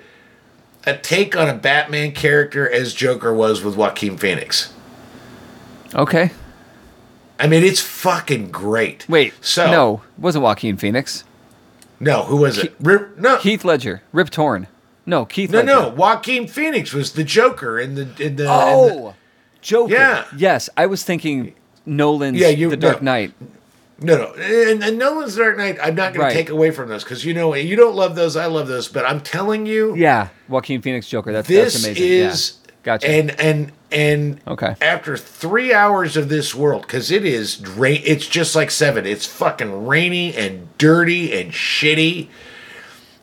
a 0.86 0.96
take 0.96 1.36
on 1.36 1.48
a 1.48 1.54
Batman 1.54 2.12
character 2.12 2.68
as 2.70 2.94
Joker 2.94 3.32
was 3.34 3.62
with 3.62 3.76
Joaquin 3.76 4.16
Phoenix. 4.16 4.72
Okay. 5.94 6.30
I 7.38 7.46
mean, 7.46 7.62
it's 7.64 7.80
fucking 7.80 8.50
great. 8.50 9.08
Wait. 9.08 9.32
so 9.40 9.70
no, 9.70 10.02
it 10.16 10.20
wasn't 10.20 10.44
Joaquin 10.44 10.76
Phoenix. 10.76 11.24
no, 11.98 12.22
who 12.24 12.36
was 12.38 12.58
it? 12.58 12.74
Rip, 12.80 13.16
no, 13.18 13.36
Heath 13.38 13.64
Ledger. 13.64 14.02
Rip 14.12 14.30
Torn. 14.30 14.66
No, 15.06 15.24
Heath 15.24 15.50
no, 15.50 15.58
Ledger. 15.58 15.66
no. 15.66 15.88
Joaquin 15.88 16.46
Phoenix 16.46 16.92
was 16.92 17.12
the 17.12 17.24
Joker 17.24 17.78
in 17.80 17.94
the 17.94 18.02
in 18.02 18.16
the. 18.16 18.24
in 18.26 18.36
the- 18.36 18.46
Oh, 18.48 19.14
Joker. 19.62 19.92
Yeah. 19.92 20.24
Yes, 20.36 20.68
I 20.76 20.86
was 20.86 21.02
thinking 21.02 21.54
Nolan's 21.86 22.38
Yeah, 22.38 22.48
you- 22.48 22.70
The 22.70 22.76
Dark 22.76 23.02
no. 23.02 23.12
Knight. 23.12 23.32
No, 24.02 24.16
no, 24.16 24.32
and, 24.34 24.82
and 24.82 24.98
Nolan's 24.98 25.36
Dark 25.36 25.58
Knight. 25.58 25.78
I'm 25.82 25.94
not 25.94 26.14
going 26.14 26.24
Right. 26.24 26.30
to 26.32 26.34
take 26.38 26.48
away 26.48 26.70
from 26.70 26.88
those 26.88 27.04
because 27.04 27.24
you 27.24 27.34
know 27.34 27.54
you 27.54 27.76
don't 27.76 27.94
love 27.94 28.14
those. 28.14 28.34
I 28.36 28.46
love 28.46 28.66
those, 28.66 28.88
but 28.88 29.04
I'm 29.04 29.20
telling 29.20 29.66
you, 29.66 29.94
Yeah, 29.94 30.28
Joaquin 30.48 30.80
Phoenix 30.80 31.06
Joker. 31.08 31.32
That's 31.32 31.46
this 31.48 31.74
that's 31.74 31.84
amazing. 31.84 32.04
is 32.08 32.58
yeah. 32.66 32.70
gotcha. 32.82 33.08
and 33.10 33.40
and 33.40 33.72
and 33.92 34.40
Okay. 34.48 34.74
after 34.80 35.16
three 35.18 35.74
hours 35.74 36.16
of 36.16 36.28
this 36.30 36.54
world 36.54 36.82
because 36.82 37.10
it 37.10 37.24
is 37.26 37.60
rain 37.76 38.00
it's 38.04 38.26
just 38.26 38.54
like 38.54 38.70
seven 38.70 39.04
it's 39.04 39.26
fucking 39.26 39.86
rainy 39.86 40.34
and 40.34 40.68
dirty 40.78 41.32
and 41.38 41.50
shitty 41.52 42.28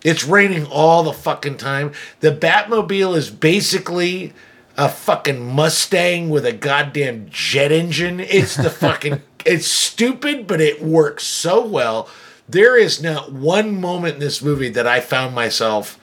it's 0.03 0.25
raining 0.25 0.65
all 0.65 1.03
the 1.03 1.13
fucking 1.13 1.55
time 1.57 1.91
the 2.19 2.31
batmobile 2.31 3.15
is 3.15 3.29
basically 3.29 4.33
a 4.77 4.89
fucking 4.89 5.43
mustang 5.55 6.29
with 6.29 6.45
a 6.45 6.51
goddamn 6.53 7.27
jet 7.29 7.71
engine 7.71 8.19
it's 8.19 8.55
the 8.57 8.69
fucking 8.69 9.21
it's 9.47 9.67
stupid 9.67 10.45
but 10.47 10.59
it 10.61 10.81
works 10.81 11.23
so 11.23 11.65
well 11.65 12.07
there 12.49 12.77
is 12.77 13.01
not 13.01 13.31
one 13.31 13.79
moment 13.79 14.15
in 14.15 14.19
this 14.19 14.41
movie 14.41 14.69
that 14.69 14.85
i 14.87 14.99
found 14.99 15.33
myself 15.33 15.97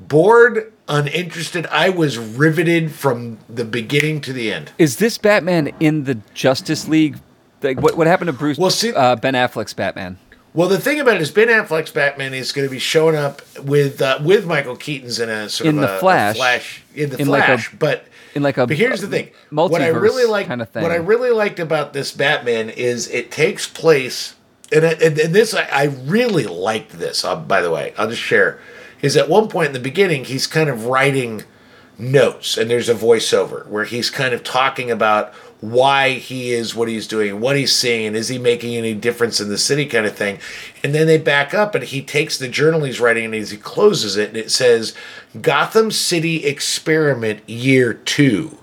bored, 0.00 0.72
uninterested. 0.88 1.64
I 1.66 1.88
was 1.90 2.18
riveted 2.18 2.90
from 2.90 3.38
the 3.48 3.64
beginning 3.64 4.20
to 4.22 4.32
the 4.32 4.52
end. 4.52 4.72
is 4.78 4.96
this 4.96 5.16
Batman 5.16 5.72
in 5.78 6.04
the 6.04 6.16
Justice 6.34 6.88
League? 6.88 7.18
Like, 7.62 7.80
what 7.80 7.96
what 7.96 8.06
happened 8.08 8.26
to 8.26 8.32
Bruce? 8.32 8.58
Well, 8.58 8.70
see- 8.70 8.92
uh, 8.92 9.14
Ben 9.16 9.34
Affleck's 9.34 9.74
Batman. 9.74 10.18
Well, 10.54 10.68
the 10.68 10.80
thing 10.80 10.98
about 11.00 11.16
it 11.16 11.22
is 11.22 11.30
Ben 11.30 11.46
Affleck's 11.48 11.92
Batman 11.92 12.34
is 12.34 12.50
going 12.52 12.66
to 12.66 12.70
be 12.70 12.80
showing 12.80 13.14
up 13.14 13.42
with 13.60 14.02
uh, 14.02 14.18
with 14.24 14.44
Michael 14.44 14.74
Keaton's 14.76 15.20
in 15.20 15.28
a 15.28 15.48
sort 15.48 15.68
In 15.68 15.76
of 15.76 15.82
the 15.82 15.92
a, 15.92 15.96
a 15.96 16.00
Flash. 16.00 16.36
Flash 16.36 16.82
in 16.96 17.10
the 17.10 17.18
In 17.20 17.28
like 17.28 17.44
a- 17.44 17.46
Flash, 17.46 17.72
but 17.78 18.04
in 18.34 18.42
like 18.42 18.58
a 18.58 18.66
but 18.66 18.76
here's 18.76 19.00
the 19.00 19.08
thing: 19.08 19.30
what 19.50 19.82
I 19.82 19.88
really 19.88 20.24
like, 20.24 20.46
kinda 20.46 20.66
thing. 20.66 20.82
what 20.82 20.92
I 20.92 20.96
really 20.96 21.30
liked 21.30 21.58
about 21.58 21.92
this 21.92 22.12
Batman 22.12 22.70
is 22.70 23.08
it 23.08 23.30
takes 23.30 23.68
place, 23.68 24.34
and 24.72 24.84
and, 24.84 25.18
and 25.18 25.34
this 25.34 25.54
I, 25.54 25.64
I 25.64 25.84
really 25.84 26.46
liked 26.46 26.92
this. 26.92 27.24
Uh, 27.24 27.36
by 27.36 27.60
the 27.60 27.70
way, 27.70 27.94
I'll 27.96 28.08
just 28.08 28.22
share 28.22 28.60
is 29.02 29.16
at 29.16 29.28
one 29.28 29.48
point 29.48 29.68
in 29.68 29.72
the 29.72 29.80
beginning 29.80 30.24
he's 30.24 30.46
kind 30.46 30.70
of 30.70 30.86
writing 30.86 31.42
notes, 31.98 32.56
and 32.56 32.70
there's 32.70 32.88
a 32.88 32.94
voiceover 32.94 33.66
where 33.66 33.84
he's 33.84 34.10
kind 34.10 34.32
of 34.32 34.42
talking 34.42 34.90
about 34.90 35.34
why 35.62 36.14
he 36.14 36.52
is 36.52 36.74
what 36.74 36.88
he's 36.88 37.06
doing, 37.06 37.40
what 37.40 37.54
he's 37.56 37.74
seeing, 37.74 38.16
is 38.16 38.26
he 38.26 38.36
making 38.36 38.74
any 38.74 38.94
difference 38.94 39.40
in 39.40 39.48
the 39.48 39.56
city, 39.56 39.86
kind 39.86 40.04
of 40.04 40.16
thing. 40.16 40.40
And 40.82 40.92
then 40.92 41.06
they 41.06 41.18
back 41.18 41.54
up, 41.54 41.76
and 41.76 41.84
he 41.84 42.02
takes 42.02 42.36
the 42.36 42.48
journal 42.48 42.82
he's 42.82 43.00
writing 43.00 43.26
and 43.26 43.34
he 43.34 43.56
closes 43.56 44.16
it, 44.16 44.28
and 44.30 44.36
it 44.36 44.50
says 44.50 44.92
Gotham 45.40 45.92
City 45.92 46.44
Experiment 46.44 47.48
Year 47.48 47.94
Two. 47.94 48.58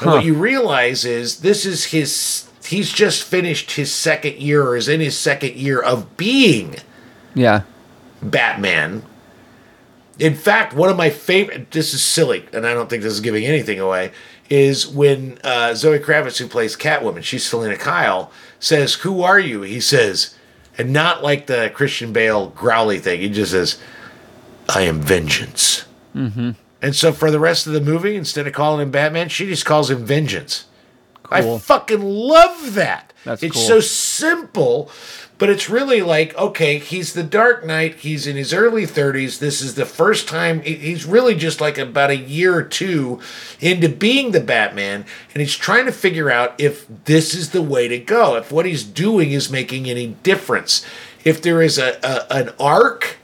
And 0.00 0.10
what 0.10 0.24
you 0.24 0.34
realize 0.34 1.04
is 1.04 1.40
this 1.40 1.66
is 1.66 1.86
his. 1.86 2.48
He's 2.64 2.92
just 2.92 3.24
finished 3.24 3.72
his 3.72 3.92
second 3.92 4.36
year, 4.36 4.62
or 4.62 4.76
is 4.76 4.88
in 4.88 5.00
his 5.00 5.18
second 5.18 5.56
year 5.56 5.82
of 5.82 6.16
being 6.16 6.76
Yeah. 7.34 7.62
Batman. 8.22 9.02
In 10.18 10.34
fact, 10.36 10.74
one 10.74 10.88
of 10.88 10.96
my 10.96 11.10
favorite. 11.10 11.72
This 11.72 11.92
is 11.92 12.04
silly, 12.04 12.46
and 12.52 12.64
I 12.66 12.72
don't 12.72 12.88
think 12.88 13.02
this 13.02 13.12
is 13.12 13.20
giving 13.20 13.44
anything 13.44 13.80
away. 13.80 14.12
Is 14.50 14.86
when 14.86 15.38
uh, 15.42 15.74
Zoe 15.74 15.98
Kravitz, 15.98 16.38
who 16.38 16.46
plays 16.46 16.76
Catwoman, 16.76 17.22
she's 17.22 17.46
Selina 17.46 17.76
Kyle, 17.76 18.30
says, 18.60 18.94
"Who 18.94 19.22
are 19.22 19.38
you?" 19.38 19.62
He 19.62 19.80
says, 19.80 20.36
and 20.76 20.92
not 20.92 21.22
like 21.22 21.46
the 21.46 21.70
Christian 21.72 22.12
Bale 22.12 22.48
growly 22.50 22.98
thing. 22.98 23.20
He 23.20 23.30
just 23.30 23.52
says, 23.52 23.80
"I 24.68 24.82
am 24.82 25.00
vengeance." 25.00 25.86
Mm-hmm. 26.14 26.50
And 26.82 26.94
so 26.94 27.12
for 27.12 27.30
the 27.30 27.40
rest 27.40 27.66
of 27.66 27.72
the 27.72 27.80
movie, 27.80 28.14
instead 28.14 28.46
of 28.46 28.52
calling 28.52 28.82
him 28.82 28.90
Batman, 28.90 29.30
she 29.30 29.46
just 29.46 29.64
calls 29.64 29.90
him 29.90 30.04
Vengeance. 30.04 30.66
I 31.30 31.58
fucking 31.58 32.02
love 32.02 32.74
that. 32.74 33.13
That's 33.24 33.42
it's 33.42 33.54
cool. 33.54 33.62
so 33.62 33.80
simple, 33.80 34.90
but 35.38 35.48
it's 35.48 35.68
really 35.68 36.02
like 36.02 36.36
okay, 36.36 36.78
he's 36.78 37.14
the 37.14 37.22
Dark 37.22 37.64
Knight. 37.64 37.96
He's 37.96 38.26
in 38.26 38.36
his 38.36 38.52
early 38.52 38.86
thirties. 38.86 39.38
This 39.38 39.60
is 39.60 39.74
the 39.74 39.86
first 39.86 40.28
time 40.28 40.60
he's 40.60 41.06
really 41.06 41.34
just 41.34 41.60
like 41.60 41.78
about 41.78 42.10
a 42.10 42.16
year 42.16 42.54
or 42.54 42.62
two 42.62 43.20
into 43.60 43.88
being 43.88 44.32
the 44.32 44.40
Batman, 44.40 45.04
and 45.32 45.40
he's 45.40 45.56
trying 45.56 45.86
to 45.86 45.92
figure 45.92 46.30
out 46.30 46.54
if 46.58 46.86
this 47.04 47.34
is 47.34 47.50
the 47.50 47.62
way 47.62 47.88
to 47.88 47.98
go. 47.98 48.36
If 48.36 48.52
what 48.52 48.66
he's 48.66 48.84
doing 48.84 49.32
is 49.32 49.50
making 49.50 49.88
any 49.88 50.08
difference. 50.22 50.84
If 51.24 51.40
there 51.40 51.62
is 51.62 51.78
a, 51.78 51.98
a 52.02 52.32
an 52.32 52.50
arc 52.60 53.16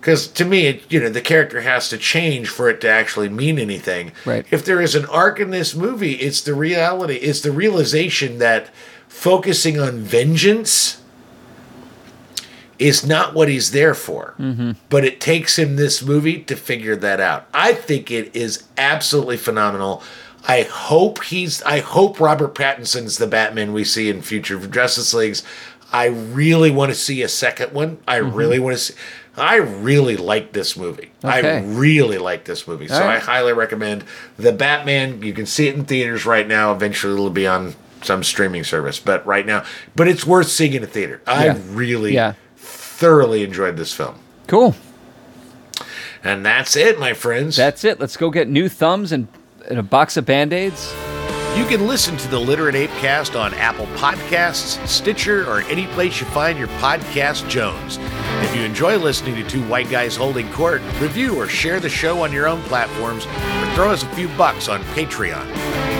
because 0.00 0.26
to 0.28 0.46
me, 0.46 0.66
it, 0.66 0.90
you 0.90 0.98
know, 0.98 1.10
the 1.10 1.20
character 1.20 1.60
has 1.60 1.90
to 1.90 1.98
change 1.98 2.48
for 2.48 2.70
it 2.70 2.80
to 2.80 2.88
actually 2.88 3.28
mean 3.28 3.58
anything. 3.58 4.12
Right. 4.24 4.46
If 4.50 4.64
there 4.64 4.80
is 4.80 4.94
an 4.94 5.04
arc 5.06 5.38
in 5.38 5.50
this 5.50 5.74
movie, 5.74 6.14
it's 6.14 6.40
the 6.40 6.54
reality, 6.54 7.16
it's 7.16 7.42
the 7.42 7.52
realization 7.52 8.38
that 8.38 8.70
focusing 9.10 9.78
on 9.78 9.98
vengeance 9.98 11.02
is 12.78 13.04
not 13.04 13.34
what 13.34 13.48
he's 13.48 13.72
there 13.72 13.92
for. 13.92 14.34
Mm-hmm. 14.38 14.72
But 14.88 15.04
it 15.04 15.20
takes 15.20 15.58
him 15.58 15.76
this 15.76 16.02
movie 16.02 16.42
to 16.44 16.56
figure 16.56 16.96
that 16.96 17.20
out. 17.20 17.46
I 17.52 17.74
think 17.74 18.10
it 18.10 18.34
is 18.34 18.64
absolutely 18.78 19.36
phenomenal. 19.36 20.02
I 20.48 20.62
hope 20.62 21.24
he's. 21.24 21.60
I 21.64 21.80
hope 21.80 22.18
Robert 22.18 22.54
Pattinson's 22.54 23.18
the 23.18 23.26
Batman 23.26 23.74
we 23.74 23.84
see 23.84 24.08
in 24.08 24.22
future 24.22 24.58
Justice 24.66 25.12
Leagues. 25.12 25.42
I 25.92 26.06
really 26.06 26.70
want 26.70 26.90
to 26.90 26.94
see 26.94 27.20
a 27.22 27.28
second 27.28 27.72
one. 27.72 27.98
I 28.08 28.16
really 28.16 28.60
want 28.60 28.76
to 28.76 28.82
see. 28.82 28.94
I 29.36 29.56
really 29.56 30.16
like 30.16 30.52
this 30.52 30.76
movie. 30.76 31.10
I 31.22 31.60
really 31.60 32.18
like 32.18 32.44
this 32.44 32.66
movie. 32.66 32.88
So 32.88 33.02
All 33.02 33.08
I 33.08 33.18
highly 33.18 33.52
recommend 33.52 34.04
The 34.38 34.52
Batman. 34.52 35.22
You 35.22 35.32
can 35.32 35.46
see 35.46 35.68
it 35.68 35.74
in 35.74 35.84
theaters 35.84 36.24
right 36.24 36.46
now. 36.46 36.72
Eventually 36.72 37.12
it'll 37.12 37.28
be 37.28 37.46
on 37.46 37.74
some 38.02 38.22
streaming 38.24 38.64
service. 38.64 38.98
But 38.98 39.24
right 39.26 39.46
now, 39.46 39.64
but 39.96 40.08
it's 40.08 40.26
worth 40.26 40.48
seeing 40.48 40.72
in 40.74 40.82
a 40.82 40.86
theater. 40.86 41.20
I 41.26 41.46
Yeah. 41.46 41.56
really 41.70 42.14
Yeah. 42.14 42.34
thoroughly 42.56 43.42
enjoyed 43.44 43.76
this 43.76 43.92
film. 43.92 44.16
Cool. 44.46 44.74
And 46.22 46.44
that's 46.44 46.76
it, 46.76 46.98
my 46.98 47.14
friends. 47.14 47.56
That's 47.56 47.84
it. 47.84 47.98
Let's 47.98 48.16
go 48.16 48.30
get 48.30 48.48
new 48.48 48.68
thumbs 48.68 49.10
and, 49.12 49.26
and 49.68 49.78
a 49.78 49.82
box 49.82 50.16
of 50.16 50.26
band 50.26 50.52
aids. 50.52 50.92
You 51.56 51.64
can 51.64 51.88
listen 51.88 52.16
to 52.18 52.28
the 52.28 52.38
Literate 52.38 52.74
Ape 52.76 52.90
Cast 53.00 53.34
on 53.34 53.52
Apple 53.54 53.86
Podcasts, 53.96 54.86
Stitcher, 54.86 55.44
or 55.50 55.62
any 55.62 55.86
place 55.88 56.20
you 56.20 56.26
find 56.28 56.56
your 56.58 56.68
podcast 56.78 57.48
Jones. 57.48 57.98
If 58.42 58.54
you 58.54 58.62
enjoy 58.62 58.98
listening 58.98 59.34
to 59.36 59.48
two 59.48 59.62
white 59.66 59.90
guys 59.90 60.14
holding 60.14 60.48
court, 60.52 60.80
review 61.00 61.34
or 61.36 61.48
share 61.48 61.80
the 61.80 61.88
show 61.88 62.22
on 62.22 62.32
your 62.32 62.46
own 62.46 62.60
platforms, 62.62 63.26
or 63.26 63.74
throw 63.74 63.90
us 63.90 64.04
a 64.04 64.08
few 64.14 64.28
bucks 64.36 64.68
on 64.68 64.80
Patreon. 64.94 65.99